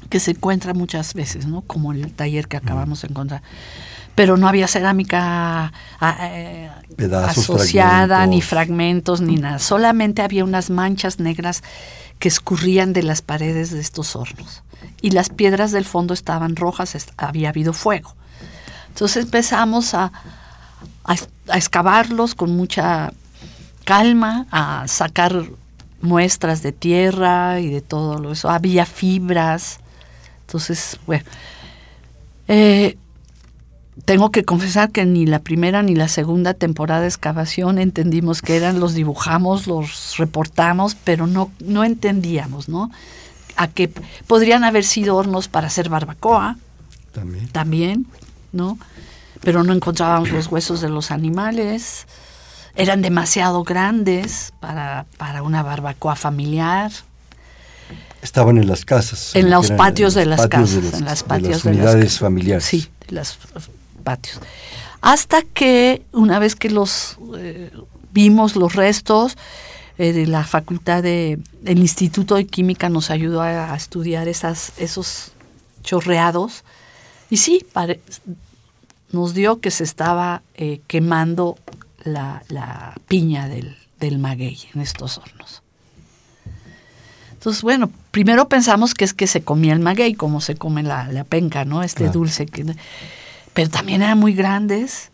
que 0.10 0.20
se 0.20 0.32
encuentra 0.32 0.74
muchas 0.74 1.14
veces, 1.14 1.46
¿no? 1.46 1.62
Como 1.62 1.92
el 1.92 2.12
taller 2.14 2.48
que 2.48 2.58
acabamos 2.58 3.02
de 3.02 3.10
encontrar. 3.10 3.42
Pero 4.16 4.36
no 4.36 4.48
había 4.48 4.68
cerámica 4.68 5.72
ah, 6.00 6.18
eh, 6.32 6.70
asociada, 7.28 8.26
ni 8.26 8.42
fragmentos, 8.42 9.22
ni 9.22 9.36
nada. 9.36 9.60
Solamente 9.60 10.22
había 10.22 10.44
unas 10.44 10.70
manchas 10.70 11.20
negras 11.20 11.62
que 12.20 12.28
escurrían 12.28 12.94
de 12.94 13.04
las 13.04 13.22
paredes 13.22 13.72
de 13.72 13.80
estos 13.80 14.16
hornos. 14.16 14.64
Y 15.02 15.12
las 15.12 15.30
piedras 15.30 15.72
del 15.72 15.86
fondo 15.86 16.14
estaban 16.14 16.56
rojas, 16.56 16.96
había 17.18 17.50
habido 17.50 17.74
fuego. 17.74 18.16
Entonces 18.90 19.26
empezamos 19.26 19.94
a, 19.94 20.12
a 21.04 21.58
excavarlos 21.58 22.36
con 22.36 22.56
mucha 22.56 23.14
calma, 23.86 24.48
a 24.52 24.88
sacar 24.88 25.46
muestras 26.02 26.62
de 26.62 26.72
tierra 26.72 27.60
y 27.60 27.70
de 27.70 27.82
todo 27.82 28.32
eso. 28.32 28.50
Había 28.50 28.86
fibras, 28.86 29.80
entonces, 30.42 31.00
bueno, 31.06 31.26
eh, 32.48 32.98
tengo 34.08 34.32
que 34.32 34.46
confesar 34.46 34.90
que 34.90 35.04
ni 35.04 35.26
la 35.26 35.40
primera 35.40 35.84
ni 35.84 35.94
la 35.94 36.08
segunda 36.08 36.54
temporada 36.54 37.02
de 37.02 37.08
excavación 37.08 37.78
entendimos 37.78 38.42
que 38.42 38.56
eran, 38.56 38.80
los 38.80 38.94
dibujamos, 38.94 39.68
los 39.68 40.16
reportamos, 40.16 40.96
pero 40.96 41.28
no, 41.28 41.52
no 41.60 41.84
entendíamos, 41.84 42.70
¿no? 42.70 42.90
A 43.58 43.68
que 43.68 43.92
podrían 44.26 44.64
haber 44.64 44.86
sido 44.86 45.18
hornos 45.18 45.50
para 45.50 45.68
hacer 45.68 45.90
barbacoa. 45.90 46.56
También. 47.12 47.50
También, 47.50 48.06
¿no? 48.54 48.80
Pero 49.42 49.64
no 49.64 49.74
encontrábamos 49.74 50.32
los 50.32 50.48
huesos 50.48 50.80
de 50.80 50.88
los 50.88 51.12
animales. 51.12 52.08
Eran 52.78 53.02
demasiado 53.02 53.66
grandes 53.66 54.54
para, 54.62 55.06
para 55.18 55.44
una 55.44 55.64
barbacoa 55.64 56.16
familiar. 56.16 56.94
Estaban 58.22 58.58
en 58.58 58.68
las 58.70 58.86
casas. 58.86 59.36
En 59.36 59.50
los 59.50 59.70
patios 59.72 60.14
de 60.14 60.26
las 60.28 60.48
casas, 60.48 60.94
en 60.94 61.04
las 61.04 61.24
patios 61.24 61.64
de 61.64 61.74
las 61.74 61.76
unidades 61.76 62.20
familiares. 62.20 62.64
Sí, 62.64 62.88
de 63.10 63.16
patios. 64.08 64.40
Hasta 65.02 65.42
que 65.42 66.02
una 66.14 66.40
vez 66.40 66.56
que 66.56 66.70
los 66.70 67.18
eh, 67.38 67.72
vimos 68.14 68.56
los 68.56 68.74
restos, 68.74 69.38
eh, 69.98 70.14
de 70.14 70.28
la 70.28 70.44
facultad 70.44 71.04
de, 71.04 71.40
el 71.66 71.80
Instituto 71.80 72.36
de 72.36 72.46
Química 72.46 72.88
nos 72.88 73.10
ayudó 73.10 73.42
a, 73.42 73.76
estudiar 73.76 74.28
esas, 74.28 74.72
esos 74.78 75.32
chorreados. 75.84 76.64
Y 77.30 77.38
sí, 77.38 77.66
nos 79.12 79.34
dio 79.34 79.60
que 79.60 79.72
se 79.72 79.84
estaba 79.84 80.44
eh, 80.56 80.82
quemando 80.88 81.58
la, 82.04 82.44
la 82.48 82.96
piña 83.08 83.50
del, 83.50 83.76
del 84.00 84.20
maguey 84.20 84.58
en 84.74 84.82
estos 84.82 85.18
hornos. 85.18 85.64
Entonces, 87.38 87.64
bueno, 87.64 87.92
primero 88.12 88.50
pensamos 88.50 88.94
que 88.94 89.06
es 89.06 89.14
que 89.14 89.26
se 89.26 89.42
comía 89.42 89.74
el 89.74 89.80
maguey, 89.80 90.14
como 90.14 90.42
se 90.42 90.56
come 90.56 90.84
la, 90.84 91.24
penca, 91.24 91.66
¿no? 91.66 91.82
Este 91.82 92.10
dulce. 92.10 92.46
Que, 92.46 92.66
pero 93.58 93.72
también 93.72 94.04
eran 94.04 94.20
muy 94.20 94.34
grandes. 94.34 95.10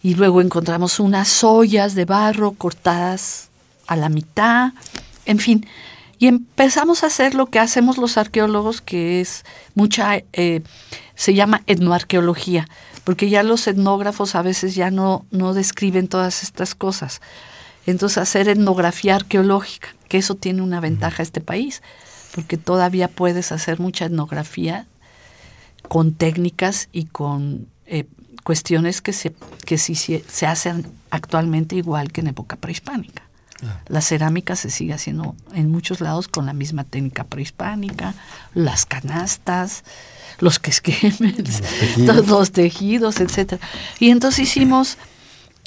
Y 0.00 0.14
luego 0.14 0.40
encontramos 0.40 1.00
unas 1.00 1.42
ollas 1.42 1.96
de 1.96 2.04
barro 2.04 2.52
cortadas 2.52 3.48
a 3.88 3.96
la 3.96 4.08
mitad. 4.08 4.74
En 5.26 5.40
fin, 5.40 5.66
y 6.20 6.28
empezamos 6.28 7.02
a 7.02 7.08
hacer 7.08 7.34
lo 7.34 7.46
que 7.46 7.58
hacemos 7.58 7.98
los 7.98 8.16
arqueólogos, 8.16 8.80
que 8.80 9.20
es 9.20 9.44
mucha 9.74 10.22
eh, 10.34 10.62
se 11.16 11.34
llama 11.34 11.62
etnoarqueología, 11.66 12.68
porque 13.02 13.28
ya 13.28 13.42
los 13.42 13.66
etnógrafos 13.66 14.36
a 14.36 14.42
veces 14.42 14.76
ya 14.76 14.92
no, 14.92 15.26
no 15.32 15.52
describen 15.52 16.06
todas 16.06 16.44
estas 16.44 16.76
cosas. 16.76 17.20
Entonces 17.86 18.18
hacer 18.18 18.48
etnografía 18.48 19.16
arqueológica, 19.16 19.88
que 20.08 20.18
eso 20.18 20.36
tiene 20.36 20.62
una 20.62 20.78
ventaja 20.78 21.22
a 21.22 21.24
este 21.24 21.40
país, 21.40 21.82
porque 22.36 22.56
todavía 22.56 23.08
puedes 23.08 23.50
hacer 23.50 23.80
mucha 23.80 24.04
etnografía 24.04 24.86
con 25.88 26.14
técnicas 26.14 26.88
y 26.92 27.04
con 27.06 27.68
eh, 27.86 28.06
cuestiones 28.42 29.00
que 29.00 29.12
se, 29.12 29.34
que 29.64 29.78
sí, 29.78 29.94
se 29.94 30.46
hacen 30.46 30.86
actualmente 31.10 31.76
igual 31.76 32.12
que 32.12 32.20
en 32.20 32.28
época 32.28 32.56
prehispánica. 32.56 33.22
La 33.88 34.02
cerámica 34.02 34.56
se 34.56 34.70
sigue 34.70 34.92
haciendo 34.92 35.34
en 35.54 35.70
muchos 35.70 36.00
lados 36.00 36.28
con 36.28 36.44
la 36.44 36.52
misma 36.52 36.84
técnica 36.84 37.24
prehispánica, 37.24 38.14
las 38.52 38.84
canastas, 38.84 39.84
los 40.40 40.58
quesquemes, 40.58 41.62
los, 41.96 42.26
los 42.26 42.52
tejidos, 42.52 43.20
etcétera. 43.20 43.66
Y 44.00 44.10
entonces 44.10 44.40
hicimos, 44.40 44.98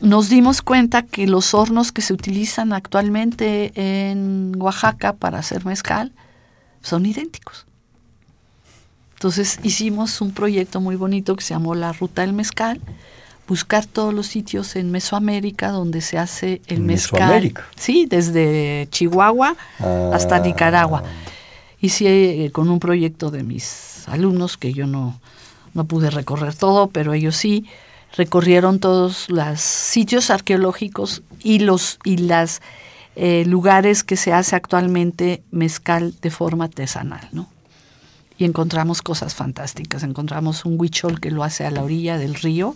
nos 0.01 0.29
dimos 0.29 0.61
cuenta 0.61 1.03
que 1.03 1.27
los 1.27 1.53
hornos 1.53 1.91
que 1.91 2.01
se 2.01 2.13
utilizan 2.13 2.73
actualmente 2.73 3.71
en 3.75 4.53
Oaxaca 4.57 5.13
para 5.13 5.39
hacer 5.39 5.65
mezcal 5.65 6.11
son 6.81 7.05
idénticos. 7.05 7.66
Entonces 9.17 9.59
hicimos 9.63 10.21
un 10.21 10.31
proyecto 10.31 10.79
muy 10.79 10.95
bonito 10.95 11.35
que 11.35 11.43
se 11.43 11.55
llamó 11.55 11.73
la 11.73 11.91
Ruta 11.91 12.21
del 12.21 12.33
Mezcal, 12.33 12.79
buscar 13.47 13.87
todos 13.87 14.13
los 14.13 14.27
sitios 14.27 14.75
en 14.75 14.91
Mesoamérica 14.91 15.71
donde 15.71 16.01
se 16.01 16.19
hace 16.19 16.61
el 16.67 16.81
mezcal. 16.81 17.21
Mesoamérica. 17.21 17.65
Sí, 17.75 18.05
desde 18.07 18.87
Chihuahua 18.91 19.55
hasta 20.13 20.35
ah. 20.35 20.39
Nicaragua. 20.39 21.01
Hice 21.81 22.45
eh, 22.45 22.51
con 22.51 22.69
un 22.69 22.79
proyecto 22.79 23.31
de 23.31 23.41
mis 23.41 24.03
alumnos, 24.07 24.55
que 24.55 24.71
yo 24.71 24.85
no, 24.85 25.19
no 25.73 25.85
pude 25.85 26.11
recorrer 26.11 26.53
todo, 26.53 26.85
pero 26.85 27.13
ellos 27.13 27.35
sí, 27.35 27.65
recorrieron 28.15 28.79
todos 28.79 29.31
los 29.31 29.59
sitios 29.59 30.29
arqueológicos 30.29 31.23
y 31.41 31.57
los 31.57 31.97
y 32.03 32.17
las 32.17 32.61
eh, 33.15 33.45
lugares 33.47 34.03
que 34.03 34.15
se 34.15 34.31
hace 34.31 34.55
actualmente 34.55 35.41
mezcal 35.49 36.13
de 36.21 36.29
forma 36.29 36.65
artesanal, 36.65 37.27
¿no? 37.31 37.49
Y 38.37 38.45
encontramos 38.45 39.01
cosas 39.01 39.35
fantásticas. 39.35 40.03
Encontramos 40.03 40.65
un 40.65 40.79
huichol 40.79 41.19
que 41.19 41.31
lo 41.31 41.43
hace 41.43 41.65
a 41.65 41.71
la 41.71 41.83
orilla 41.83 42.17
del 42.17 42.35
río, 42.35 42.75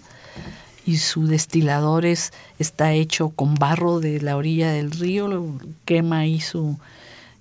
y 0.85 0.97
su 0.97 1.27
destilador 1.27 2.05
es, 2.05 2.33
está 2.57 2.93
hecho 2.93 3.29
con 3.29 3.55
barro 3.55 3.99
de 3.99 4.19
la 4.19 4.35
orilla 4.35 4.71
del 4.71 4.91
río, 4.91 5.55
quema 5.85 6.19
ahí 6.19 6.39
su 6.41 6.77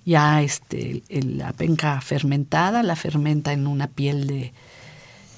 ya 0.05 0.41
este 0.41 1.03
la 1.09 1.53
penca 1.53 2.01
fermentada, 2.01 2.83
la 2.83 2.95
fermenta 2.95 3.53
en 3.53 3.67
una 3.67 3.87
piel 3.87 4.27
de, 4.27 4.53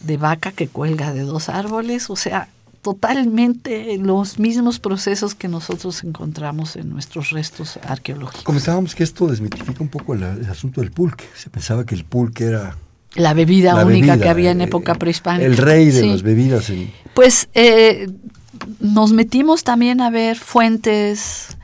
de 0.02 0.18
vaca 0.18 0.52
que 0.52 0.68
cuelga 0.68 1.14
de 1.14 1.22
dos 1.22 1.50
árboles, 1.50 2.10
o 2.10 2.16
sea, 2.16 2.50
totalmente 2.84 3.98
los 3.98 4.38
mismos 4.38 4.80
procesos 4.80 5.34
que 5.34 5.48
nosotros 5.48 6.04
encontramos 6.04 6.76
en 6.76 6.90
nuestros 6.90 7.32
restos 7.32 7.80
arqueológicos. 7.88 8.44
Comentábamos 8.44 8.94
que 8.94 9.04
esto 9.04 9.28
desmitifica 9.28 9.82
un 9.82 9.88
poco 9.88 10.14
el, 10.14 10.24
asunto 10.50 10.82
del 10.82 10.92
pulque. 10.92 11.24
Se 11.34 11.50
pensaba 11.50 11.86
que 11.86 11.96
el 11.96 12.04
pulque 12.04 12.44
era 12.44 12.78
la 13.16 13.34
bebida 13.34 13.84
única 13.86 14.20
que 14.20 14.28
había 14.28 14.52
en 14.52 14.60
eh, 14.60 14.66
época 14.66 14.96
prehispánica. 14.96 15.46
El 15.46 15.58
rey 15.58 15.92
de 15.92 16.06
las 16.06 16.24
bebidas. 16.24 16.70
En... 16.70 16.92
Pues 17.14 17.48
eh, 17.54 18.08
nos 18.82 19.14
metimos 19.14 19.64
también 19.64 20.02
a 20.02 20.10
ver 20.10 20.38
fuentes, 20.38 21.56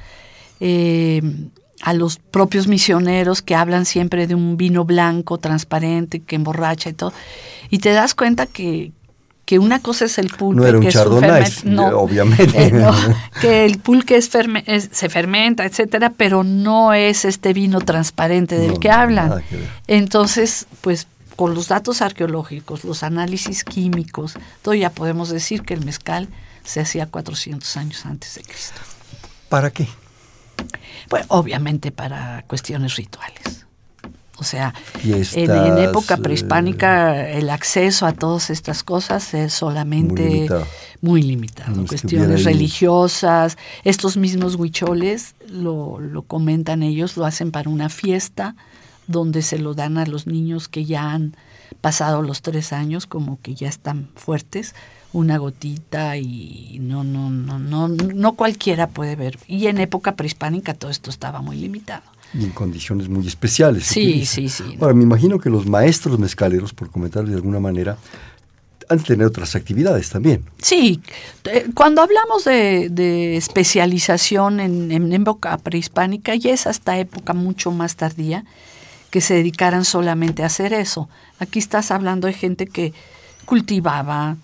eh, 0.62 1.22
a 1.82 1.94
los 1.94 2.18
propios 2.18 2.68
misioneros 2.68 3.42
que 3.42 3.56
hablan 3.56 3.86
siempre 3.86 4.26
de 4.26 4.36
un 4.36 4.56
vino 4.56 4.86
blanco, 4.86 5.38
transparente, 5.38 6.22
que 6.22 6.38
emborracha 6.38 6.90
y 6.90 6.94
todo. 6.94 7.12
Y 7.70 7.80
te 7.80 7.92
das 7.92 8.16
cuenta 8.16 8.46
que, 8.46 8.94
que 9.50 9.58
una 9.58 9.80
cosa 9.80 10.06
es 10.06 10.20
el 10.20 10.28
pulque. 10.28 10.62
No 10.62 10.68
era 10.68 10.78
un 10.78 10.86
que 10.86 10.92
no, 11.64 11.88
obviamente. 11.88 12.72
que 13.42 13.66
el 13.66 13.80
pulque 13.80 14.16
es, 14.16 14.30
se 14.92 15.10
fermenta, 15.10 15.66
etcétera, 15.66 16.14
pero 16.16 16.44
no 16.44 16.94
es 16.94 17.26
este 17.26 17.52
vino 17.52 17.82
transparente 17.82 18.60
del 18.60 18.78
que 18.78 18.92
hablan. 18.92 19.44
Entonces, 19.88 20.68
pues 20.82 21.08
con 21.36 21.56
los 21.56 21.68
datos 21.68 22.04
arqueológicos, 22.04 22.84
los 22.84 23.02
análisis 23.02 23.64
químicos, 23.64 24.36
todo 24.62 24.76
ya 24.76 24.92
podemos 24.92 25.30
decir 25.30 25.64
que 25.64 25.74
el 25.74 25.84
mezcal 25.84 26.30
se 26.64 26.82
hacía 26.82 27.08
400 27.08 27.76
años 27.78 28.06
antes 28.06 28.36
de 28.36 28.44
Cristo. 28.44 28.80
¿Para 29.50 29.72
qué? 29.72 29.88
Pues 31.10 31.26
obviamente 31.30 31.92
para 31.92 32.44
cuestiones 32.44 32.98
rituales. 32.98 33.66
O 34.40 34.44
sea, 34.44 34.74
en, 35.04 35.78
época 35.78 36.16
eh, 36.16 36.18
prehispánica 36.18 37.30
el 37.30 37.50
acceso 37.50 38.06
a 38.06 38.14
todas 38.14 38.50
estas 38.50 38.84
cosas 38.84 39.34
es 39.34 39.54
solamente 39.54 40.48
muy 41.02 41.22
limitado. 41.22 41.86
cuestiones 41.86 42.44
religiosas, 42.44 43.58
estos 43.84 44.18
mismos 44.18 44.56
huicholes, 44.56 45.36
lo, 45.50 46.00
lo 46.00 46.22
comentan 46.24 46.84
ellos, 46.84 47.18
lo 47.18 47.26
hacen 47.26 47.52
para 47.52 47.70
una 47.70 47.90
fiesta 47.90 48.56
donde 49.08 49.42
se 49.42 49.58
lo 49.58 49.74
dan 49.74 49.98
a 49.98 50.06
los 50.06 50.28
niños 50.28 50.68
que 50.68 50.86
ya 50.86 51.12
han 51.12 51.36
pasado 51.82 52.22
los 52.22 52.42
tres 52.42 52.74
años, 52.74 53.08
como 53.08 53.40
que 53.42 53.56
ya 53.56 53.68
están 53.68 54.10
fuertes, 54.16 54.76
una 55.12 55.38
gotita 55.38 56.18
y 56.18 56.78
no, 56.80 57.04
no, 57.04 57.30
no, 57.30 57.58
no, 57.58 57.88
no 57.88 58.34
cualquiera 58.34 58.88
puede 58.88 59.16
ver. 59.16 59.40
Y 59.48 59.68
en 59.68 59.80
época 59.80 60.16
prehispánica 60.16 60.74
todo 60.74 60.92
esto 60.92 61.10
estaba 61.10 61.42
muy 61.42 61.58
limitado. 61.58 62.04
Y 62.34 62.44
en 62.44 62.52
condiciones 62.52 63.10
muy 63.10 63.28
especiales. 63.28 63.86
Sí, 63.86 64.26
sí, 64.26 64.50
sí. 64.50 64.78
Ahora, 64.80 64.94
me 64.94 65.04
imagino 65.04 65.40
que 65.40 65.50
los 65.50 65.66
maestros 65.66 66.20
mezcaleros, 66.20 66.74
por 66.74 66.92
comentarlo 66.92 67.30
de 67.30 67.36
alguna 67.36 67.60
manera, 67.60 67.98
han 68.90 68.98
de 68.98 69.04
tener 69.04 69.28
otras 69.28 69.56
actividades 69.56 70.10
también. 70.10 70.44
Sí, 70.62 71.02
cuando 71.76 72.02
hablamos 72.02 72.44
de, 72.44 73.38
especialización 73.38 74.60
en, 74.60 74.92
en, 74.92 75.14
época 75.14 75.58
prehispánica, 75.58 76.36
ya 76.36 76.52
es 76.52 76.66
hasta 76.68 76.98
época 76.98 77.34
mucho 77.34 77.72
más 77.72 77.96
tardía, 77.96 78.46
que 79.12 79.22
se 79.22 79.36
dedicaran 79.36 79.86
solamente 79.86 80.44
a 80.44 80.48
hacer 80.48 80.74
eso. 80.74 81.10
Aquí 81.40 81.60
estás 81.60 81.92
hablando 81.92 82.28
de 82.28 82.34
gente 82.34 82.68
que 82.68 82.94
cultivaba, 83.46 84.38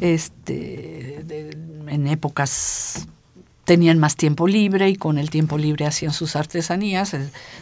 este, 0.00 1.24
en 1.88 2.06
épocas 2.06 3.06
tenían 3.66 3.98
más 3.98 4.14
tiempo 4.14 4.46
libre 4.46 4.88
y 4.88 4.96
con 4.96 5.18
el 5.18 5.28
tiempo 5.28 5.58
libre 5.58 5.86
hacían 5.86 6.12
sus 6.12 6.36
artesanías, 6.36 7.14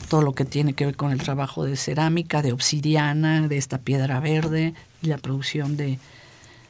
todo 0.08 0.20
lo 0.20 0.34
que 0.34 0.44
tiene 0.44 0.74
que 0.74 0.84
ver 0.84 0.96
con 0.96 1.10
el 1.10 1.18
trabajo 1.18 1.64
de 1.64 1.76
cerámica, 1.76 2.42
de 2.42 2.52
obsidiana, 2.52 3.48
de 3.48 3.56
esta 3.56 3.78
piedra 3.78 4.20
verde 4.20 4.74
y 5.02 5.06
la 5.06 5.16
producción 5.16 5.78
de, 5.78 5.98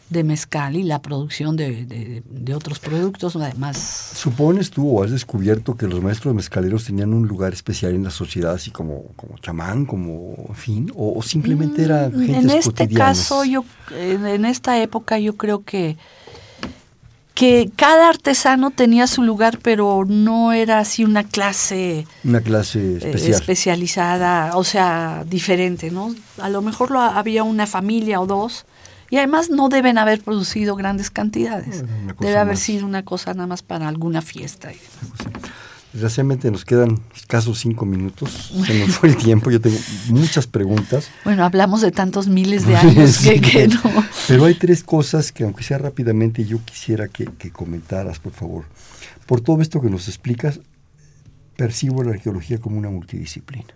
de 0.09 0.23
mezcal 0.23 0.77
y 0.77 0.85
la 0.85 1.03
producción 1.03 1.57
de, 1.57 2.23
otros 2.55 2.79
productos 2.79 3.35
además. 3.35 3.77
¿Supones 4.15 4.71
tú 4.71 4.89
o 4.89 5.03
has 5.03 5.11
descubierto 5.11 5.77
que 5.77 5.89
los 5.89 6.01
maestros 6.01 6.33
mezcaleros 6.33 6.85
tenían 6.85 7.13
un 7.13 7.27
lugar 7.27 7.53
especial 7.53 7.93
en 7.95 8.05
la 8.05 8.11
sociedad, 8.11 8.53
así 8.53 8.71
como, 8.71 9.07
como 9.17 9.37
chamán, 9.39 9.85
como 9.85 10.55
fin, 10.55 10.93
o, 10.95 11.21
simplemente 11.23 11.83
era 11.83 12.09
mm, 12.09 12.21
gente 12.21 12.39
En 12.39 12.51
este 12.51 12.89
caso, 12.89 13.45
yo, 13.45 13.65
en 13.91 14.45
esta 14.45 14.81
época 14.81 15.19
yo 15.19 15.37
creo 15.37 15.65
que 15.65 15.97
que 17.35 17.71
cada 17.75 18.09
artesano 18.09 18.71
tenía 18.71 19.09
su 19.09 19.23
lugar, 19.23 19.59
pero 19.61 20.05
no 20.07 20.53
era 20.53 20.79
así 20.79 21.05
una 21.05 21.25
clase 21.25 22.07
una 22.23 22.41
clase 22.41 22.99
eh, 23.03 23.31
especializada, 23.31 24.57
o 24.57 24.63
sea, 24.63 25.25
diferente, 25.27 25.91
¿no? 25.91 26.15
A 26.41 26.49
lo 26.49 26.63
mejor 26.63 26.93
lo, 26.93 27.01
había 27.01 27.43
una 27.43 27.67
familia 27.67 28.21
o 28.21 28.27
dos 28.27 28.67
y 29.11 29.17
además 29.17 29.51
no 29.51 29.69
deben 29.69 29.99
haber 29.99 30.23
producido 30.23 30.77
grandes 30.77 31.11
cantidades. 31.11 31.85
Debe 32.21 32.37
haber 32.39 32.57
sido 32.57 32.87
una 32.87 33.05
cosa 33.05 33.35
nada 33.35 33.47
más 33.47 33.63
para 33.63 33.89
alguna 33.89 34.23
fiesta. 34.23 34.71
Desgraciadamente 35.95 36.51
nos 36.51 36.65
quedan 36.65 36.99
escasos 37.15 37.61
cinco 37.61 37.87
minutos. 37.87 38.53
Se 38.67 38.77
nos 38.81 38.99
fue 38.99 39.11
el 39.11 39.17
tiempo. 39.17 39.53
Yo 39.53 39.61
tengo 39.61 39.79
muchas 40.09 40.49
preguntas. 40.49 41.09
Bueno, 41.25 41.45
hablamos 41.45 41.83
de 41.83 41.93
tantos 41.93 42.27
miles 42.27 42.67
de 42.67 42.77
años 42.77 43.19
que, 43.19 43.69
no. 43.69 43.81
Pero 44.27 44.45
hay 44.47 44.55
tres 44.57 44.83
cosas 44.83 45.31
que, 45.31 45.45
aunque 45.45 45.63
sea 45.63 45.79
rápidamente, 45.79 46.45
yo 46.45 46.59
quisiera 46.65 47.07
que, 47.07 47.27
que 47.39 47.53
comentaras, 47.53 48.19
por 48.19 48.33
favor. 48.33 48.65
Por 49.27 49.41
todo 49.41 49.63
esto 49.63 49.81
que 49.81 49.89
nos 49.89 50.09
explicas, 50.09 50.59
percibo 51.57 52.03
la 52.03 52.11
arqueología 52.11 52.59
como 52.59 52.77
una 52.77 52.91
multidisciplina. 52.91 53.73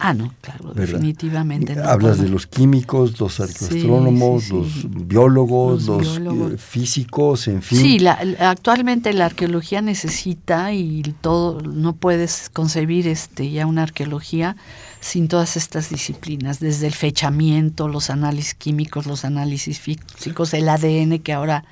Ah, 0.00 0.14
no, 0.14 0.32
claro, 0.40 0.72
definitivamente. 0.74 1.76
Hablas 1.80 2.18
de 2.18 2.28
los 2.28 2.46
químicos, 2.46 3.18
los 3.18 3.40
arqueoastrónomos, 3.40 4.48
los 4.50 4.68
biólogos, 4.88 5.86
los, 5.86 6.18
eh, 6.18 6.56
físicos, 6.56 7.48
en 7.48 7.62
fin. 7.62 7.78
Sí, 7.78 8.06
actualmente 8.06 9.12
la 9.12 9.26
arqueología 9.26 9.82
necesita 9.82 10.72
y 10.72 11.02
todo, 11.20 11.60
no 11.62 11.96
puedes 11.96 12.48
concebir 12.52 13.08
este 13.08 13.50
ya 13.50 13.66
una 13.66 13.82
arqueología 13.82 14.56
sin 15.00 15.26
todas 15.26 15.56
estas 15.56 15.90
disciplinas, 15.90 16.60
desde 16.60 16.86
el 16.86 16.94
fechamiento, 16.94 17.88
los 17.88 18.10
análisis 18.10 18.54
químicos, 18.54 19.06
los 19.06 19.24
análisis 19.24 19.80
físicos, 19.80 20.54
el 20.54 20.68
ADN 20.68 21.18
que 21.18 21.32
ahora 21.32 21.64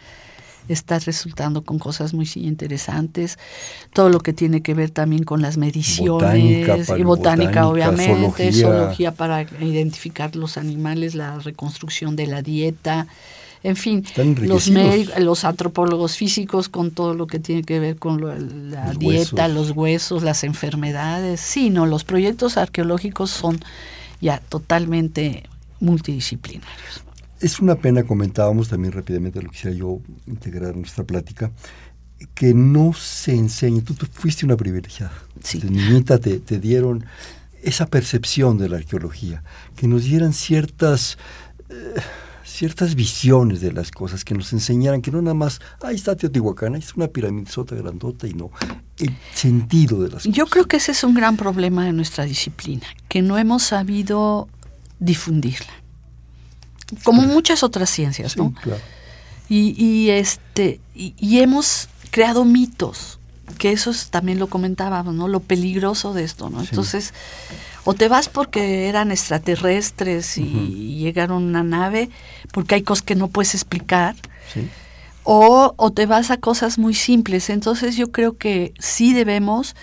está 0.68 0.98
resultando 0.98 1.62
con 1.62 1.78
cosas 1.78 2.14
muy 2.14 2.28
interesantes. 2.34 3.38
Todo 3.92 4.08
lo 4.08 4.20
que 4.20 4.32
tiene 4.32 4.62
que 4.62 4.74
ver 4.74 4.90
también 4.90 5.24
con 5.24 5.42
las 5.42 5.56
mediciones 5.56 6.88
y 6.88 7.02
botánica, 7.02 7.68
obviamente, 7.68 8.52
zoología. 8.52 9.12
para 9.12 9.42
identificar 9.60 10.36
los 10.36 10.56
animales, 10.56 11.14
la 11.14 11.38
reconstrucción 11.38 12.16
de 12.16 12.26
la 12.26 12.42
dieta. 12.42 13.06
En 13.62 13.74
fin, 13.74 14.04
los, 14.42 14.68
los 14.68 15.44
antropólogos 15.44 16.16
físicos 16.16 16.68
con 16.68 16.92
todo 16.92 17.14
lo 17.14 17.26
que 17.26 17.40
tiene 17.40 17.64
que 17.64 17.80
ver 17.80 17.96
con 17.96 18.70
la 18.70 18.92
dieta, 18.92 19.48
los 19.48 19.72
huesos, 19.72 20.22
las 20.22 20.44
enfermedades. 20.44 21.40
Sí, 21.40 21.70
no, 21.70 21.86
los 21.86 22.04
proyectos 22.04 22.58
arqueológicos 22.58 23.30
son 23.30 23.58
ya 24.20 24.40
totalmente 24.48 25.44
multidisciplinarios. 25.80 27.05
Es 27.40 27.60
una 27.60 27.74
pena, 27.74 28.02
comentábamos 28.04 28.68
también 28.68 28.92
rápidamente, 28.92 29.42
lo 29.42 29.50
quisiera 29.50 29.76
yo 29.76 30.00
integrar 30.26 30.72
en 30.72 30.80
nuestra 30.80 31.04
plática, 31.04 31.50
que 32.34 32.54
no 32.54 32.92
se 32.94 33.34
enseñe. 33.34 33.82
Tú, 33.82 33.94
fuiste 34.10 34.46
una 34.46 34.56
privilegiada. 34.56 35.12
Sí. 35.42 35.60
De 35.60 35.70
niñita 35.70 36.18
te, 36.18 36.58
dieron 36.58 37.04
esa 37.62 37.86
percepción 37.86 38.58
de 38.58 38.68
la 38.68 38.76
arqueología, 38.78 39.42
que 39.76 39.86
nos 39.86 40.04
dieran 40.04 40.32
ciertas, 40.32 41.18
eh, 41.68 42.00
ciertas 42.44 42.94
visiones 42.94 43.60
de 43.60 43.72
las 43.72 43.90
cosas, 43.90 44.24
que 44.24 44.34
nos 44.34 44.52
enseñaran 44.54 45.02
que 45.02 45.10
no 45.10 45.20
nada 45.20 45.34
más, 45.34 45.60
ahí 45.82 45.96
está 45.96 46.16
Teotihuacán, 46.16 46.74
ahí 46.74 46.80
está 46.80 46.94
una 46.96 47.08
pirámide 47.08 47.50
sota 47.50 47.74
grandota 47.74 48.26
y 48.26 48.32
no, 48.32 48.50
el 48.98 49.14
sentido 49.34 50.02
de 50.02 50.10
las 50.10 50.22
cosas. 50.22 50.32
Yo 50.32 50.46
creo 50.46 50.66
que 50.66 50.76
ese 50.76 50.92
es 50.92 51.04
un 51.04 51.12
gran 51.12 51.36
problema 51.36 51.84
de 51.84 51.92
nuestra 51.92 52.24
disciplina, 52.24 52.86
que 53.08 53.20
no 53.20 53.36
hemos 53.36 53.62
sabido 53.62 54.48
difundirla 55.00 55.85
como 57.02 57.22
muchas 57.22 57.62
otras 57.62 57.90
ciencias, 57.90 58.36
¿no? 58.36 58.54
Y, 59.48 60.10
este, 60.10 60.80
y, 60.94 61.38
hemos 61.38 61.88
creado 62.10 62.44
mitos, 62.44 63.18
que 63.58 63.72
eso 63.72 63.92
también 64.10 64.38
lo 64.38 64.48
comentábamos, 64.48 65.14
¿no? 65.14 65.28
Lo 65.28 65.40
peligroso 65.40 66.12
de 66.12 66.24
esto, 66.24 66.50
¿no? 66.50 66.60
Entonces, 66.60 67.14
o 67.84 67.94
te 67.94 68.08
vas 68.08 68.28
porque 68.28 68.88
eran 68.88 69.12
extraterrestres 69.12 70.36
y 70.38 70.96
llegaron 70.98 71.44
una 71.44 71.62
nave, 71.62 72.10
porque 72.52 72.74
hay 72.74 72.82
cosas 72.82 73.04
que 73.04 73.14
no 73.14 73.28
puedes 73.28 73.54
explicar, 73.54 74.16
o, 75.22 75.74
o 75.76 75.92
te 75.92 76.06
vas 76.06 76.30
a 76.30 76.36
cosas 76.38 76.78
muy 76.78 76.94
simples. 76.94 77.50
Entonces 77.50 77.96
yo 77.96 78.10
creo 78.10 78.36
que 78.36 78.72
sí 78.78 79.12
debemos 79.12 79.76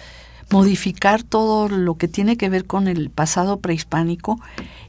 modificar 0.53 1.23
todo 1.23 1.67
lo 1.67 1.95
que 1.95 2.07
tiene 2.07 2.37
que 2.37 2.47
ver 2.47 2.65
con 2.65 2.87
el 2.87 3.09
pasado 3.09 3.57
prehispánico 3.57 4.39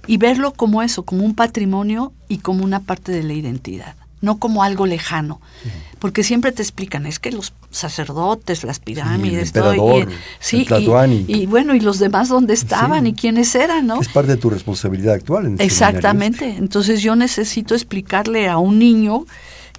y 0.07 0.19
verlo 0.19 0.53
como 0.53 0.83
eso, 0.83 1.05
como 1.05 1.25
un 1.25 1.35
patrimonio 1.35 2.13
y 2.29 2.39
como 2.39 2.63
una 2.65 2.81
parte 2.81 3.13
de 3.13 3.23
la 3.23 3.33
identidad, 3.33 3.95
no 4.21 4.39
como 4.39 4.63
algo 4.63 4.85
lejano. 4.85 5.41
Porque 6.01 6.23
siempre 6.23 6.53
te 6.53 6.61
explican, 6.61 7.07
es 7.07 7.19
que 7.19 7.33
los 7.33 7.55
sacerdotes, 7.71 8.63
las 8.63 8.79
pirámides, 8.79 9.55
sí, 10.39 10.67
y, 11.29 11.47
bueno, 11.47 11.75
y 11.75 11.81
los 11.81 11.99
demás 11.99 12.29
dónde 12.29 12.53
estaban 12.53 13.07
y 13.07 13.15
quiénes 13.15 13.55
eran, 13.55 13.87
¿no? 13.87 14.03
Es 14.03 14.11
parte 14.11 14.33
de 14.33 14.37
tu 14.37 14.51
responsabilidad 14.51 15.15
actual. 15.15 15.47
En 15.47 15.61
Exactamente. 15.63 16.57
Entonces 16.59 17.01
yo 17.01 17.17
necesito 17.17 17.75
explicarle 17.75 18.51
a 18.51 18.59
un 18.59 18.79
niño 18.79 19.25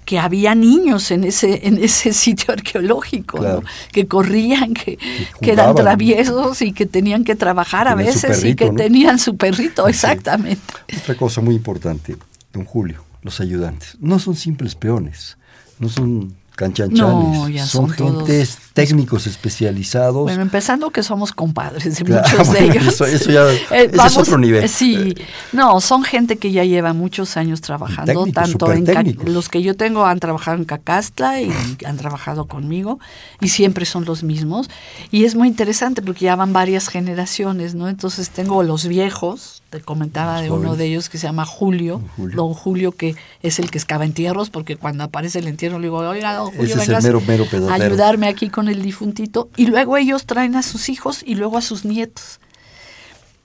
que 0.06 0.20
había 0.20 0.54
niños 0.54 1.10
en 1.10 1.24
ese, 1.24 1.66
en 1.66 1.82
ese 1.82 2.12
sitio 2.24 2.54
arqueológico, 2.54 3.62
que 3.92 4.06
corrían, 4.06 4.72
que, 4.72 4.98
que, 5.42 5.52
eran 5.52 5.74
traviesos 5.74 6.62
y 6.62 6.72
que 6.72 6.86
tenían 6.86 7.24
que 7.24 7.34
trabajar 7.34 7.88
a 7.88 7.94
veces 7.94 8.42
y 8.44 8.54
que 8.54 8.70
tenían 8.70 9.18
su 9.18 9.36
perrito, 9.36 9.86
exactamente. 9.88 10.72
Otra 10.96 11.16
cosa 11.16 11.42
muy 11.42 11.56
importante, 11.56 12.16
don 12.52 12.64
Julio, 12.64 13.04
los 13.22 13.40
ayudantes, 13.40 13.96
no 14.00 14.18
son 14.20 14.36
simples 14.36 14.76
peones, 14.76 15.36
no 15.80 15.88
son 15.88 16.34
canchanchanes. 16.56 17.68
son, 17.68 17.88
gentes 17.90 18.58
técnicos 18.72 19.26
especializados. 19.26 20.24
Bueno, 20.24 20.42
empezando 20.42 20.90
que 20.90 21.02
somos 21.02 21.32
compadres 21.32 21.98
de 21.98 22.04
muchos 22.04 22.52
de 22.52 22.64
ellos. 22.64 23.00
Eso, 23.00 23.30
ya 23.30 23.48
eh, 23.70 23.90
es 23.92 24.16
otro 24.16 24.38
nivel. 24.38 24.68
Sí, 24.68 25.14
no, 25.52 25.80
son 25.80 26.02
gente 26.02 26.36
que 26.36 26.50
ya 26.50 26.64
lleva 26.64 26.92
muchos 26.92 27.36
años 27.36 27.60
trabajando, 27.60 28.26
tanto 28.26 28.72
en 28.72 29.16
los 29.32 29.48
que 29.48 29.62
yo 29.62 29.76
tengo 29.76 30.04
han 30.04 30.18
trabajado 30.18 30.56
en 30.56 30.64
Cacastla 30.64 31.40
y 31.40 31.52
han 31.84 31.96
trabajado 31.96 32.46
conmigo 32.46 32.98
y 33.40 33.48
siempre 33.48 33.84
son 33.84 34.04
los 34.04 34.22
mismos 34.22 34.68
y 35.10 35.24
es 35.24 35.34
muy 35.34 35.48
interesante 35.48 36.02
porque 36.02 36.24
ya 36.24 36.36
van 36.36 36.52
varias 36.52 36.88
generaciones, 36.88 37.74
¿no? 37.74 37.88
Entonces 37.88 38.30
tengo 38.30 38.62
los 38.62 38.86
viejos 38.88 39.62
te 39.70 39.80
comentaba 39.80 40.40
de 40.40 40.50
uno 40.50 40.76
de 40.76 40.86
ellos 40.86 41.08
que 41.08 41.18
se 41.18 41.26
llama 41.26 41.44
Julio, 41.44 42.00
don 42.16 42.54
Julio, 42.54 42.92
que 42.92 43.16
es 43.42 43.58
el 43.58 43.70
que 43.70 43.78
excava 43.78 44.04
entierros, 44.04 44.48
porque 44.48 44.76
cuando 44.76 45.02
aparece 45.02 45.40
el 45.40 45.48
entierro 45.48 45.78
le 45.78 45.86
digo, 45.86 45.98
oiga, 45.98 46.40
Julio, 46.50 46.76
a 47.70 47.74
ayudarme 47.74 48.28
aquí 48.28 48.48
con 48.48 48.68
el 48.68 48.82
difuntito. 48.82 49.50
Y 49.56 49.66
luego 49.66 49.96
ellos 49.96 50.26
traen 50.26 50.56
a 50.56 50.62
sus 50.62 50.88
hijos 50.88 51.22
y 51.24 51.34
luego 51.34 51.58
a 51.58 51.62
sus 51.62 51.84
nietos. 51.84 52.40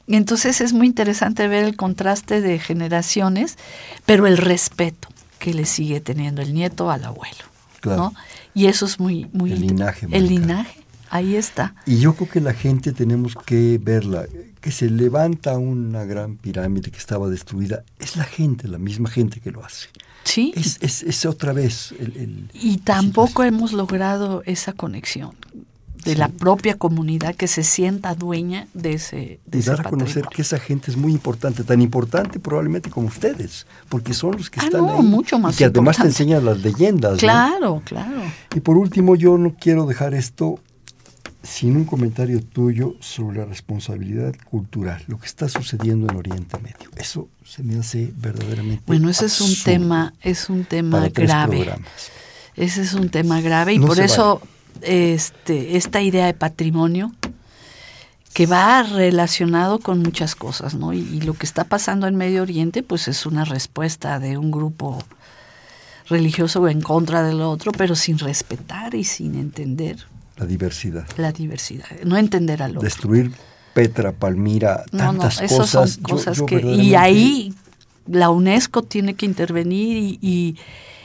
Entonces 0.08 0.62
es 0.62 0.74
muy 0.74 0.88
interesante 0.88 1.48
ver 1.48 1.64
el 1.64 1.76
contraste 1.76 2.42
de 2.42 2.60
generaciones, 2.60 3.58
pero 4.06 4.28
el 4.28 4.38
respeto 4.38 5.08
que 5.40 5.54
le 5.54 5.66
sigue 5.66 6.02
teniendo 6.02 6.42
el 6.42 6.54
nieto 6.54 6.92
al 6.92 7.06
abuelo. 7.06 7.46
¿no? 7.86 8.14
Y 8.54 8.68
eso 8.68 8.86
es 8.86 9.00
muy, 9.00 9.28
muy... 9.34 9.54
El 9.54 9.62
linaje. 9.62 10.08
El 10.12 10.28
linaje, 10.28 10.82
ahí 11.10 11.36
está. 11.36 11.76
Y 11.86 12.00
yo 12.00 12.14
creo 12.14 12.30
que 12.30 12.42
la 12.42 12.54
gente 12.54 12.92
tenemos 12.92 13.36
que 13.46 13.80
verla 13.82 14.26
que 14.60 14.72
se 14.72 14.90
levanta 14.90 15.58
una 15.58 16.06
gran 16.06 16.38
pirámide 16.38 16.92
que 16.92 17.00
estaba 17.00 17.28
destruida, 17.30 17.84
es 18.00 18.16
la 18.16 18.26
gente, 18.26 18.68
la 18.68 18.78
misma 18.78 19.10
gente 19.10 19.40
que 19.40 19.52
lo 19.52 19.66
hace. 19.66 19.88
Sí. 20.24 20.54
Es, 20.56 21.04
es, 21.04 21.26
otra 21.26 21.54
vez. 21.54 21.94
El, 22.00 22.50
y 22.54 22.78
tampoco 22.78 23.44
hemos 23.44 23.74
logrado 23.74 24.44
esa 24.46 24.74
conexión 24.74 25.36
de 26.04 26.16
la 26.16 26.30
propia 26.30 26.76
comunidad 26.78 27.36
que 27.36 27.48
se 27.48 27.64
sienta 27.64 28.16
dueña 28.16 28.68
de 28.74 28.94
ese 28.94 29.40
de 29.46 29.60
y 29.60 29.62
dar 29.62 29.82
a 29.82 29.84
conocer 29.90 30.26
que 30.26 30.42
esa 30.42 30.60
gente 30.60 30.90
es 30.90 30.98
muy 30.98 31.12
importante, 31.12 31.64
tan 31.64 31.82
importante 31.82 32.40
probablemente 32.40 32.90
como 32.90 33.08
ustedes, 33.08 33.68
porque 33.88 34.14
son 34.14 34.38
los 34.38 34.50
que 34.50 34.60
ah, 34.62 34.66
están 34.66 34.90
ahí 34.90 35.04
mucho 35.04 35.38
más 35.38 35.56
y 35.56 35.58
que 35.60 35.66
además 35.66 35.98
te 35.98 36.08
enseñan 36.08 36.44
las 36.46 36.60
leyendas. 36.62 37.20
Claro, 37.20 37.82
claro. 37.86 38.22
Y 38.56 38.62
por 38.62 38.78
último, 38.78 39.16
yo 39.16 39.38
no 39.38 39.56
quiero 39.60 39.86
dejar 39.86 40.14
esto 40.14 40.60
sin 41.44 41.76
un 41.76 41.86
comentario 41.86 42.42
tuyo 42.44 42.96
sobre 43.00 43.40
la 43.40 43.46
responsabilidad 43.46 44.34
cultural, 44.46 45.04
lo 45.08 45.20
que 45.20 45.26
está 45.26 45.50
sucediendo 45.50 46.08
en 46.10 46.18
Oriente 46.18 46.58
Medio. 46.60 46.90
Eso 46.96 47.30
se 47.44 47.64
me 47.64 47.80
hace 47.80 48.14
verdaderamente 48.16 48.84
Bueno, 48.86 49.10
ese 49.10 49.26
es 49.26 49.42
un 49.42 49.56
tema, 49.64 50.14
es 50.22 50.50
un 50.50 50.66
tema 50.66 51.10
grave. 51.10 51.74
Ese 52.56 52.82
es 52.82 52.94
un 52.94 53.10
tema 53.10 53.42
grave 53.42 53.74
y 53.74 53.80
por 53.80 54.00
eso 54.00 54.42
este, 54.82 55.78
esta 55.78 56.02
idea 56.02 56.26
de 56.26 56.34
patrimonio 56.34 57.12
que 58.34 58.46
va 58.46 58.84
relacionado 58.84 59.80
con 59.80 60.00
muchas 60.00 60.36
cosas, 60.36 60.76
¿no? 60.76 60.94
Y, 60.94 61.22
lo 61.22 61.34
que 61.34 61.46
está 61.46 61.66
pasando 61.66 62.08
en 62.08 62.16
Medio 62.16 62.44
Oriente, 62.44 62.82
pues 62.82 63.08
es 63.08 63.26
una 63.26 63.44
respuesta 63.46 64.20
de 64.20 64.38
un 64.38 64.52
grupo 64.52 65.04
religioso 66.08 66.68
en 66.68 66.82
contra 66.82 67.24
del 67.24 67.42
otro, 67.42 67.72
pero 67.72 67.96
sin 67.96 68.20
respetar 68.20 68.96
y 68.96 69.04
sin 69.04 69.36
entender 69.36 70.06
la 70.42 70.48
diversidad. 70.48 71.08
La 71.18 71.32
diversidad. 71.32 71.86
No 72.04 72.18
entender 72.18 72.64
al 72.64 72.72
otro. 72.72 72.82
Destruir 72.82 73.32
Petra, 73.74 74.12
Palmira, 74.12 74.84
tantas 74.90 75.42
no, 75.42 75.48
cosas. 75.48 75.92
Son 75.92 76.04
cosas 76.04 76.42
que, 76.42 76.60
y 76.62 76.96
ahí 76.96 77.54
la 78.08 78.32
UNESCO 78.32 78.82
tiene 78.82 79.14
que 79.14 79.26
intervenir 79.26 80.18
y, 80.20 80.58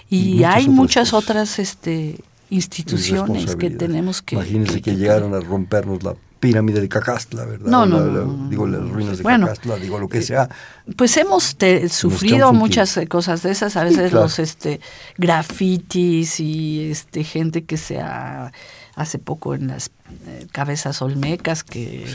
y, 0.09 0.45
hay 0.45 0.68
muchas 0.68 1.12
otras 1.12 1.59
este, 1.59 2.16
instituciones 2.49 3.57
que 3.57 3.70
tenemos 3.70 4.22
que... 4.22 4.37
Imagínense 4.37 4.80
que, 4.80 4.97
llegaron 4.97 5.34
a 5.34 5.41
rompernos 5.41 6.03
la 6.03 6.16
pirámide 6.41 6.80
de 6.80 6.89
Cacastla, 6.89 7.45
¿verdad? 7.45 7.70
No, 7.70 7.87
no, 7.87 8.49
digo, 8.49 8.66
las 8.66 8.89
ruinas 8.89 9.18
de 9.18 9.24
Cacastla, 9.24 9.76
digo 9.76 9.99
lo 9.99 10.09
que 10.09 10.22
sea. 10.22 10.49
Pues 10.97 11.16
hemos 11.18 11.57
sufrido 11.91 12.53
muchas 12.53 12.99
cosas 13.09 13.43
de 13.43 13.51
esas, 13.51 13.76
a 13.76 13.84
veces 13.84 14.12
los 14.12 14.39
este 14.39 14.80
grafitis 15.18 16.41
y 16.41 16.91
este 16.91 17.22
gente 17.22 17.64
que 17.64 17.76
se 17.76 18.01
ha 18.01 18.53
hace 18.97 19.18
poco 19.18 19.55
en 19.55 19.68
las 19.68 19.90
eh, 20.26 20.47
cabezas 20.51 21.03
olmecas 21.03 21.62
que 21.62 22.07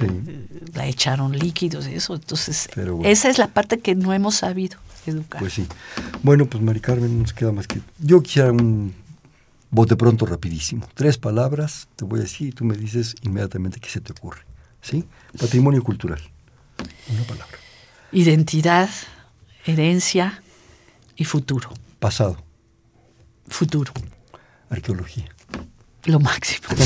la 0.74 0.88
echaron 0.88 1.38
líquidos 1.38 1.88
y 1.88 1.94
eso. 1.94 2.16
Entonces, 2.16 2.68
esa 3.04 3.30
es 3.30 3.38
la 3.38 3.48
parte 3.48 3.80
que 3.80 3.94
no 3.96 4.14
hemos 4.14 4.36
sabido 4.36 4.80
educar. 5.06 5.40
Pues 5.40 5.54
sí. 5.54 5.68
Bueno, 6.24 6.48
pues 6.48 6.62
Mari 6.62 6.80
Carmen, 6.82 7.22
nos 7.22 7.34
queda 7.34 7.52
más 7.52 7.68
que... 7.68 7.82
Yo 8.00 8.22
quisiera 8.24 8.52
un 8.52 8.94
bote 9.70 9.96
pronto 9.96 10.26
rapidísimo. 10.26 10.88
Tres 10.96 11.20
palabras, 11.20 11.88
te 11.96 12.04
voy 12.04 12.20
a 12.20 12.24
decir 12.24 12.48
y 12.48 12.52
tú 12.52 12.66
me 12.66 12.76
dices 12.76 13.16
inmediatamente 13.22 13.80
qué 13.80 13.90
se 13.90 14.02
te 14.02 14.12
ocurre. 14.12 14.42
¿Sí? 14.82 15.06
Patrimonio 15.40 15.84
cultural. 15.84 16.20
Una 17.14 17.24
palabra. 17.24 17.58
Identidad, 18.12 18.90
herencia 19.68 20.42
y 21.16 21.26
futuro. 21.26 21.70
Pasado. 22.00 22.38
Futuro. 23.48 23.94
Arqueología 24.72 25.30
lo 26.06 26.20
máximo. 26.20 26.68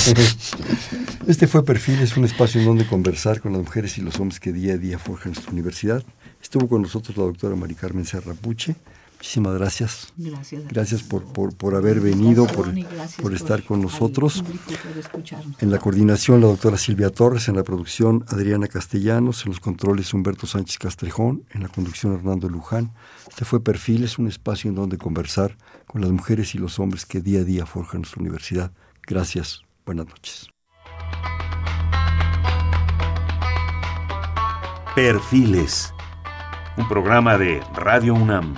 Este 1.27 1.47
fue 1.47 1.65
Perfil, 1.65 2.01
es 2.01 2.15
un 2.17 2.25
espacio 2.25 2.61
en 2.61 2.67
donde 2.67 2.85
conversar 2.85 3.41
con 3.41 3.53
las 3.53 3.61
mujeres 3.61 3.97
y 3.97 4.01
los 4.01 4.19
hombres 4.19 4.39
que 4.39 4.53
día 4.53 4.73
a 4.73 4.77
día 4.77 4.99
forjan 4.99 5.31
nuestra 5.33 5.51
universidad. 5.51 6.03
Estuvo 6.39 6.67
con 6.69 6.83
nosotros 6.83 7.17
la 7.17 7.23
doctora 7.23 7.55
Mari 7.55 7.73
Carmen 7.73 8.05
Serra 8.05 8.35
Puche. 8.35 8.75
Muchísimas 9.17 9.55
gracias. 9.55 10.13
Gracias. 10.17 10.67
Gracias 10.67 11.01
por, 11.01 11.23
por, 11.55 11.73
haber 11.73 11.99
venido, 11.99 12.45
por, 12.45 12.71
por 13.19 13.33
estar 13.33 13.63
con 13.63 13.81
nosotros. 13.81 14.43
En 15.59 15.71
la 15.71 15.79
coordinación, 15.79 16.41
la 16.41 16.47
doctora 16.47 16.77
Silvia 16.77 17.09
Torres, 17.09 17.47
en 17.47 17.55
la 17.55 17.63
producción, 17.63 18.23
Adriana 18.27 18.67
Castellanos, 18.67 19.43
en 19.45 19.53
los 19.53 19.59
controles, 19.59 20.13
Humberto 20.13 20.45
Sánchez 20.45 20.77
Castrejón, 20.77 21.43
en 21.51 21.63
la 21.63 21.69
conducción, 21.69 22.13
Hernando 22.13 22.49
Luján. 22.49 22.91
Este 23.27 23.45
fue 23.45 23.63
Perfil, 23.63 24.03
es 24.03 24.19
un 24.19 24.27
espacio 24.27 24.69
en 24.69 24.75
donde 24.75 24.99
conversar 24.99 25.57
con 25.87 26.01
las 26.01 26.11
mujeres 26.11 26.53
y 26.53 26.59
los 26.59 26.77
hombres 26.77 27.07
que 27.07 27.19
día 27.19 27.39
a 27.39 27.43
día 27.43 27.65
forjan 27.65 28.01
nuestra 28.01 28.21
universidad. 28.21 28.71
Gracias. 29.07 29.61
Buenas 29.85 30.07
noches. 30.07 30.49
Perfiles, 34.95 35.93
un 36.77 36.87
programa 36.87 37.37
de 37.37 37.61
Radio 37.73 38.13
UNAM. 38.13 38.55